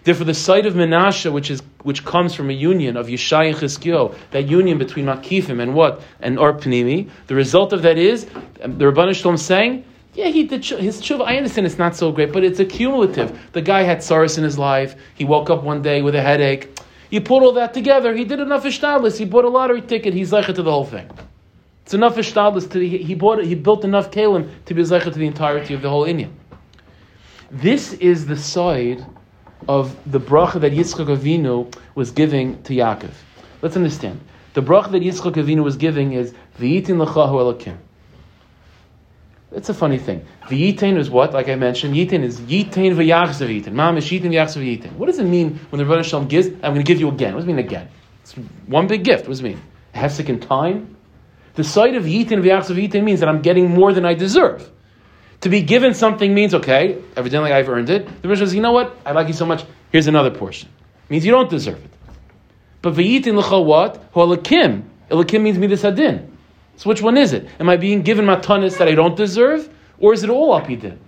Therefore, 0.04 0.24
the 0.24 0.34
site 0.34 0.64
of 0.64 0.72
Menashe, 0.74 1.30
which 1.30 1.50
is 1.50 1.62
which 1.82 2.04
comes 2.06 2.34
from 2.34 2.48
a 2.48 2.54
union 2.54 2.96
of 2.96 3.08
Yeshai 3.08 3.48
and 3.48 3.56
Chizkiyo, 3.56 4.16
that 4.30 4.48
union 4.48 4.78
between 4.78 5.04
Makifim 5.04 5.60
and 5.60 5.74
what 5.74 6.00
and 6.20 6.38
Arpnimi, 6.38 7.10
the 7.26 7.34
result 7.34 7.74
of 7.74 7.82
that 7.82 7.98
is 7.98 8.26
um, 8.62 8.78
the 8.78 8.86
Rabban 8.86 9.14
Shalom 9.14 9.36
saying, 9.36 9.84
yeah, 10.14 10.28
he 10.28 10.44
did 10.44 10.64
his 10.64 11.02
tshuva. 11.02 11.26
I 11.26 11.36
understand 11.36 11.66
it's 11.66 11.76
not 11.76 11.94
so 11.94 12.10
great, 12.10 12.32
but 12.32 12.42
it's 12.42 12.60
accumulative. 12.60 13.38
The 13.52 13.60
guy 13.60 13.82
had 13.82 14.02
sorrows 14.02 14.38
in 14.38 14.44
his 14.44 14.58
life. 14.58 14.96
He 15.14 15.24
woke 15.24 15.50
up 15.50 15.62
one 15.62 15.82
day 15.82 16.02
with 16.02 16.14
a 16.14 16.22
headache. 16.22 16.73
You 17.14 17.20
put 17.20 17.44
all 17.44 17.52
that 17.52 17.72
together, 17.72 18.12
he 18.12 18.24
did 18.24 18.40
enough 18.40 18.64
ishtadlis. 18.64 19.16
He 19.16 19.24
bought 19.24 19.44
a 19.44 19.48
lottery 19.48 19.82
ticket. 19.82 20.14
He's 20.14 20.32
zeicha 20.32 20.52
to 20.52 20.64
the 20.64 20.72
whole 20.72 20.84
thing. 20.84 21.08
It's 21.84 21.94
enough 21.94 22.16
ishtadlis 22.16 22.68
to 22.72 22.80
he 22.80 23.14
bought 23.14 23.44
he 23.44 23.54
built 23.54 23.84
enough 23.84 24.10
kalim 24.10 24.50
to 24.64 24.74
be 24.74 24.82
zeicha 24.82 25.12
to 25.12 25.18
the 25.20 25.28
entirety 25.28 25.74
of 25.74 25.82
the 25.82 25.88
whole 25.88 26.02
Indian. 26.02 26.36
This 27.52 27.92
is 27.92 28.26
the 28.26 28.36
side 28.36 29.06
of 29.68 29.96
the 30.10 30.18
bracha 30.18 30.60
that 30.62 30.72
Yitzchak 30.72 31.06
Avinu 31.06 31.72
was 31.94 32.10
giving 32.10 32.60
to 32.64 32.74
Yaakov. 32.74 33.12
Let's 33.62 33.76
understand. 33.76 34.20
The 34.54 34.62
bracha 34.62 34.90
that 34.90 35.02
Yitzchak 35.02 35.34
Avinu 35.34 35.62
was 35.62 35.76
giving 35.76 36.14
is 36.14 36.34
v'yitin 36.58 36.98
l'chahu 36.98 37.36
elakim. 37.36 37.76
It's 39.54 39.68
a 39.68 39.74
funny 39.74 39.98
thing. 39.98 40.26
The 40.48 40.72
yitain 40.72 40.98
is 40.98 41.08
what? 41.08 41.32
Like 41.32 41.48
I 41.48 41.54
mentioned, 41.54 41.94
yitain 41.94 42.24
is 42.24 42.40
yitain 42.40 42.96
v'yachzav 42.96 43.48
yitain. 43.48 43.72
Mam 43.72 43.96
is 43.96 44.06
yitain 44.06 44.30
v'yachzav 44.32 44.62
yitain. 44.62 44.92
What 44.94 45.06
does 45.06 45.18
it 45.18 45.24
mean 45.24 45.60
when 45.70 45.78
the 45.78 45.86
Rebbe 45.86 46.02
Shalom 46.02 46.26
gives? 46.26 46.48
I'm 46.48 46.60
going 46.60 46.76
to 46.76 46.82
give 46.82 46.98
you 46.98 47.08
again. 47.08 47.34
What 47.34 47.40
does 47.40 47.44
it 47.44 47.52
mean 47.52 47.64
again? 47.64 47.88
It's 48.22 48.32
one 48.66 48.88
big 48.88 49.04
gift. 49.04 49.22
What 49.22 49.30
does 49.30 49.40
it 49.40 49.44
mean? 49.44 49.60
Hefsek 49.94 50.28
in 50.28 50.40
time? 50.40 50.96
The 51.54 51.62
sight 51.62 51.94
of 51.94 52.04
yitain 52.04 52.42
v'yachzav 52.42 52.76
yitain 52.76 53.04
means 53.04 53.20
that 53.20 53.28
I'm 53.28 53.42
getting 53.42 53.70
more 53.70 53.92
than 53.92 54.04
I 54.04 54.14
deserve. 54.14 54.68
To 55.42 55.48
be 55.48 55.62
given 55.62 55.94
something 55.94 56.34
means, 56.34 56.54
okay, 56.54 56.98
evidently 57.16 57.52
I've 57.52 57.68
earned 57.68 57.90
it. 57.90 58.06
The 58.22 58.28
Rebbe 58.28 58.38
says, 58.38 58.54
you 58.54 58.60
know 58.60 58.72
what? 58.72 58.96
I 59.06 59.12
like 59.12 59.28
you 59.28 59.34
so 59.34 59.46
much. 59.46 59.64
Here's 59.92 60.08
another 60.08 60.30
portion. 60.30 60.68
It 61.04 61.10
means 61.10 61.24
you 61.24 61.32
don't 61.32 61.50
deserve 61.50 61.84
it. 61.84 61.90
But 62.82 62.94
v'yitin 62.94 63.36
l'cha 63.36 63.60
what? 63.60 64.12
Holakim. 64.12 64.82
Elakim 65.10 65.42
means 65.42 65.58
midas 65.58 65.82
hadin. 65.82 66.33
So 66.76 66.88
which 66.88 67.02
one 67.02 67.16
is 67.16 67.32
it? 67.32 67.48
Am 67.60 67.68
I 67.68 67.76
being 67.76 68.02
given 68.02 68.26
matanis 68.26 68.78
that 68.78 68.88
I 68.88 68.94
don't 68.94 69.16
deserve, 69.16 69.68
or 69.98 70.12
is 70.12 70.24
it 70.24 70.30
all 70.30 70.58
apidin? 70.58 70.98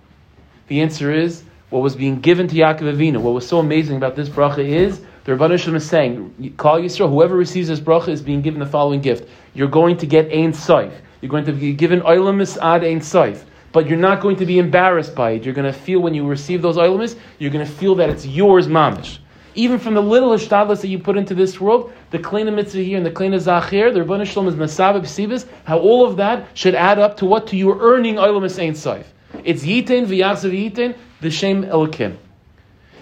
The 0.67 0.81
answer 0.81 1.11
is 1.11 1.43
what 1.69 1.81
was 1.81 1.95
being 1.95 2.19
given 2.21 2.47
to 2.47 2.55
Yaakov 2.55 2.95
Avinu. 2.95 3.17
What 3.17 3.33
was 3.33 3.47
so 3.47 3.59
amazing 3.59 3.97
about 3.97 4.15
this 4.15 4.29
bracha 4.29 4.59
is 4.59 5.01
the 5.25 5.33
Rabban 5.33 5.59
Shalom 5.59 5.75
is 5.75 5.87
saying, 5.87 6.53
"Call 6.55 6.79
Yisrael. 6.79 7.09
Whoever 7.09 7.35
receives 7.35 7.67
this 7.67 7.81
bracha 7.81 8.09
is 8.09 8.21
being 8.21 8.41
given 8.41 8.59
the 8.59 8.65
following 8.65 9.01
gift. 9.01 9.27
You're 9.53 9.67
going 9.67 9.97
to 9.97 10.05
get 10.05 10.31
ein 10.31 10.53
saif. 10.53 10.93
You're 11.21 11.29
going 11.29 11.45
to 11.45 11.51
be 11.51 11.73
given 11.73 12.01
oilamis 12.01 12.57
ad 12.61 12.83
ein 12.83 13.01
saif." 13.01 13.43
But 13.73 13.87
you're 13.87 13.99
not 13.99 14.21
going 14.21 14.37
to 14.37 14.45
be 14.45 14.59
embarrassed 14.59 15.13
by 15.13 15.31
it. 15.31 15.43
You're 15.43 15.53
going 15.53 15.71
to 15.71 15.77
feel 15.77 15.99
when 15.99 16.13
you 16.13 16.25
receive 16.25 16.61
those 16.61 16.77
oilamis, 16.77 17.17
you're 17.37 17.51
going 17.51 17.65
to 17.65 17.71
feel 17.71 17.95
that 17.95 18.09
it's 18.09 18.25
yours, 18.25 18.67
mamish 18.67 19.19
even 19.57 19.79
from 19.79 19.95
the 19.95 20.01
little 20.01 20.29
ishtadlis 20.29 20.81
that 20.81 20.87
you 20.87 20.99
put 20.99 21.17
into 21.17 21.33
this 21.33 21.59
world, 21.59 21.91
the 22.11 22.19
kleina 22.19 22.53
mitzvah 22.53 22.83
here 22.83 22.95
and 22.95 23.05
the 23.05 23.11
kleina 23.11 23.39
zachir, 23.39 23.91
the 23.91 23.99
Rebbeinu 23.99 24.25
Shalom 24.25 24.47
is 24.47 24.55
masavah 24.55 25.01
b'sibis, 25.01 25.47
how 25.65 25.79
all 25.79 26.05
of 26.05 26.15
that 26.17 26.47
should 26.53 26.75
add 26.75 26.99
up 26.99 27.17
to 27.17 27.25
what? 27.25 27.47
To 27.47 27.57
you 27.57 27.77
earning 27.81 28.15
olam 28.15 28.43
ein 28.43 28.73
saif. 28.73 29.05
It's 29.43 29.63
yitain 29.63 30.05
v'yasav 30.05 30.51
yitain 30.53 30.95
b'shem 31.21 31.67
elkim. 31.67 32.17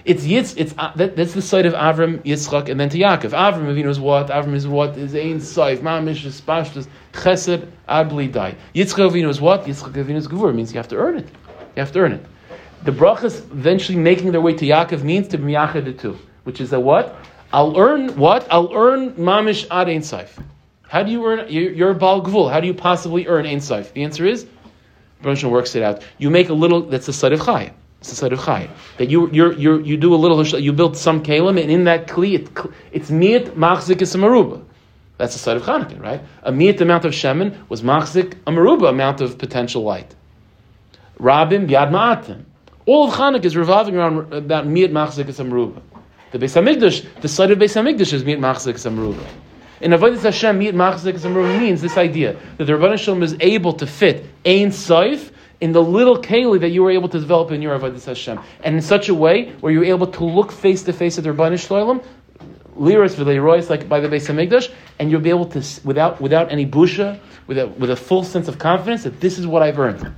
It's 0.06 0.24
yitz. 0.24 0.54
It's 0.56 0.74
uh, 0.78 0.94
that, 0.96 1.16
that's 1.16 1.34
the 1.34 1.42
side 1.42 1.66
of 1.66 1.74
Avram, 1.74 2.20
Yitzchak, 2.20 2.70
and 2.70 2.80
then 2.80 2.90
to 2.90 2.98
Yaakov. 3.00 3.32
Avram 3.32 3.66
Avinu 3.66 3.88
is 3.88 4.00
what? 4.00 4.28
Avram 4.28 4.54
is 4.54 4.68
what? 4.68 4.96
Is 4.98 5.16
ein 5.16 5.40
saif. 5.40 5.80
Mamish 5.80 6.24
is 6.26 6.40
pashtus 6.42 6.88
chesed 7.12 7.68
abli 7.90 8.32
dai. 8.32 8.56
Yitzchak 8.76 9.10
Avinu 9.10 9.30
is 9.30 9.42
what? 9.42 9.66
Yitzchak 9.66 9.94
Avinu 9.94 10.18
is 10.18 10.28
gevur. 10.28 10.54
Means 10.54 10.72
you 10.72 10.78
have 10.78 10.88
to 10.90 10.96
earn 10.96 11.18
it. 11.18 11.28
You 11.76 11.80
have 11.82 11.92
to 11.94 12.00
earn 12.00 12.12
it. 12.12 12.26
The 12.84 12.92
brachas 12.92 13.40
eventually 13.52 13.98
making 13.98 14.32
their 14.32 14.42
way 14.42 14.54
to 14.54 14.64
Yaakov 14.64 15.02
means 15.02 15.28
to 15.30 15.40
be 15.40 15.54
the 15.54 15.96
two 15.98 16.20
which 16.46 16.62
is 16.62 16.72
a 16.72 16.80
what? 16.80 17.16
I'll 17.52 17.78
earn 17.78 18.16
what? 18.18 18.48
I'll 18.50 18.74
earn 18.74 19.12
mamish 19.14 19.68
ad 19.70 19.90
ein 19.90 20.02
saif. 20.02 20.30
How 20.88 21.04
do 21.04 21.12
you 21.12 21.26
earn? 21.26 21.48
You're, 21.50 21.94
bal 21.94 22.22
gvul. 22.22 22.52
How 22.52 22.60
do 22.60 22.68
you 22.68 22.74
possibly 22.74 23.28
earn 23.28 23.46
ein 23.46 23.60
saif? 23.60 23.92
The 23.94 24.04
answer 24.04 24.26
is, 24.26 24.46
Baruch 25.22 25.44
works 25.44 25.76
it 25.76 25.84
out. 25.84 26.04
You 26.18 26.30
make 26.30 26.50
a 26.50 26.54
little. 26.54 26.82
That's 26.82 27.08
the 27.08 27.14
side 27.14 27.34
of 27.34 27.42
chay. 27.42 27.74
It's 28.00 28.10
the 28.10 28.16
side 28.16 28.34
of 28.34 28.44
chay. 28.44 28.70
That 28.98 29.10
you 29.10 29.30
you 29.32 29.54
you 29.54 29.80
you 29.80 29.98
do 29.98 30.14
a 30.14 30.18
little. 30.18 30.46
You 30.46 30.74
build 30.74 30.96
some 30.96 31.24
kalim, 31.24 31.62
and 31.62 31.72
in 31.72 31.86
that 31.86 32.08
kli, 32.08 32.36
it, 32.36 32.72
it's 32.92 33.10
miat 33.10 33.52
machzik 33.52 34.02
is 34.02 34.16
maruba. 34.16 34.64
That's 35.18 35.34
the 35.34 35.40
side 35.40 35.56
of 35.58 35.64
Chanukah, 35.64 36.02
right? 36.02 36.22
A 36.44 36.52
miat 36.52 36.82
amount 36.82 37.06
of 37.06 37.14
shemen 37.14 37.58
was 37.70 37.82
machzik 37.82 38.34
a 38.46 38.52
maruba 38.52 38.90
amount 38.90 39.22
of 39.22 39.38
potential 39.38 39.82
light. 39.84 40.14
Rabim 41.20 41.70
yad 41.70 41.90
ma'atim. 41.90 42.44
All 42.86 43.08
of 43.08 43.14
Chanukah 43.14 43.46
is 43.46 43.56
revolving 43.56 43.96
around 43.96 44.34
about 44.34 44.68
miat 44.68 44.92
machzik 44.92 45.30
is 45.30 45.40
maruba. 45.40 45.82
The 46.36 46.46
Beis 46.46 46.62
Hamikdash, 46.62 47.22
the 47.22 47.30
site 47.30 47.52
of 47.52 47.60
Beis 47.60 47.82
Hamikdash 47.82 48.12
is 48.12 48.26
Mi'at 48.26 48.40
Machzik 48.40 48.74
Samruva. 48.74 49.26
In 49.80 49.92
Avodah 49.92 50.22
Hashem, 50.22 50.60
Mi'at 50.60 50.74
Machzik 50.74 51.14
Samruva 51.14 51.58
means 51.58 51.82
this 51.82 51.96
idea 51.96 52.36
that 52.58 52.66
the 52.66 52.74
Rabban 52.74 53.00
Shalom 53.00 53.24
is 53.24 53.38
able 53.40 53.72
to 53.72 53.88
fit 53.88 54.26
Ein 54.46 54.68
Saif 54.72 55.32
in 55.62 55.72
the 55.72 55.82
little 55.82 56.22
keli 56.22 56.60
that 56.60 56.72
you 56.72 56.84
were 56.84 56.92
able 56.92 57.08
to 57.08 57.22
develop 57.22 57.52
in 57.52 57.62
your 57.62 57.80
Avodah 57.80 58.04
Hashem, 58.04 58.38
and 58.66 58.76
in 58.76 58.82
such 58.82 59.08
a 59.08 59.14
way 59.16 59.54
where 59.62 59.72
you're 59.72 59.86
able 59.86 60.08
to 60.08 60.26
look 60.26 60.52
face 60.52 60.84
to 60.84 60.92
face 60.92 61.18
at 61.18 61.24
the 61.24 61.30
Rabban 61.30 61.58
Shalom, 61.58 62.02
liras 62.76 63.16
v'leirois 63.16 63.70
like 63.70 63.88
by 63.88 64.02
the 64.02 64.10
Beis 64.10 64.28
Hamikdash, 64.28 64.70
and 65.00 65.10
you'll 65.10 65.22
be 65.22 65.30
able 65.30 65.46
to 65.46 65.64
without 65.86 66.20
without 66.20 66.52
any 66.52 66.66
busha, 66.66 67.18
with 67.48 67.60
a, 67.60 67.68
with 67.68 67.92
a 67.92 67.96
full 67.96 68.26
sense 68.26 68.50
of 68.50 68.60
confidence 68.60 69.04
that 69.04 69.22
this 69.22 69.40
is 69.40 69.48
what 69.48 69.62
I've 69.62 69.80
earned. 69.80 70.14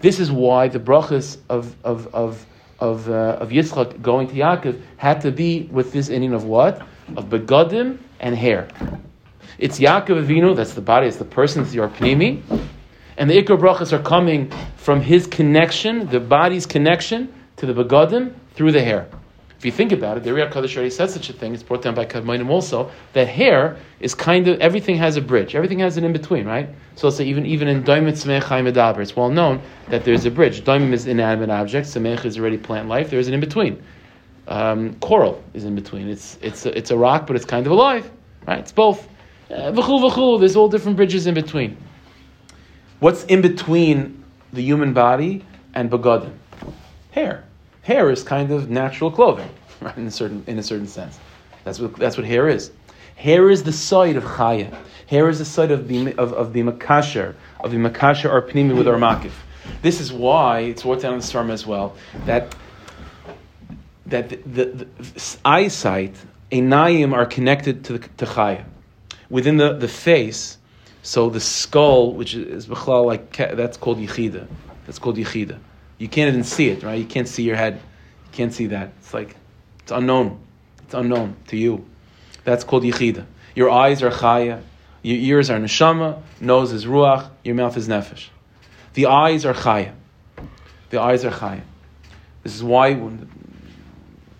This 0.00 0.18
is 0.18 0.32
why 0.32 0.68
the 0.68 0.80
brachas 0.80 1.36
of 1.50 1.76
of 1.84 2.06
of 2.14 2.46
of, 2.80 3.08
uh, 3.08 3.38
of 3.40 3.50
Yitzchak 3.50 4.02
going 4.02 4.28
to 4.28 4.34
Yaakov 4.34 4.80
had 4.96 5.20
to 5.22 5.30
be 5.30 5.68
with 5.70 5.92
this 5.92 6.08
inning 6.08 6.32
of 6.32 6.44
what? 6.44 6.82
Of 7.16 7.26
begadim 7.26 7.98
and 8.20 8.34
hair. 8.36 8.68
It's 9.58 9.78
Yaakov 9.78 10.26
Avinu, 10.26 10.56
that's 10.56 10.74
the 10.74 10.80
body, 10.80 11.06
it's 11.06 11.16
the 11.16 11.24
person, 11.24 11.62
it's 11.62 11.72
the 11.72 11.78
Arpnimi. 11.78 12.42
And 13.16 13.30
the 13.30 13.40
Ikar 13.40 13.58
brachas 13.58 13.92
are 13.92 14.02
coming 14.02 14.52
from 14.76 15.00
his 15.00 15.26
connection, 15.26 16.08
the 16.08 16.20
body's 16.20 16.66
connection 16.66 17.32
to 17.56 17.66
the 17.66 17.84
begadim 17.84 18.34
through 18.54 18.72
the 18.72 18.82
hair. 18.82 19.08
If 19.64 19.68
you 19.68 19.72
think 19.72 19.92
about 19.92 20.18
it, 20.18 20.24
the 20.24 20.28
Riyad 20.28 20.52
Kaddish 20.52 20.76
already 20.76 20.90
said 20.90 21.08
such 21.08 21.30
a 21.30 21.32
thing. 21.32 21.54
It's 21.54 21.62
brought 21.62 21.80
down 21.80 21.94
by 21.94 22.04
Kadmonim 22.04 22.50
also. 22.50 22.90
That 23.14 23.28
hair 23.28 23.78
is 23.98 24.14
kind 24.14 24.46
of 24.46 24.60
everything 24.60 24.94
has 24.96 25.16
a 25.16 25.22
bridge. 25.22 25.54
Everything 25.54 25.78
has 25.78 25.96
an 25.96 26.04
in 26.04 26.12
between, 26.12 26.44
right? 26.44 26.68
So 26.96 27.06
let's 27.06 27.16
say 27.16 27.24
even 27.24 27.46
even 27.46 27.68
in 27.68 27.82
Daimit 27.82 28.12
Smech 28.12 29.00
it's 29.00 29.16
well 29.16 29.30
known 29.30 29.62
that 29.88 30.04
there's 30.04 30.26
a 30.26 30.30
bridge. 30.30 30.64
Daimim 30.64 30.92
is 30.92 31.06
inanimate 31.06 31.48
object. 31.48 31.86
Samech 31.86 32.26
is 32.26 32.38
already 32.38 32.58
plant 32.58 32.88
life. 32.88 33.08
There's 33.08 33.26
an 33.26 33.32
in 33.32 33.40
between. 33.40 33.82
Um, 34.48 34.96
coral 34.96 35.42
is 35.54 35.64
in 35.64 35.74
between. 35.74 36.10
It's 36.10 36.36
it's 36.42 36.66
a, 36.66 36.76
it's 36.76 36.90
a 36.90 36.98
rock, 36.98 37.26
but 37.26 37.34
it's 37.34 37.46
kind 37.46 37.64
of 37.64 37.72
alive, 37.72 38.10
right? 38.46 38.58
It's 38.58 38.70
both. 38.70 39.08
Uh, 39.50 39.70
there's 39.70 40.56
all 40.56 40.68
different 40.68 40.98
bridges 40.98 41.26
in 41.26 41.32
between. 41.32 41.78
What's 43.00 43.24
in 43.24 43.40
between 43.40 44.24
the 44.52 44.60
human 44.60 44.92
body 44.92 45.42
and 45.72 45.90
begadim? 45.90 46.34
Hair 47.12 47.44
hair 47.84 48.10
is 48.10 48.22
kind 48.24 48.50
of 48.50 48.68
natural 48.68 49.10
clothing, 49.10 49.48
right? 49.80 49.96
In 49.96 50.06
a 50.06 50.10
certain 50.10 50.42
in 50.46 50.58
a 50.58 50.62
certain 50.62 50.88
sense, 50.88 51.18
that's 51.62 51.78
what 51.78 51.94
that's 51.96 52.16
what 52.16 52.26
hair 52.26 52.48
is. 52.48 52.72
Here 53.16 53.48
is 53.48 53.62
the 53.62 53.72
side 53.72 54.16
of 54.16 54.24
chaya. 54.24 54.76
Hair 55.06 55.28
is 55.28 55.38
the 55.38 55.44
side 55.44 55.70
of 55.70 55.86
the 55.86 56.14
of, 56.16 56.32
of 56.32 56.52
the 56.52 56.62
makasher 56.62 57.34
of 57.60 57.70
the 57.70 57.76
makasher 57.76 58.30
or 58.30 58.42
pnimi 58.42 58.76
with 58.76 58.88
our 58.88 58.96
makif. 58.96 59.32
This 59.82 60.00
is 60.00 60.12
why 60.12 60.60
it's 60.60 60.82
brought 60.82 61.00
down 61.00 61.14
in 61.14 61.20
the 61.20 61.26
storm 61.26 61.50
as 61.50 61.66
well 61.66 61.96
that 62.26 62.54
that 64.06 64.28
the, 64.28 64.36
the, 64.36 64.64
the 64.66 65.36
eyesight, 65.44 66.14
enayim, 66.52 67.14
are 67.14 67.24
connected 67.26 67.84
to 67.84 67.98
the 67.98 68.08
to 68.16 68.26
chaya. 68.26 68.64
Within 69.30 69.56
the, 69.56 69.72
the 69.72 69.88
face, 69.88 70.58
so 71.02 71.30
the 71.30 71.40
skull, 71.40 72.12
which 72.12 72.34
is 72.34 72.66
b'chlal 72.66 73.06
like 73.06 73.36
that's 73.36 73.76
called 73.76 73.98
yichida. 73.98 74.46
That's 74.86 74.98
called 74.98 75.16
yichida. 75.16 75.58
You 75.98 76.08
can't 76.08 76.28
even 76.28 76.44
see 76.44 76.68
it, 76.68 76.82
right? 76.82 76.98
You 76.98 77.06
can't 77.06 77.28
see 77.28 77.42
your 77.42 77.56
head. 77.56 77.74
You 77.74 78.32
can't 78.32 78.52
see 78.52 78.66
that. 78.66 78.92
It's 78.98 79.14
like 79.14 79.36
it's 79.80 79.92
unknown. 79.92 80.40
It's 80.84 80.94
unknown 80.94 81.36
to 81.48 81.56
you. 81.56 81.84
That's 82.44 82.64
called 82.64 82.82
yichida. 82.82 83.24
Your 83.54 83.70
eyes 83.70 84.02
are 84.02 84.10
chaya. 84.10 84.62
Your 85.02 85.18
ears 85.18 85.50
are 85.50 85.58
neshama. 85.58 86.22
Nose 86.40 86.72
is 86.72 86.86
ruach. 86.86 87.30
Your 87.44 87.54
mouth 87.54 87.76
is 87.76 87.88
nefesh. 87.88 88.28
The 88.94 89.06
eyes 89.06 89.44
are 89.44 89.54
chaya. 89.54 89.92
The 90.90 91.00
eyes 91.00 91.24
are 91.24 91.30
chaya. 91.30 91.62
This 92.42 92.54
is 92.54 92.62
why 92.62 92.94
when 92.94 93.28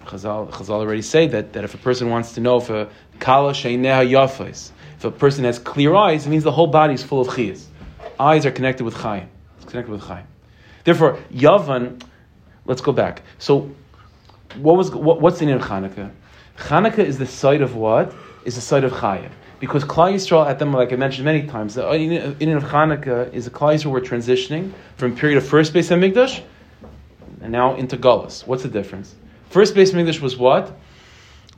Chazal, 0.04 0.50
Chazal 0.50 0.70
already 0.70 1.02
say 1.02 1.26
that, 1.28 1.54
that 1.54 1.64
if 1.64 1.74
a 1.74 1.78
person 1.78 2.10
wants 2.10 2.32
to 2.32 2.40
know 2.40 2.58
if 2.58 2.70
a 2.70 2.88
kala 3.20 3.52
sheineha 3.52 4.08
yafais, 4.08 4.70
if 4.96 5.04
a 5.04 5.10
person 5.10 5.44
has 5.44 5.58
clear 5.58 5.94
eyes, 5.94 6.26
it 6.26 6.30
means 6.30 6.44
the 6.44 6.52
whole 6.52 6.66
body 6.66 6.94
is 6.94 7.02
full 7.02 7.20
of 7.20 7.28
chiyas. 7.28 7.64
Eyes 8.20 8.46
are 8.46 8.50
connected 8.50 8.84
with 8.84 8.94
chayim. 8.94 9.26
It's 9.56 9.64
connected 9.64 9.90
with 9.90 10.02
chayim. 10.02 10.24
Therefore, 10.84 11.18
yavan. 11.32 12.02
Let's 12.66 12.80
go 12.80 12.92
back. 12.92 13.22
So, 13.38 13.70
what 14.56 14.76
was 14.76 14.90
what, 14.90 15.20
what's 15.20 15.38
the 15.38 15.46
name 15.46 15.56
of 15.56 15.62
Hanukkah? 15.62 16.10
Hanukkah 16.56 16.98
is 16.98 17.18
the 17.18 17.26
site 17.26 17.60
of 17.60 17.74
what? 17.74 18.14
Is 18.44 18.54
the 18.54 18.60
site 18.60 18.84
of 18.84 18.92
chayim. 18.92 19.30
Because 19.60 19.84
Klal 19.84 20.12
Yisrael 20.12 20.46
at 20.46 20.58
them, 20.58 20.72
like 20.72 20.92
I 20.92 20.96
mentioned 20.96 21.24
many 21.24 21.46
times, 21.46 21.74
the 21.74 21.86
uh, 21.86 21.94
inyan 21.94 22.54
uh, 22.54 22.56
of 22.56 22.64
Hanukkah 22.64 23.32
is 23.32 23.46
a 23.46 23.50
Klal 23.50 23.74
Yisrael 23.74 23.92
we're 23.92 24.00
transitioning 24.00 24.72
from 24.96 25.16
period 25.16 25.38
of 25.38 25.46
first 25.46 25.72
Beis 25.72 25.88
Hamikdash 25.90 26.42
and 27.40 27.52
now 27.52 27.74
into 27.76 27.96
Gullus. 27.96 28.46
What's 28.46 28.62
the 28.62 28.68
difference? 28.68 29.14
First 29.50 29.74
base 29.74 29.94
English 29.94 30.20
was 30.20 30.36
what? 30.36 30.76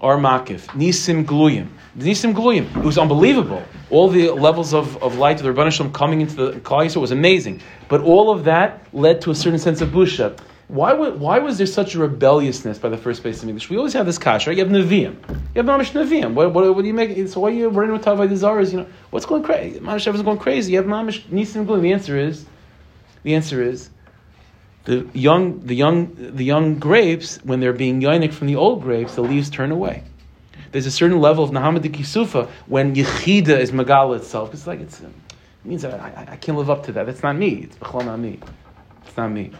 Ar 0.00 0.18
Makif, 0.18 0.66
Nisim 0.68 1.24
Gluyim. 1.24 1.68
Nisim 1.96 2.34
Gluyim. 2.34 2.76
It 2.76 2.84
was 2.84 2.98
unbelievable. 2.98 3.62
All 3.88 4.08
the 4.08 4.30
levels 4.30 4.74
of, 4.74 5.02
of 5.02 5.16
light 5.16 5.40
of 5.40 5.44
the 5.44 5.50
Rabban 5.50 5.72
Shalom 5.72 5.92
coming 5.92 6.20
into 6.20 6.34
the 6.34 6.52
Klal 6.60 6.94
was 7.00 7.10
amazing. 7.10 7.62
But 7.88 8.02
all 8.02 8.30
of 8.30 8.44
that 8.44 8.86
led 8.92 9.22
to 9.22 9.30
a 9.30 9.34
certain 9.34 9.58
sense 9.58 9.80
of 9.80 9.90
busha. 9.90 10.38
Why, 10.68 10.92
why 10.92 11.38
was 11.38 11.58
there 11.58 11.66
such 11.66 11.94
a 11.94 12.00
rebelliousness 12.00 12.78
by 12.78 12.88
the 12.88 12.96
first 12.98 13.22
base 13.22 13.42
of 13.42 13.48
English? 13.48 13.70
We 13.70 13.76
always 13.76 13.92
have 13.92 14.04
this 14.04 14.18
kash, 14.18 14.46
right? 14.48 14.56
You 14.56 14.64
have 14.64 14.72
Nevi'im. 14.72 15.16
You 15.54 15.62
have 15.62 15.66
Mamish 15.66 15.92
Nevi'im. 15.92 16.34
What, 16.34 16.52
what, 16.52 16.74
what, 16.74 16.82
do 16.82 16.88
you 16.88 16.94
make? 16.94 17.28
So 17.28 17.40
why 17.40 17.50
are 17.50 17.52
you 17.52 17.68
running 17.68 17.92
with 17.92 18.04
Tavai 18.04 18.28
Dezaras? 18.28 18.72
You 18.72 18.78
know, 18.78 18.86
what's 19.10 19.24
going 19.24 19.44
crazy? 19.44 19.78
Mamish 19.78 20.12
is 20.12 20.22
going 20.22 20.38
crazy. 20.38 20.72
You 20.72 20.78
have 20.78 20.86
Mamish 20.86 21.22
Nisim 21.28 21.66
Gluyim. 21.66 21.82
The 21.82 21.92
answer 21.92 22.18
is, 22.18 22.46
the 23.22 23.34
answer 23.34 23.62
is, 23.62 23.90
the 24.86 25.06
young, 25.12 25.60
the 25.66 25.74
young, 25.74 26.14
the 26.16 26.44
young 26.44 26.78
grapes, 26.78 27.38
when 27.44 27.60
they're 27.60 27.72
being 27.72 28.00
yoinik 28.00 28.32
from 28.32 28.46
the 28.46 28.56
old 28.56 28.82
grapes, 28.82 29.16
the 29.16 29.20
leaves 29.22 29.50
turn 29.50 29.72
away. 29.72 30.04
There's 30.70 30.86
a 30.86 30.90
certain 30.90 31.20
level 31.20 31.42
of 31.42 31.50
Nahamad 31.50 31.82
Kisufa 31.82 32.48
when 32.66 32.94
Yechida 32.94 33.58
is 33.58 33.72
Megala 33.72 34.16
itself. 34.16 34.54
It's 34.54 34.66
like 34.66 34.80
it's, 34.80 35.00
it 35.00 35.10
means 35.64 35.84
I, 35.84 35.90
I, 35.90 36.32
I, 36.32 36.36
can't 36.36 36.56
live 36.56 36.70
up 36.70 36.84
to 36.84 36.92
that. 36.92 37.06
That's 37.06 37.22
not 37.22 37.36
me. 37.36 37.68
It's 37.68 37.80
not 37.80 38.18
me. 38.18 38.38
It's 39.04 39.16
not 39.16 39.28
me. 39.28 39.50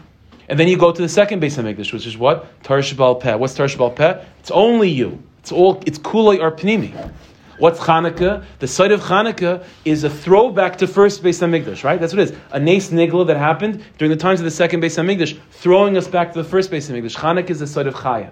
And 0.47 0.57
then 0.57 0.69
you 0.69 0.77
go 0.77 0.93
to 0.93 1.01
the 1.01 1.09
second 1.09 1.41
base 1.41 1.57
English, 1.57 1.91
which 1.91 2.07
is 2.07 2.17
what? 2.17 2.61
Tarsh 2.63 3.19
Peh. 3.19 3.35
What's 3.35 3.57
Tarsh 3.57 3.95
Peh? 3.95 4.23
It's 4.39 4.51
only 4.51 4.89
you. 4.89 5.21
It's 5.39 5.51
all. 5.51 5.83
It's 5.85 5.99
Kulay 5.99 6.39
or 6.39 6.51
Pnimi. 6.51 7.11
What's 7.57 7.79
Hanukkah? 7.79 8.45
The 8.59 8.67
site 8.67 8.91
of 8.91 9.01
Hanukkah 9.01 9.63
is 9.83 10.03
a 10.03 10.11
throwback 10.11 10.77
to 10.77 10.87
first 10.87 11.23
Beis 11.23 11.41
Hamikdash, 11.41 11.83
right? 11.83 11.99
That's 11.99 12.13
what 12.13 12.19
it 12.19 12.31
is. 12.31 12.37
A 12.51 12.59
Nace 12.59 12.91
Nigla 12.91 13.25
that 13.25 13.37
happened 13.37 13.83
during 13.97 14.11
the 14.11 14.17
times 14.17 14.39
of 14.39 14.43
the 14.43 14.51
second 14.51 14.81
Beis 14.81 14.95
Hamikdash, 14.95 15.39
throwing 15.49 15.97
us 15.97 16.07
back 16.07 16.33
to 16.33 16.41
the 16.43 16.47
first 16.47 16.69
Beis 16.69 16.87
Hamikdash. 16.89 17.15
Hanukkah 17.15 17.49
is 17.49 17.59
the 17.59 17.65
site 17.65 17.87
of 17.87 17.95
Chaya. 17.95 18.31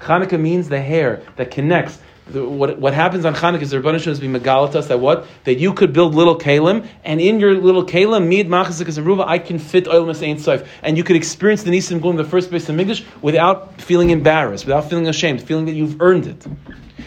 Hanukkah 0.00 0.40
means 0.40 0.68
the 0.68 0.80
hair 0.80 1.22
that 1.36 1.52
connects. 1.52 2.00
The, 2.26 2.44
what, 2.44 2.80
what 2.80 2.94
happens 2.94 3.24
on 3.24 3.34
Hanukkah 3.34 3.62
is 3.62 3.70
the 3.70 3.76
Rebbeinu 3.76 4.06
is 4.08 4.18
being 4.18 4.32
megalatas 4.32 4.88
that 4.88 4.98
what 4.98 5.26
that 5.44 5.58
you 5.58 5.72
could 5.72 5.92
build 5.92 6.14
little 6.14 6.38
kalim 6.38 6.88
and 7.04 7.20
in 7.20 7.38
your 7.38 7.54
little 7.54 7.84
kalim 7.84 8.28
mid 8.28 8.48
machazik 8.48 8.86
and 8.96 9.06
ruva 9.06 9.26
I 9.26 9.38
can 9.38 9.58
fit 9.58 9.86
oil 9.86 10.08
ein 10.08 10.14
soif 10.14 10.66
and 10.82 10.96
you 10.96 11.04
could 11.04 11.16
experience 11.16 11.64
the 11.64 11.70
nisim 11.70 12.00
going 12.00 12.16
the 12.16 12.24
first 12.24 12.50
base 12.50 12.66
of 12.70 12.80
English 12.80 13.04
without 13.20 13.78
feeling 13.78 14.08
embarrassed, 14.08 14.64
without 14.64 14.88
feeling 14.88 15.06
ashamed, 15.06 15.42
feeling 15.42 15.66
that 15.66 15.74
you've 15.74 16.00
earned 16.00 16.26
it. 16.26 16.46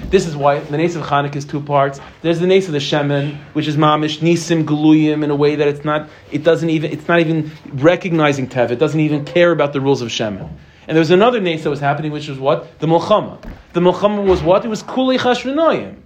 This 0.10 0.26
is 0.26 0.36
why 0.36 0.60
the 0.60 0.78
Nace 0.78 0.96
of 0.96 1.04
Chanukah 1.04 1.36
is 1.36 1.46
two 1.46 1.62
parts. 1.62 2.00
There's 2.22 2.40
the 2.40 2.48
Nace 2.48 2.68
of 2.68 2.74
the 2.74 2.80
Shemen, 2.80 3.38
which 3.54 3.68
is 3.68 3.78
Mamish, 3.78 4.20
Nisim, 4.20 4.64
Gluyim, 4.64 5.24
in 5.24 5.32
a 5.32 5.36
way 5.36 5.56
that 5.56 5.68
it's 5.68 5.84
not, 5.84 6.10
it 6.32 6.44
doesn't 6.44 6.70
even, 6.70 6.92
it's 6.92 7.08
not 7.08 7.20
even 7.20 7.52
recognizing 7.74 8.48
Tev. 8.48 8.72
It 8.72 8.80
doesn't 8.80 9.00
even 9.00 9.26
care 9.26 9.52
about 9.52 9.74
the 9.74 9.82
rules 9.82 10.02
of 10.02 10.10
Shemen. 10.10 10.50
And 10.88 10.96
there 10.96 11.02
was 11.02 11.12
another 11.12 11.42
Nace 11.42 11.64
that 11.64 11.70
was 11.70 11.82
happening, 11.82 12.12
which 12.12 12.30
was 12.30 12.40
what? 12.40 12.80
The 12.80 12.88
Mulchama. 12.88 13.42
The 13.74 13.82
Mulchama 13.82 14.26
was 14.26 14.42
what? 14.42 14.64
It 14.64 14.70
was 14.70 14.84
Kulei 14.84 15.20
Chashvinoyim. 15.20 15.98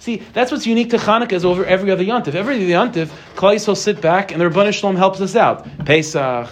See, 0.00 0.22
that's 0.32 0.52
what's 0.52 0.66
unique 0.66 0.90
to 0.90 0.96
Hanukkah 0.96 1.32
is 1.32 1.44
over 1.44 1.64
every 1.64 1.90
other 1.90 2.04
Yontif. 2.04 2.34
Every 2.34 2.56
other 2.56 2.64
Yontif, 2.64 3.10
Klal 3.34 3.54
Yisrael 3.54 3.76
sit 3.76 4.00
back 4.00 4.32
and 4.32 4.40
the 4.40 4.48
Rabbanah 4.48 4.72
Shalom 4.72 4.96
helps 4.96 5.20
us 5.20 5.34
out. 5.34 5.66
Pesach, 5.84 6.48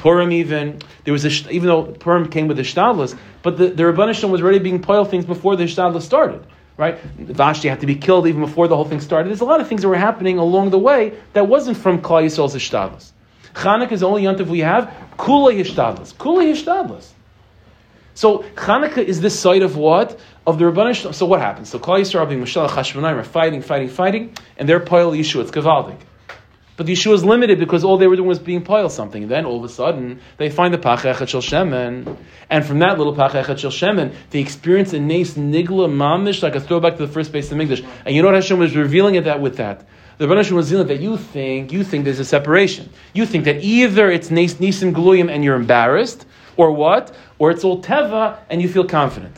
Purim 0.00 0.32
even. 0.32 0.78
There 1.04 1.12
was 1.12 1.26
a, 1.26 1.50
even 1.50 1.68
though 1.68 1.84
Purim 1.84 2.30
came 2.30 2.48
with 2.48 2.56
the 2.56 2.62
Shtadlis, 2.62 3.16
but 3.42 3.58
the, 3.58 3.68
the 3.68 3.82
Rabbanishim 3.82 4.30
was 4.30 4.40
already 4.40 4.58
being 4.58 4.80
poil 4.80 5.04
things 5.04 5.26
before 5.26 5.56
the 5.56 5.64
Shtadlis 5.64 6.02
started. 6.02 6.44
Right? 6.78 6.98
Vashti 7.18 7.68
had 7.68 7.80
to 7.80 7.86
be 7.86 7.96
killed 7.96 8.26
even 8.26 8.40
before 8.40 8.66
the 8.66 8.74
whole 8.74 8.86
thing 8.86 9.00
started. 9.00 9.28
There's 9.28 9.42
a 9.42 9.44
lot 9.44 9.60
of 9.60 9.68
things 9.68 9.82
that 9.82 9.88
were 9.88 9.96
happening 9.96 10.38
along 10.38 10.70
the 10.70 10.78
way 10.78 11.12
that 11.34 11.46
wasn't 11.46 11.76
from 11.76 12.00
Klal 12.00 12.24
Yisrael's 12.24 12.54
Shtadlis. 12.54 13.12
Chanukah 13.54 13.92
is 13.92 14.00
the 14.00 14.08
only 14.08 14.22
yontif 14.22 14.46
we 14.46 14.60
have. 14.60 14.90
Kula 15.18 15.52
Yishtadlis. 15.52 16.14
Kula 16.14 16.50
Yishtadlis. 16.50 17.10
So 18.14 18.38
Chanukah 18.54 19.04
is 19.04 19.20
this 19.20 19.38
side 19.38 19.60
of 19.60 19.76
what? 19.76 20.18
Of 20.46 20.58
the 20.58 20.64
Rabbanish. 20.64 21.12
So 21.14 21.26
what 21.26 21.40
happens? 21.40 21.68
So 21.68 21.78
Klal 21.78 22.00
Yisrael 22.00 22.26
being 22.26 22.40
Mishal 22.40 22.66
Chashvanayim 22.68 23.16
are 23.16 23.24
fighting, 23.24 23.60
fighting, 23.60 23.90
fighting, 23.90 24.34
and 24.56 24.66
they're 24.66 24.80
poil 24.80 25.12
Yeshua. 25.12 25.42
It's 25.42 25.50
Gavaldik. 25.50 25.98
But 26.80 26.86
the 26.86 26.94
Yeshua 26.94 27.12
is 27.12 27.22
limited 27.22 27.58
because 27.58 27.84
all 27.84 27.98
they 27.98 28.06
were 28.06 28.16
doing 28.16 28.26
was 28.26 28.38
being 28.38 28.62
piled 28.62 28.90
something. 28.90 29.24
And 29.24 29.30
then 29.30 29.44
all 29.44 29.58
of 29.58 29.64
a 29.64 29.68
sudden, 29.68 30.18
they 30.38 30.48
find 30.48 30.72
the 30.72 30.78
Pachechet 30.78 31.28
Shel 31.28 31.42
Shemen. 31.42 32.16
And 32.48 32.64
from 32.64 32.78
that 32.78 32.96
little 32.96 33.14
Pachechet 33.14 33.58
Shel 33.58 33.70
Shemen, 33.70 34.14
they 34.30 34.38
experience 34.38 34.94
a 34.94 34.98
Nes 34.98 35.34
Nigla 35.34 35.90
Mamish, 35.90 36.42
like 36.42 36.54
a 36.54 36.60
throwback 36.60 36.96
to 36.96 37.04
the 37.04 37.12
first 37.12 37.32
base 37.32 37.52
of 37.52 37.60
English. 37.60 37.82
And 38.06 38.16
you 38.16 38.22
know 38.22 38.28
what 38.28 38.34
Hashem 38.34 38.58
was 38.58 38.74
revealing 38.74 39.16
it 39.16 39.24
that 39.24 39.42
with 39.42 39.58
that? 39.58 39.86
The 40.16 40.26
Rebbe 40.26 40.38
was 40.38 40.50
revealing 40.50 40.86
that 40.86 41.00
you 41.00 41.18
think, 41.18 41.70
you 41.70 41.84
think 41.84 42.04
there's 42.06 42.18
a 42.18 42.24
separation. 42.24 42.88
You 43.12 43.26
think 43.26 43.44
that 43.44 43.62
either 43.62 44.10
it's 44.10 44.30
Nes 44.30 44.54
Nisim 44.54 44.94
Gluyim 44.94 45.30
and 45.30 45.44
you're 45.44 45.56
embarrassed, 45.56 46.24
or 46.56 46.72
what? 46.72 47.14
Or 47.38 47.50
it's 47.50 47.62
all 47.62 47.82
Teva 47.82 48.38
and 48.48 48.62
you 48.62 48.70
feel 48.70 48.86
confident. 48.86 49.36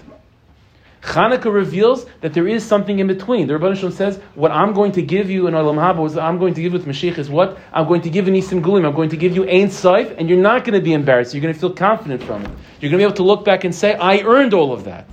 Hanukkah 1.03 1.53
reveals 1.53 2.07
that 2.21 2.33
there 2.33 2.47
is 2.47 2.65
something 2.65 3.01
in 3.01 3.09
between. 3.09 3.49
The 3.49 3.59
Rebbe 3.59 3.75
Shalom 3.75 3.93
says, 3.93 4.19
what 4.37 4.53
I'm 4.53 4.73
going 4.73 4.93
to 4.93 5.03
give 5.03 5.29
you 5.31 5.49
in 5.49 5.55
Olam 5.55 5.75
Haba, 5.75 6.07
is 6.07 6.17
I'm 6.17 6.39
going 6.39 6.55
to 6.55 6.63
give 6.63 6.73
with 6.73 6.87
Mashiach 6.87 7.19
is 7.19 7.29
what? 7.29 7.59
I'm 7.73 7.89
going 7.89 8.03
to 8.03 8.11
give 8.11 8.29
in 8.29 8.35
Nisim 8.35 8.63
Gulim, 8.63 8.87
I'm 8.87 8.95
going 8.95 9.11
to 9.11 9.17
give 9.17 9.35
you 9.35 9.43
Ein 9.43 9.69
Saif, 9.69 10.15
and 10.17 10.29
you're 10.29 10.41
not 10.41 10.65
going 10.65 10.79
to 10.79 10.81
be 10.81 10.93
embarrassed. 10.93 11.35
You're 11.35 11.43
going 11.43 11.55
to 11.55 11.59
feel 11.59 11.73
confident 11.73 12.23
from 12.23 12.43
it. 12.45 12.51
You're 12.81 12.91
going 12.91 12.93
to 12.93 12.97
be 12.99 13.03
able 13.03 13.17
to 13.17 13.25
look 13.25 13.45
back 13.45 13.65
and 13.65 13.75
say, 13.75 13.95
I 13.95 14.21
earned 14.21 14.55
all 14.55 14.73
of 14.73 14.85
that. 14.85 15.09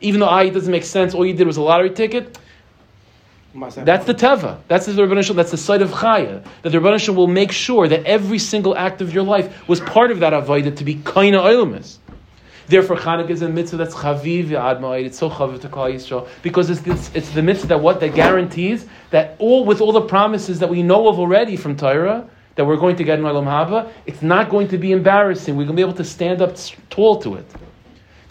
Even 0.00 0.20
though 0.20 0.26
I 0.26 0.44
it 0.44 0.54
doesn't 0.54 0.72
make 0.72 0.84
sense, 0.84 1.14
all 1.14 1.26
you 1.26 1.34
did 1.34 1.46
was 1.46 1.58
a 1.58 1.62
lottery 1.62 1.90
ticket. 1.90 2.38
That's 3.54 4.04
the 4.04 4.14
teva. 4.14 4.58
That's 4.66 4.86
the 4.86 4.92
Rebbeinu 4.92 5.34
That's 5.36 5.52
the 5.52 5.56
site 5.56 5.80
of 5.80 5.90
chaya. 5.90 6.44
That 6.62 6.70
the 6.70 6.78
Rebbeinu 6.78 7.14
will 7.14 7.28
make 7.28 7.52
sure 7.52 7.86
that 7.86 8.04
every 8.04 8.38
single 8.38 8.76
act 8.76 9.00
of 9.00 9.14
your 9.14 9.22
life 9.22 9.68
was 9.68 9.80
part 9.80 10.10
of 10.10 10.20
that 10.20 10.32
avodah 10.32 10.76
to 10.76 10.84
be 10.84 10.96
kaina 10.96 11.40
oilumis. 11.40 11.98
Therefore, 12.66 12.96
Chanukah 12.96 13.30
is 13.30 13.42
a 13.42 13.48
mitzvah 13.48 13.76
that's 13.76 13.94
chaviv 13.94 14.48
adma'id. 14.48 15.04
It's 15.04 15.18
so 15.18 15.30
chaviv 15.30 15.60
to 15.62 15.68
Klal 15.68 15.92
Yisrael 15.92 16.28
because 16.42 16.70
it's, 16.70 16.86
it's, 16.86 17.10
it's 17.14 17.30
the 17.30 17.42
mitzvah 17.42 17.68
that 17.68 17.80
what 17.80 18.00
that 18.00 18.14
guarantees 18.14 18.86
that 19.10 19.36
all 19.38 19.64
with 19.64 19.80
all 19.80 19.92
the 19.92 20.00
promises 20.00 20.58
that 20.60 20.68
we 20.68 20.82
know 20.82 21.08
of 21.08 21.18
already 21.18 21.56
from 21.56 21.76
Torah 21.76 22.28
that 22.56 22.64
we're 22.64 22.76
going 22.76 22.96
to 22.96 23.04
get 23.04 23.18
in 23.18 23.24
Olam 23.24 23.44
Haba, 23.44 23.90
it's 24.06 24.22
not 24.22 24.48
going 24.48 24.68
to 24.68 24.78
be 24.78 24.92
embarrassing. 24.92 25.56
We're 25.56 25.64
going 25.64 25.76
to 25.76 25.82
be 25.82 25.82
able 25.82 25.94
to 25.94 26.04
stand 26.04 26.40
up 26.40 26.56
tall 26.88 27.20
to 27.22 27.34
it. 27.34 27.46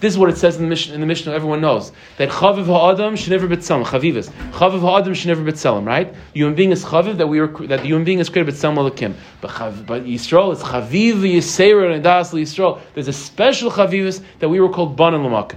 This 0.03 0.15
is 0.15 0.19
what 0.19 0.29
it 0.29 0.35
says 0.35 0.57
in 0.57 0.63
the 0.63 0.67
mission. 0.67 0.93
In 0.93 0.99
the 0.99 1.05
mission, 1.05 1.31
everyone 1.31 1.61
knows 1.61 1.93
that 2.17 2.27
chaviv 2.27 2.65
ha'adam 2.65 3.15
should 3.15 3.29
never 3.29 3.47
betzelem. 3.47 3.85
Chavivis. 3.85 4.29
Chaviv 4.51 4.81
ha'adam 4.81 5.13
should 5.13 5.27
never. 5.27 5.79
Right? 5.79 6.13
Human 6.33 6.55
being 6.55 6.71
is 6.71 6.83
chaviv 6.83 7.15
that 7.15 7.27
we 7.27 7.39
were 7.39 7.47
that 7.67 7.79
the 7.79 7.87
human 7.87 8.03
being 8.03 8.19
is 8.19 8.27
created 8.27 8.53
betzelem 8.53 8.75
alakim. 8.75 9.13
But 9.39 9.51
chav, 9.51 9.85
but 9.85 10.03
Yisrael 10.03 10.51
is 10.51 10.59
chaviv 10.61 11.21
yiseira 11.21 11.93
and 11.95 12.03
das 12.03 12.33
Yisrael. 12.33 12.81
There's 12.93 13.07
a 13.07 13.13
special 13.13 13.71
chavivis 13.71 14.21
that 14.39 14.49
we 14.49 14.59
were 14.59 14.67
called 14.67 14.97
ban 14.97 15.13
and. 15.13 15.55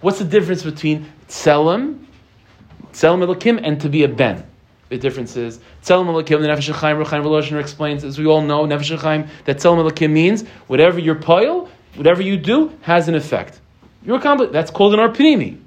What's 0.00 0.18
the 0.18 0.24
difference 0.24 0.64
between 0.64 1.06
tzelem, 1.28 2.04
tzelem 2.90 3.32
alakim, 3.32 3.60
and 3.62 3.80
to 3.80 3.88
be 3.88 4.02
a 4.02 4.08
ben? 4.08 4.44
The 4.88 4.98
difference 4.98 5.36
is 5.36 5.60
tzelem 5.84 6.06
alakim. 6.06 6.40
The 6.40 6.48
nefesh 6.48 6.74
chaim 6.74 6.96
Ruchaim 6.96 7.22
Voloshin 7.22 7.60
explains, 7.60 8.02
as 8.02 8.18
we 8.18 8.26
all 8.26 8.42
know, 8.42 8.66
nefesh 8.66 8.98
chaim 8.98 9.28
that 9.44 9.58
tzelem 9.58 9.88
alakim 9.88 10.10
means 10.10 10.42
whatever 10.66 10.98
your 10.98 11.14
pile, 11.14 11.68
whatever 11.94 12.22
you 12.22 12.36
do 12.36 12.72
has 12.80 13.06
an 13.06 13.14
effect. 13.14 13.60
You're 14.02 14.16
accomplished. 14.16 14.52
That's 14.52 14.70
called 14.70 14.94
an 14.94 15.00
arpinimi. 15.00 15.58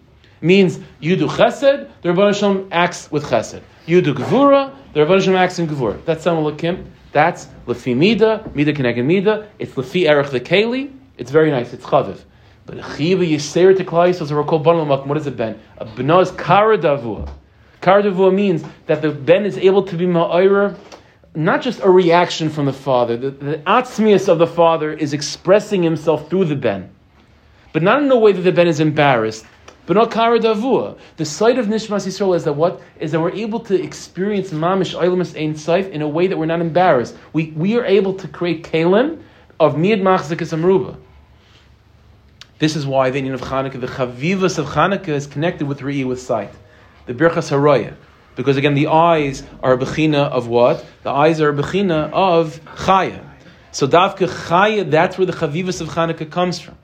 means 0.41 0.79
you 0.99 1.15
do 1.15 1.27
chesed, 1.27 1.89
the 2.01 2.09
Rabban 2.09 2.37
Shalom 2.37 2.67
acts 2.71 3.11
with 3.11 3.25
chesed. 3.25 3.61
You 3.85 4.01
do 4.01 4.13
gevura, 4.13 4.73
the 4.93 5.01
Rabban 5.01 5.21
Shalom 5.21 5.37
acts 5.37 5.59
in 5.59 5.67
gevura. 5.67 6.03
That's 6.05 6.23
Samuel 6.23 6.51
Lakim. 6.51 6.85
That's 7.11 7.47
lefi 7.67 7.95
mida, 7.95 8.49
mida 8.55 8.73
connected 8.73 9.03
mida. 9.03 9.49
It's 9.59 9.73
lefi 9.73 10.09
erech 10.09 10.27
keli. 10.43 10.97
It's 11.17 11.29
very 11.29 11.51
nice. 11.51 11.73
It's 11.73 11.85
chaviv. 11.85 12.21
But 12.65 12.77
chiva 12.77 13.29
yiser 13.29 13.75
to 13.75 13.83
klai 13.83 14.15
so 14.15 14.33
we're 14.33 14.43
called 14.43 14.63
banal 14.63 14.85
What 15.05 15.17
is 15.17 15.27
it 15.27 15.35
ben? 15.35 15.59
A 15.77 15.85
bena 15.85 16.19
is 16.19 16.31
kara 16.31 16.77
davua. 16.77 17.29
Kara 17.81 18.03
davua 18.03 18.33
means 18.33 18.63
that 18.85 19.01
the 19.01 19.11
ben 19.11 19.45
is 19.45 19.57
able 19.57 19.83
to 19.83 19.97
be 19.97 20.05
ma'ira 20.05 20.77
not 21.35 21.61
just 21.61 21.79
a 21.81 21.89
reaction 21.89 22.49
from 22.49 22.65
the 22.65 22.73
father. 22.73 23.17
The, 23.17 23.31
the 23.31 24.31
of 24.31 24.39
the 24.39 24.47
father 24.47 24.91
is 24.91 25.13
expressing 25.13 25.83
himself 25.83 26.29
through 26.29 26.45
the 26.45 26.55
ben, 26.55 26.89
but 27.73 27.83
not 27.83 28.01
in 28.01 28.11
a 28.11 28.17
way 28.17 28.31
that 28.31 28.41
the 28.41 28.51
ben 28.51 28.67
is 28.67 28.79
embarrassed. 28.79 29.45
But 29.85 29.97
not 29.97 30.11
kara 30.11 30.39
davua. 30.39 30.97
The 31.17 31.25
sight 31.25 31.57
of 31.57 31.65
Nishmas 31.65 32.05
Yisrael 32.07 32.35
is 32.35 32.43
that 32.43 32.53
what 32.53 32.81
is 32.99 33.11
that 33.11 33.19
we're 33.19 33.31
able 33.31 33.59
to 33.61 33.81
experience 33.81 34.51
mamish 34.51 34.95
oilamus 34.97 35.35
ein 35.35 35.55
saif 35.55 35.89
in 35.89 36.01
a 36.01 36.07
way 36.07 36.27
that 36.27 36.37
we're 36.37 36.45
not 36.45 36.61
embarrassed. 36.61 37.17
We, 37.33 37.51
we 37.51 37.77
are 37.77 37.85
able 37.85 38.13
to 38.15 38.27
create 38.27 38.63
kalim 38.63 39.21
of 39.59 39.75
miyad 39.75 40.01
machzikas 40.01 40.53
amruba. 40.53 40.97
This 42.59 42.75
is 42.75 42.85
why 42.85 43.09
the 43.09 43.17
Indian 43.17 43.33
of 43.33 43.41
Chanukah, 43.41 43.81
the 43.81 43.87
chavivas 43.87 44.59
of 44.59 44.67
Chanukah, 44.67 45.09
is 45.09 45.25
connected 45.25 45.67
with 45.67 45.79
re'i 45.79 46.05
with 46.05 46.21
sight. 46.21 46.51
The 47.07 47.13
birchas 47.15 47.49
haroya. 47.49 47.95
Because 48.35 48.55
again, 48.55 48.75
the 48.75 48.87
eyes 48.87 49.41
are 49.63 49.73
a 49.73 49.77
bechina 49.77 50.29
of 50.29 50.47
what? 50.47 50.85
The 51.01 51.09
eyes 51.09 51.41
are 51.41 51.49
a 51.49 51.53
bechina 51.53 52.11
of 52.13 52.63
chaya. 52.63 53.27
So 53.71 53.87
davka 53.87 54.27
chaya, 54.27 54.89
that's 54.89 55.17
where 55.17 55.25
the 55.25 55.33
chavivas 55.33 55.81
of 55.81 55.89
Chanukah 55.89 56.29
comes 56.29 56.59
from. 56.59 56.77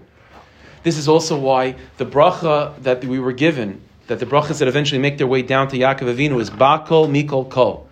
This 0.83 0.97
is 0.97 1.07
also 1.07 1.37
why 1.37 1.75
the 1.97 2.05
bracha 2.05 2.81
that 2.83 3.03
we 3.03 3.19
were 3.19 3.33
given, 3.33 3.81
that 4.07 4.19
the 4.19 4.25
brachas 4.25 4.59
that 4.59 4.67
eventually 4.67 4.99
make 4.99 5.17
their 5.17 5.27
way 5.27 5.41
down 5.41 5.67
to 5.69 5.77
Yaakov 5.77 6.15
Avinu 6.15 6.39
is 6.39 6.49
bakol 6.49 7.09
mikol 7.09 7.49
kol. 7.49 7.87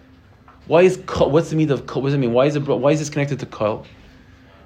Why 0.67 0.81
is 0.81 0.99
kol? 1.05 1.29
What's 1.31 1.49
the 1.49 1.55
meaning 1.55 1.73
of 1.73 1.85
kol? 1.85 2.01
What 2.01 2.09
does 2.09 2.15
it 2.15 2.19
mean? 2.19 2.33
Why 2.33 2.45
is 2.45 2.55
it? 2.55 2.61
Why 2.61 2.91
is 2.91 2.99
this 2.99 3.09
connected 3.09 3.39
to 3.39 3.45
kol? 3.45 3.85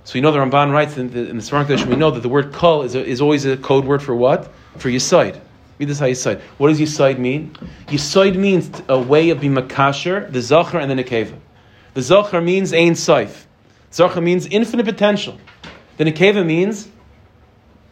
So 0.03 0.13
we 0.15 0.21
know 0.21 0.31
the 0.31 0.39
Ramban 0.39 0.71
writes 0.71 0.97
in 0.97 1.11
the, 1.11 1.29
in 1.29 1.37
the 1.37 1.43
Svarang 1.43 1.85
we 1.85 1.95
know 1.95 2.09
that 2.09 2.21
the 2.21 2.29
word 2.29 2.53
kol 2.53 2.81
is, 2.81 2.95
a, 2.95 3.05
is 3.05 3.21
always 3.21 3.45
a 3.45 3.57
code 3.57 3.85
word 3.85 4.01
for 4.01 4.15
what? 4.15 4.51
For 4.77 4.89
yisaid. 4.89 5.39
Read 5.77 5.87
this 5.87 5.99
how 5.99 6.07
yisaid. 6.07 6.41
What 6.57 6.69
does 6.69 6.79
yisaid 6.79 7.19
mean? 7.19 7.55
Yisaid 7.87 8.35
means 8.35 8.71
a 8.87 8.99
way 8.99 9.29
of 9.29 9.39
being 9.39 9.53
makasher, 9.53 10.31
the 10.31 10.41
zachar 10.41 10.79
and 10.79 10.89
the 10.89 11.03
nekeva. 11.03 11.37
The 11.93 12.01
zachar 12.01 12.41
means 12.41 12.73
ein 12.73 12.93
saif. 12.93 13.45
Zachar 13.93 14.21
means 14.21 14.47
infinite 14.47 14.85
potential. 14.85 15.37
The 15.97 16.05
nekeva 16.05 16.45
means 16.45 16.89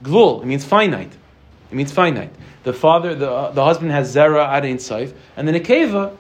Gvul, 0.04 0.41
it 0.41 0.45
means 0.45 0.64
finite. 0.64 1.12
It 1.72 1.76
means 1.76 1.91
finite. 1.91 2.34
The 2.64 2.74
father, 2.74 3.16
the, 3.16 3.32
uh, 3.32 3.52
the 3.52 3.64
husband 3.64 3.91
has 3.91 4.14
zera 4.16 4.48
ad 4.48 4.66
ein 4.66 4.78
saif, 4.78 5.14
and 5.36 5.48
the 5.48 5.54
nekeva 5.54 6.16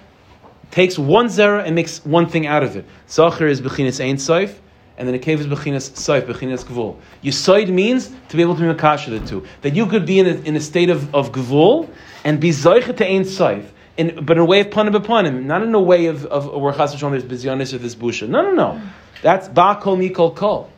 takes 0.71 0.97
one 0.97 1.27
zera 1.27 1.65
and 1.65 1.75
makes 1.75 2.03
one 2.05 2.27
thing 2.27 2.47
out 2.47 2.63
of 2.63 2.75
it. 2.75 2.85
Zachar 3.09 3.47
is 3.47 3.61
bechinas 3.61 4.03
ein 4.03 4.15
saif, 4.15 4.55
and 4.97 5.07
the 5.07 5.17
nekeva 5.17 5.39
is 5.39 5.47
bechinas 5.47 5.91
saif, 5.91 6.21
bechinas 6.21 6.63
gvul. 6.65 6.97
Yisoid 7.23 7.69
means 7.69 8.11
to 8.29 8.37
be 8.37 8.41
able 8.41 8.55
to 8.55 8.61
be 8.61 8.67
makasha 8.67 9.19
the 9.19 9.25
two. 9.27 9.45
That 9.61 9.75
you 9.75 9.85
could 9.85 10.05
be 10.05 10.19
in 10.19 10.25
a, 10.25 10.33
in 10.41 10.55
a 10.55 10.61
state 10.61 10.89
of, 10.89 11.13
of 11.13 11.31
gvul 11.31 11.89
and 12.23 12.39
be 12.39 12.49
zaycha 12.49 12.95
to 12.97 13.05
ein 13.05 13.23
saif. 13.23 13.65
In, 13.97 14.23
but 14.23 14.37
in 14.37 14.43
a 14.43 14.45
way 14.45 14.59
of 14.59 14.67
panim 14.67 14.93
panim, 15.03 15.43
not 15.43 15.63
in 15.63 15.73
a 15.73 15.81
way 15.81 16.05
of, 16.05 16.25
of 16.27 16.53
where 16.61 16.73
chas 16.73 16.99
there's 16.99 17.23
bizyanis 17.23 17.73
or 17.73 17.79
this 17.79 17.95
busha. 17.95 18.27
No, 18.29 18.41
no, 18.41 18.53
no. 18.53 18.81
That's 19.21 19.47
ba 19.47 19.79
kol 19.81 19.97
mikol 19.97 20.35
kol. 20.35 20.69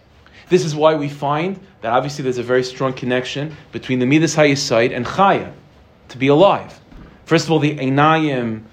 This 0.50 0.66
is 0.66 0.76
why 0.76 0.96
we 0.96 1.10
find 1.10 1.60
that 1.82 1.94
obviously 1.94 2.24
there's 2.24 2.40
a 2.40 2.44
very 2.44 2.64
strong 2.64 2.94
connection 2.94 3.56
between 3.72 4.00
the 4.00 4.06
Midas 4.06 4.36
Hayasite 4.36 4.96
and 4.96 5.06
Chaya, 5.06 5.54
to 6.10 6.18
be 6.18 6.28
alive. 6.28 6.80
First 7.26 7.46
of 7.46 7.52
all, 7.52 7.60
the 7.60 7.78
Einayim 7.78 8.64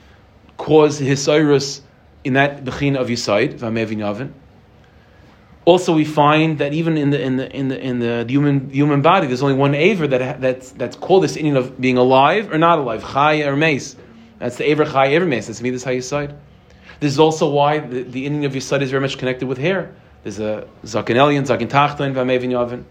cause 0.56 1.00
Hisairus 1.00 1.82
in 2.24 2.32
that 2.32 2.64
Bechin 2.64 2.96
of 2.96 3.08
Yisaid, 3.08 3.58
Vamevin 3.58 3.98
Yavin. 3.98 4.32
Also, 5.66 5.94
we 5.94 6.04
find 6.04 6.58
that 6.58 6.72
even 6.72 6.96
in 6.96 7.10
the 7.10 7.20
in 7.20 7.36
the 7.36 7.54
in 7.54 7.68
the 7.68 7.80
in 7.80 7.98
the 7.98 8.24
human 8.28 8.70
human 8.70 9.02
body, 9.02 9.26
there's 9.26 9.42
only 9.42 9.54
one 9.54 9.74
aver 9.74 10.06
that 10.06 10.40
that's 10.40 10.70
that's 10.72 10.96
called 10.96 11.24
this 11.24 11.36
Indian 11.36 11.56
of 11.56 11.80
being 11.80 11.98
alive 11.98 12.52
or 12.52 12.58
not 12.58 12.78
alive, 12.78 13.02
chaya 13.02 13.46
or 13.48 13.56
mace. 13.56 13.96
That's 14.38 14.56
the 14.56 14.70
aver 14.70 14.84
chaya 14.84 15.10
aver 15.10 15.26
mace. 15.26 15.48
That's 15.48 15.60
midas 15.60 15.84
hayiside. 15.84 16.36
This 17.00 17.12
is 17.12 17.18
also 17.18 17.50
why 17.50 17.80
the, 17.80 18.04
the 18.04 18.26
Indian 18.26 18.44
of 18.44 18.52
Yisaid 18.52 18.80
is 18.80 18.90
very 18.90 19.00
much 19.00 19.18
connected 19.18 19.46
with 19.46 19.58
hair. 19.58 19.94
There's 20.26 20.40
a 20.40 20.66
Zakin 20.82 21.14
Elyon, 21.14 21.46
Zakin 21.46 21.68
Tachton, 21.68 22.12
Vamevin 22.12 22.50
Yavin. 22.50 22.82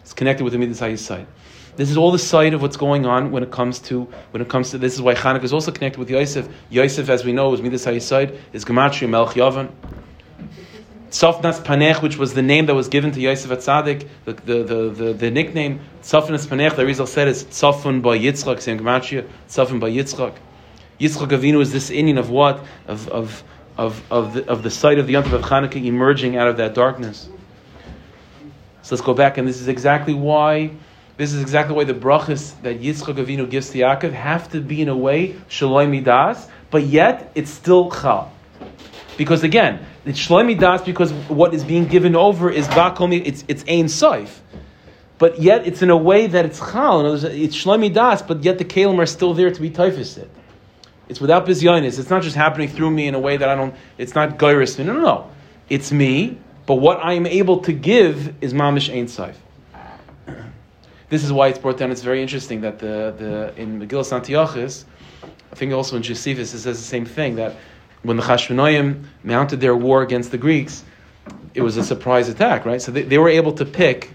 It's 0.00 0.12
connected 0.12 0.42
with 0.42 0.52
the 0.52 0.58
Midas 0.58 1.00
side. 1.00 1.28
This 1.76 1.88
is 1.88 1.96
all 1.96 2.10
the 2.10 2.18
side 2.18 2.54
of 2.54 2.60
what's 2.60 2.76
going 2.76 3.06
on 3.06 3.30
when 3.30 3.44
it 3.44 3.52
comes 3.52 3.78
to 3.82 4.08
when 4.32 4.42
it 4.42 4.48
comes 4.48 4.70
to 4.70 4.78
this 4.78 4.94
is 4.94 5.00
why 5.00 5.14
Chanukah 5.14 5.44
is 5.44 5.52
also 5.52 5.70
connected 5.70 6.00
with 6.00 6.10
Yosef. 6.10 6.48
Yosef, 6.70 7.08
as 7.08 7.24
we 7.24 7.32
know, 7.32 7.54
is 7.54 7.62
Midas 7.62 7.84
side 7.84 8.36
is 8.52 8.64
Gematria 8.64 9.08
Melch 9.08 9.34
Yavan. 9.34 9.70
Sofnas 11.10 11.62
Panech, 11.62 12.02
which 12.02 12.16
was 12.16 12.34
the 12.34 12.42
name 12.42 12.66
that 12.66 12.74
was 12.74 12.88
given 12.88 13.12
to 13.12 13.20
Yosef 13.20 13.52
at 13.52 13.58
Tzaddik, 13.58 14.08
the, 14.24 14.32
the, 14.32 14.64
the, 14.64 14.90
the, 14.90 15.12
the 15.12 15.30
nickname 15.30 15.78
Sofnas 16.02 16.48
Panech, 16.48 16.74
the 16.74 16.84
Rizal 16.84 17.06
said 17.06 17.28
is 17.28 17.44
Tzofun 17.44 18.02
by 18.02 18.18
Yitzchak, 18.18 18.60
saying 18.60 18.80
Gematria, 18.80 19.24
Tzofun 19.46 19.78
by 19.78 19.88
Yitzchak. 19.88 20.34
Yitzchak 20.98 21.28
Avinu 21.28 21.60
is 21.60 21.70
this 21.70 21.90
Indian 21.90 22.18
of 22.18 22.28
what? 22.28 22.64
Of, 22.88 23.08
of 23.10 23.44
of, 23.76 24.02
of, 24.10 24.34
the, 24.34 24.48
of 24.48 24.62
the 24.62 24.70
sight 24.70 24.98
of 24.98 25.06
the 25.06 25.14
Yom 25.14 25.32
of 25.32 25.42
Chanukah 25.42 25.84
emerging 25.84 26.36
out 26.36 26.48
of 26.48 26.56
that 26.58 26.74
darkness. 26.74 27.28
So 28.82 28.94
let's 28.94 29.04
go 29.04 29.14
back, 29.14 29.38
and 29.38 29.46
this 29.46 29.60
is 29.60 29.68
exactly 29.68 30.12
why, 30.12 30.72
this 31.16 31.32
is 31.32 31.40
exactly 31.40 31.76
why 31.76 31.84
the 31.84 31.94
brachas 31.94 32.60
that 32.62 32.80
Yitzchak 32.80 33.14
Avinu 33.14 33.48
gives 33.48 33.70
to 33.70 33.78
Yaakov 33.78 34.12
have 34.12 34.50
to 34.52 34.60
be 34.60 34.82
in 34.82 34.88
a 34.88 34.96
way 34.96 35.34
shaloi 35.48 35.88
midas, 35.88 36.48
but 36.70 36.82
yet 36.82 37.30
it's 37.34 37.50
still 37.50 37.90
chal. 37.90 38.32
Because 39.16 39.44
again, 39.44 39.86
it's 40.04 40.18
shaloi 40.18 40.44
midas 40.44 40.82
because 40.82 41.12
what 41.28 41.54
is 41.54 41.62
being 41.62 41.86
given 41.86 42.16
over 42.16 42.50
is 42.50 42.66
bakomi, 42.68 43.22
it's 43.24 43.44
it's 43.46 43.62
ein 43.68 43.84
saif. 43.84 44.40
But 45.18 45.40
yet 45.40 45.64
it's 45.64 45.82
in 45.82 45.90
a 45.90 45.96
way 45.96 46.26
that 46.26 46.44
it's 46.44 46.58
chal, 46.58 47.06
it's 47.24 47.56
shaloi 47.56 47.78
midas, 47.78 48.22
but 48.22 48.42
yet 48.42 48.58
the 48.58 48.64
kalim 48.64 48.98
are 48.98 49.06
still 49.06 49.32
there 49.32 49.50
to 49.52 49.60
be 49.60 49.70
typhosid. 49.70 50.28
It's 51.08 51.20
without 51.20 51.46
bizyonis. 51.46 51.98
It's 51.98 52.10
not 52.10 52.22
just 52.22 52.36
happening 52.36 52.68
through 52.68 52.90
me 52.90 53.06
in 53.06 53.14
a 53.14 53.18
way 53.18 53.36
that 53.36 53.48
I 53.48 53.54
don't. 53.54 53.74
It's 53.98 54.14
not 54.14 54.38
gairis. 54.38 54.78
No, 54.84 54.94
no, 54.94 55.00
no. 55.00 55.30
It's 55.68 55.92
me, 55.92 56.38
but 56.66 56.76
what 56.76 57.04
I 57.04 57.14
am 57.14 57.26
able 57.26 57.58
to 57.60 57.72
give 57.72 58.34
is 58.42 58.54
mamish 58.54 58.94
ein 58.94 59.06
saif. 59.06 59.34
This 61.08 61.24
is 61.24 61.32
why 61.32 61.48
it's 61.48 61.58
brought 61.58 61.76
down. 61.76 61.90
It's 61.90 62.02
very 62.02 62.22
interesting 62.22 62.62
that 62.62 62.78
the, 62.78 63.14
the 63.18 63.60
in 63.60 63.80
Megillah 63.80 64.12
Antiochus, 64.12 64.86
I 65.52 65.54
think 65.54 65.72
also 65.72 65.96
in 65.96 66.02
Josephus, 66.02 66.54
it 66.54 66.60
says 66.60 66.78
the 66.78 66.84
same 66.84 67.04
thing 67.04 67.36
that 67.36 67.56
when 68.02 68.16
the 68.16 68.22
Chashmonaim 68.22 69.04
mounted 69.22 69.60
their 69.60 69.76
war 69.76 70.02
against 70.02 70.30
the 70.30 70.38
Greeks, 70.38 70.84
it 71.54 71.60
was 71.60 71.76
a 71.76 71.84
surprise 71.84 72.28
attack, 72.28 72.64
right? 72.64 72.80
So 72.80 72.92
they, 72.92 73.02
they 73.02 73.18
were 73.18 73.28
able 73.28 73.52
to 73.52 73.64
pick. 73.64 74.10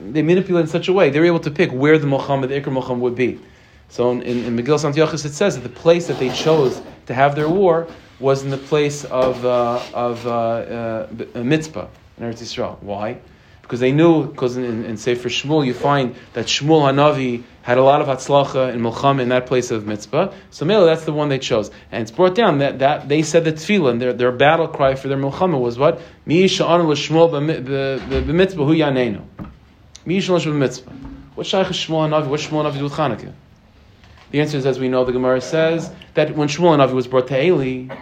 They 0.00 0.22
manipulated 0.22 0.68
in 0.68 0.70
such 0.70 0.88
a 0.88 0.92
way 0.92 1.10
they 1.10 1.18
were 1.18 1.26
able 1.26 1.40
to 1.40 1.50
pick 1.50 1.72
where 1.72 1.98
the 1.98 2.06
Milchama, 2.06 2.48
the 2.48 2.60
Ikr 2.60 2.72
Milchama 2.72 2.98
would 2.98 3.16
be. 3.16 3.40
So 3.88 4.10
in, 4.10 4.22
in, 4.22 4.44
in 4.44 4.56
Megillah 4.56 5.24
it 5.24 5.32
says 5.32 5.54
that 5.54 5.62
the 5.62 5.68
place 5.68 6.06
that 6.08 6.18
they 6.18 6.30
chose 6.30 6.82
to 7.06 7.14
have 7.14 7.34
their 7.34 7.48
war 7.48 7.88
was 8.18 8.42
in 8.42 8.50
the 8.50 8.58
place 8.58 9.04
of, 9.04 9.44
uh, 9.44 9.80
of 9.92 10.26
uh, 10.26 10.30
uh, 10.30 11.08
in 11.10 11.48
Eretz 11.48 11.92
Yisrael. 12.18 12.82
Why? 12.82 13.18
Because 13.62 13.80
they 13.80 13.92
knew, 13.92 14.26
because 14.26 14.56
in, 14.56 14.84
in 14.84 14.96
Sefer 14.96 15.28
Shmuel 15.28 15.66
you 15.66 15.74
find 15.74 16.14
that 16.34 16.46
Shmuel 16.46 16.82
Hanavi 16.82 17.42
had 17.62 17.78
a 17.78 17.82
lot 17.82 18.00
of 18.00 18.06
Hatzlacha 18.06 18.72
in 18.72 18.80
Milcham 18.80 19.20
in 19.20 19.30
that 19.30 19.46
place 19.46 19.72
of 19.72 19.82
Mitzpah. 19.82 20.32
So 20.50 20.64
Mela, 20.64 20.86
that's 20.86 21.04
the 21.04 21.12
one 21.12 21.28
they 21.28 21.40
chose. 21.40 21.72
And 21.90 22.02
it's 22.02 22.12
brought 22.12 22.36
down 22.36 22.58
that, 22.58 22.78
that 22.78 23.08
they 23.08 23.22
said 23.22 23.44
that 23.44 23.56
Tefillah, 23.56 23.98
their, 23.98 24.12
their 24.12 24.30
battle 24.30 24.68
cry 24.68 24.94
for 24.94 25.08
their 25.08 25.18
Milchama 25.18 25.60
was 25.60 25.78
what? 25.78 26.00
Mi 26.24 26.44
Sha'anu 26.44 26.86
L'Shmuel 26.86 27.28
b'mitzpah 27.28 28.54
hu 28.54 28.74
yanenu. 28.74 29.24
Mi 30.06 30.20
Sha'anu 30.20 30.52
b'mitzpah. 30.52 30.92
What 31.34 31.46
Shaykh 31.46 31.66
Shmuel 31.66 32.08
Hanavi, 32.08 32.28
what 32.28 32.40
Shmuel 32.40 32.70
Hanavi 32.70 32.78
do 32.78 32.84
with 32.84 32.92
Chanukah? 32.92 33.32
The 34.30 34.40
answer 34.40 34.56
is, 34.56 34.66
as 34.66 34.78
we 34.78 34.88
know, 34.88 35.04
the 35.04 35.12
Gemara 35.12 35.40
says 35.40 35.92
that 36.14 36.34
when 36.34 36.48
Shmuel 36.48 36.76
Navi 36.76 36.92
was 36.92 37.06
brought 37.06 37.28
to 37.28 37.40
Eli, 37.40 37.94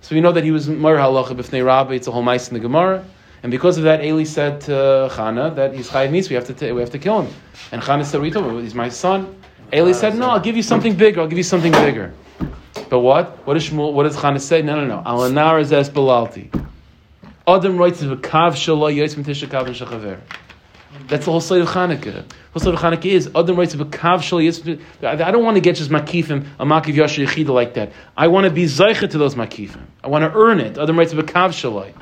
so 0.00 0.14
we 0.14 0.20
know 0.20 0.32
that 0.32 0.44
he 0.44 0.50
was 0.50 0.68
Mar 0.68 0.96
Halacha 0.96 1.36
b'fnei 1.36 1.64
Rabbi. 1.64 1.94
It's 1.94 2.06
a 2.06 2.10
whole 2.10 2.22
mice 2.22 2.48
in 2.48 2.54
the 2.54 2.60
Gemara, 2.60 3.04
and 3.42 3.50
because 3.50 3.78
of 3.78 3.84
that, 3.84 4.04
Eli 4.04 4.24
said 4.24 4.60
to 4.62 5.08
Chana 5.12 5.54
that 5.56 5.74
he's 5.74 5.88
chayiv. 5.90 6.28
We 6.28 6.34
have 6.34 6.46
to 6.46 6.54
t- 6.54 6.72
we 6.72 6.80
have 6.80 6.90
to 6.90 6.98
kill 6.98 7.22
him. 7.22 7.34
And 7.72 7.82
Chana 7.82 8.04
said, 8.04 8.20
"Rito, 8.20 8.60
he's 8.60 8.74
my 8.74 8.88
son." 8.88 9.34
Eli 9.72 9.92
said, 9.92 10.16
"No, 10.16 10.30
I'll 10.30 10.40
give 10.40 10.56
you 10.56 10.62
something 10.62 10.94
bigger. 10.94 11.20
I'll 11.20 11.26
give 11.26 11.38
you 11.38 11.44
something 11.44 11.72
bigger." 11.72 12.14
But 12.88 13.00
what? 13.00 13.46
What 13.46 13.54
does 13.54 13.68
Shmuel? 13.68 13.92
What 13.92 14.04
does 14.04 14.16
Chana 14.16 14.40
say? 14.40 14.62
No, 14.62 14.76
no, 14.76 14.86
no. 14.86 15.02
Alanar 15.04 15.60
is 15.60 15.72
es 15.72 15.88
belalti. 15.90 16.50
Adam 17.46 17.76
writes 17.76 18.02
a 18.02 18.16
kav 18.16 18.54
shalom 18.54 18.92
yoyis 18.92 19.16
mitisha 19.16 19.48
kav 19.48 19.66
shachaver. 19.68 20.20
That's 21.08 21.24
the 21.24 21.30
whole 21.30 21.40
side 21.40 21.60
of 21.60 21.68
Chanukah. 21.68 22.02
The 22.02 22.24
whole 22.52 22.60
side 22.60 22.74
of 22.74 22.80
Chanukah 22.80 23.06
is 23.06 23.30
Adam 23.34 23.56
writes 23.56 23.74
of 23.74 23.80
a 23.80 23.84
kav 23.84 24.18
shali. 24.18 24.80
I 25.02 25.30
don't 25.30 25.44
want 25.44 25.56
to 25.56 25.60
get 25.60 25.76
just 25.76 25.90
makifim 25.90 26.46
a 26.58 26.64
makiv 26.64 26.94
yasher 26.94 27.26
yechida 27.26 27.48
like 27.48 27.74
that. 27.74 27.92
I 28.16 28.28
want 28.28 28.44
to 28.44 28.50
be 28.50 28.64
zeicha 28.64 29.10
to 29.10 29.18
those 29.18 29.34
makifim. 29.34 29.82
I 30.04 30.08
want 30.08 30.24
to 30.24 30.38
earn 30.38 30.60
it. 30.60 30.78
Adam 30.78 30.98
writes 30.98 31.12
of 31.12 31.18
a 31.18 31.22
kav 31.22 31.50
shalai. 31.50 31.94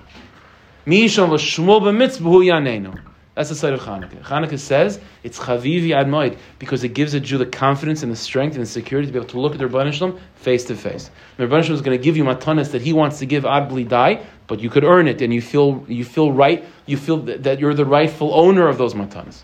Mi 0.86 1.04
yishon 1.04 1.30
l'shmuel 1.30 1.80
b'mitzpah 1.80 2.44
yanenu. 2.44 3.00
That's 3.40 3.48
the 3.48 3.56
side 3.56 3.72
of 3.72 3.80
Hanukkah. 3.80 4.22
Hanukkah 4.22 4.58
says 4.58 5.00
it's 5.22 5.38
chavivi 5.38 5.92
ad 5.92 6.08
moed 6.08 6.36
because 6.58 6.84
it 6.84 6.88
gives 6.88 7.14
a 7.14 7.20
Jew 7.20 7.38
the 7.38 7.46
confidence 7.46 8.02
and 8.02 8.12
the 8.12 8.16
strength 8.16 8.52
and 8.54 8.60
the 8.60 8.68
security 8.68 9.06
to 9.06 9.12
be 9.14 9.18
able 9.18 9.30
to 9.30 9.40
look 9.40 9.52
at 9.52 9.58
their 9.58 9.66
Rebbeinu 9.66 10.20
face 10.34 10.64
to 10.64 10.74
face. 10.76 11.10
The 11.38 11.46
Rebbeinu 11.46 11.70
is 11.70 11.80
going 11.80 11.96
to 11.96 12.04
give 12.04 12.18
you 12.18 12.24
matanas 12.24 12.72
that 12.72 12.82
he 12.82 12.92
wants 12.92 13.18
to 13.20 13.24
give 13.24 13.46
ad 13.46 13.88
die, 13.88 14.26
but 14.46 14.60
you 14.60 14.68
could 14.68 14.84
earn 14.84 15.08
it 15.08 15.22
and 15.22 15.32
you 15.32 15.40
feel 15.40 15.82
you 15.88 16.04
feel 16.04 16.30
right. 16.30 16.62
You 16.84 16.98
feel 16.98 17.16
that, 17.16 17.44
that 17.44 17.60
you're 17.60 17.72
the 17.72 17.86
rightful 17.86 18.34
owner 18.34 18.68
of 18.68 18.76
those 18.76 18.92
matanas. 18.92 19.40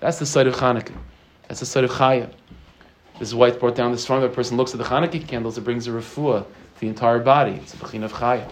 That's 0.00 0.18
the 0.18 0.26
side 0.26 0.48
of 0.48 0.56
Hanukkah. 0.56 0.98
That's 1.46 1.60
the 1.60 1.66
side 1.66 1.84
of 1.84 1.92
Chaya. 1.92 2.32
This 3.20 3.28
is 3.28 3.36
why 3.36 3.50
it's 3.50 3.56
brought 3.56 3.76
down 3.76 3.92
this 3.92 4.04
front. 4.04 4.22
The 4.22 4.30
person 4.30 4.56
looks 4.56 4.72
at 4.72 4.78
the 4.78 4.84
Hanukkah 4.84 5.24
candles, 5.28 5.56
it 5.56 5.60
brings 5.60 5.86
a 5.86 5.92
refuah 5.92 6.42
to 6.42 6.80
the 6.80 6.88
entire 6.88 7.20
body. 7.20 7.52
It's 7.52 7.72
a 7.72 7.76
bechin 7.76 8.02
of 8.02 8.12
Chaya. 8.14 8.50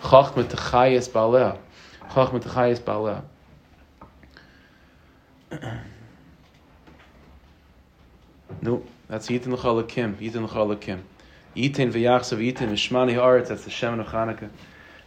Chachmet 0.00 0.48
Chayes 0.48 1.10
Baleh. 1.10 1.58
Chachmet 2.08 2.44
Chayes 2.44 2.80
Baleh. 2.80 3.22
No, 8.62 8.82
that's 9.08 9.28
Yitin 9.28 9.52
L'chalakim. 9.52 10.14
Yitin 10.16 10.44
L'chalakim. 10.44 11.00
Yitin 11.56 11.92
v'yachsav 11.92 12.38
Yitin 12.38 12.70
v'shmani 12.70 13.14
haaretz. 13.14 13.48
That's 13.48 13.64
the 13.64 13.70
Shem 13.70 14.00
of 14.00 14.06
Hanukkah. 14.06 14.50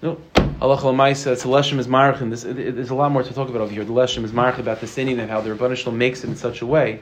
No, 0.02 0.20
Allah 0.62 0.78
Lamaisa, 0.78 1.32
it's 1.34 1.46
Leshem 1.46 1.80
is 1.80 1.88
Marachin. 1.88 2.30
There's 2.76 2.90
a 2.90 2.96
lot 2.96 3.12
more 3.12 3.24
to 3.24 3.34
talk 3.34 3.50
about 3.50 3.62
over 3.62 3.72
here. 3.74 3.86
The 3.86 3.94
Leshem 3.94 4.24
is 4.24 4.32
Marachin 4.32 4.60
about 4.60 4.82
the 4.82 4.88
sinning 4.88 5.20
and 5.20 5.32
how 5.32 5.42
the 5.42 5.50
Rabbanishal 5.50 5.94
makes 5.94 6.24
it 6.24 6.30
in 6.30 6.36
such 6.36 6.62
a 6.62 6.66
way 6.66 7.00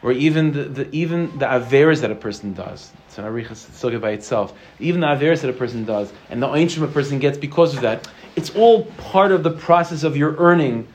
where 0.00 0.12
even 0.12 0.52
the, 0.52 0.64
the 0.64 0.90
even 0.94 1.36
the 1.38 1.46
averes 1.46 2.00
that 2.02 2.10
a 2.10 2.14
person 2.14 2.52
does, 2.52 2.92
it's 3.06 3.18
an 3.18 3.24
arichas 3.24 3.66
suga 3.70 4.00
by 4.00 4.10
itself, 4.10 4.52
even 4.78 5.00
the 5.00 5.06
averes 5.06 5.40
that 5.40 5.50
a 5.50 5.54
person 5.54 5.84
does, 5.84 6.12
and 6.30 6.42
the 6.42 6.54
ancient 6.54 6.84
a 6.84 6.88
person 6.88 7.18
gets 7.18 7.38
because 7.38 7.74
of 7.74 7.80
that, 7.80 8.06
it's 8.36 8.50
all 8.50 8.84
part 8.98 9.32
of 9.32 9.42
the 9.42 9.50
process 9.50 10.04
of 10.04 10.16
your 10.16 10.36
earning 10.36 10.86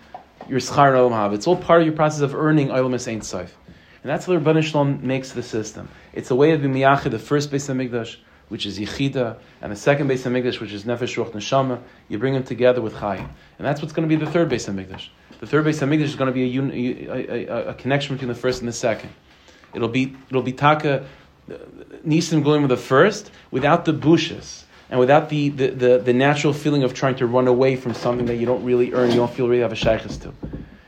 your 0.52 0.60
schar 0.60 0.94
olam 0.94 1.34
It's 1.34 1.48
all 1.48 1.56
part 1.56 1.82
of 1.82 1.88
your 1.88 1.96
process 1.96 2.22
of 2.22 2.36
earning 2.36 2.68
olam 2.68 2.94
Ein 3.08 3.22
Sof. 3.22 3.58
And 4.04 4.10
that's 4.10 4.28
what 4.28 4.44
Rabban 4.44 4.62
Shalom 4.62 5.06
makes 5.08 5.32
the 5.32 5.44
system. 5.44 5.88
It's 6.12 6.30
a 6.30 6.36
way 6.36 6.52
of 6.52 6.62
b'miyachid, 6.62 7.12
the 7.12 7.20
first 7.20 7.52
base 7.52 7.70
of 7.70 7.78
Mikdash, 7.78 8.18
which 8.50 8.66
is 8.66 8.78
Yechida, 8.78 9.38
and 9.62 9.72
the 9.72 9.76
second 9.78 10.08
base 10.08 10.26
of 10.26 10.34
Mikdash, 10.34 10.60
which 10.60 10.74
is 10.74 10.84
Nefesh 10.84 11.16
Ruach 11.16 11.32
Neshama. 11.32 11.82
You 12.10 12.20
bring 12.20 12.34
them 12.34 12.44
together 12.44 12.82
with 12.82 12.96
Chayim. 12.96 13.30
And 13.58 13.66
that's 13.66 13.82
what's 13.82 13.94
going 13.94 14.10
to 14.10 14.14
be 14.14 14.24
the 14.24 14.30
third 14.30 14.50
base 14.50 14.68
of 14.68 14.76
Mikdash. 14.76 15.08
The 15.40 15.48
third 15.48 15.64
base 15.64 15.82
of 15.82 15.90
Mikdash 15.90 16.02
is 16.02 16.16
going 16.16 16.28
to 16.28 16.34
be 16.34 16.58
a, 16.58 17.14
a, 17.14 17.48
a, 17.48 17.70
a, 17.70 17.74
connection 17.76 18.16
between 18.16 18.30
the 18.30 18.36
first 18.36 18.60
and 18.60 18.68
the 18.68 18.74
second. 18.74 19.12
It'll 19.74 19.88
be, 19.88 20.16
it'll 20.30 20.42
be 20.42 20.52
Taka, 20.52 21.06
uh, 21.50 21.54
Nisim 22.06 22.44
going 22.44 22.62
with 22.64 22.70
the 22.70 22.78
first, 22.78 23.32
without 23.52 23.86
the 23.86 23.94
bushes 23.94 24.66
and 24.92 25.00
without 25.00 25.30
the, 25.30 25.50
the, 25.50 25.68
the, 25.70 25.98
the, 26.00 26.14
natural 26.14 26.52
feeling 26.52 26.84
of 26.84 26.94
trying 26.94 27.16
to 27.16 27.26
run 27.26 27.48
away 27.48 27.78
from 27.78 27.94
something 27.94 28.26
that 28.26 28.36
you 28.36 28.46
don't 28.46 28.64
really 28.64 28.94
earn, 28.94 29.10
you 29.10 29.16
don't 29.16 29.32
feel 29.32 29.48
really 29.48 29.62
have 29.62 29.72
a 29.72 29.76
shaykhs 29.76 30.18
to. 30.18 30.34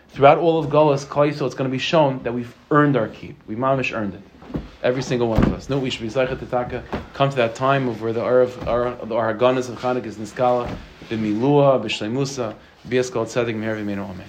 Throughout 0.10 0.38
all 0.38 0.60
of 0.60 0.70
Golas, 0.70 1.06
Kaiso, 1.06 1.46
it's 1.46 1.56
going 1.56 1.70
to 1.70 1.72
be 1.72 1.80
shown 1.80 2.22
that 2.24 2.34
we've 2.34 2.54
earned 2.70 2.98
our 2.98 3.08
keep. 3.08 3.42
We 3.48 3.56
mamish 3.56 3.96
earned 3.96 4.14
it. 4.16 4.22
Every 4.84 5.02
single 5.02 5.30
one 5.30 5.42
of 5.42 5.54
us. 5.54 5.70
No, 5.70 5.80
we 5.80 5.90
should 5.90 6.02
be 6.02 6.10
Zaichat 6.10 6.50
Taka, 6.50 6.84
come 7.14 7.30
to 7.30 7.36
that 7.38 7.56
time 7.56 7.88
of 7.88 8.02
where 8.02 8.12
the 8.12 8.20
Arav, 8.20 8.68
our, 8.68 8.94
the 9.06 9.16
Araganas 9.16 9.70
of 9.70 9.80
Chanukah 9.80 10.06
is 10.06 10.18
Niskala, 10.18 10.68
B'milua, 11.10 11.82
B'shleimusa, 11.82 12.54
B'yaskal 12.90 13.26
Tzedek, 13.26 13.56
Meher 13.56 13.78
V'meinu 13.82 14.04
Amen. 14.04 14.28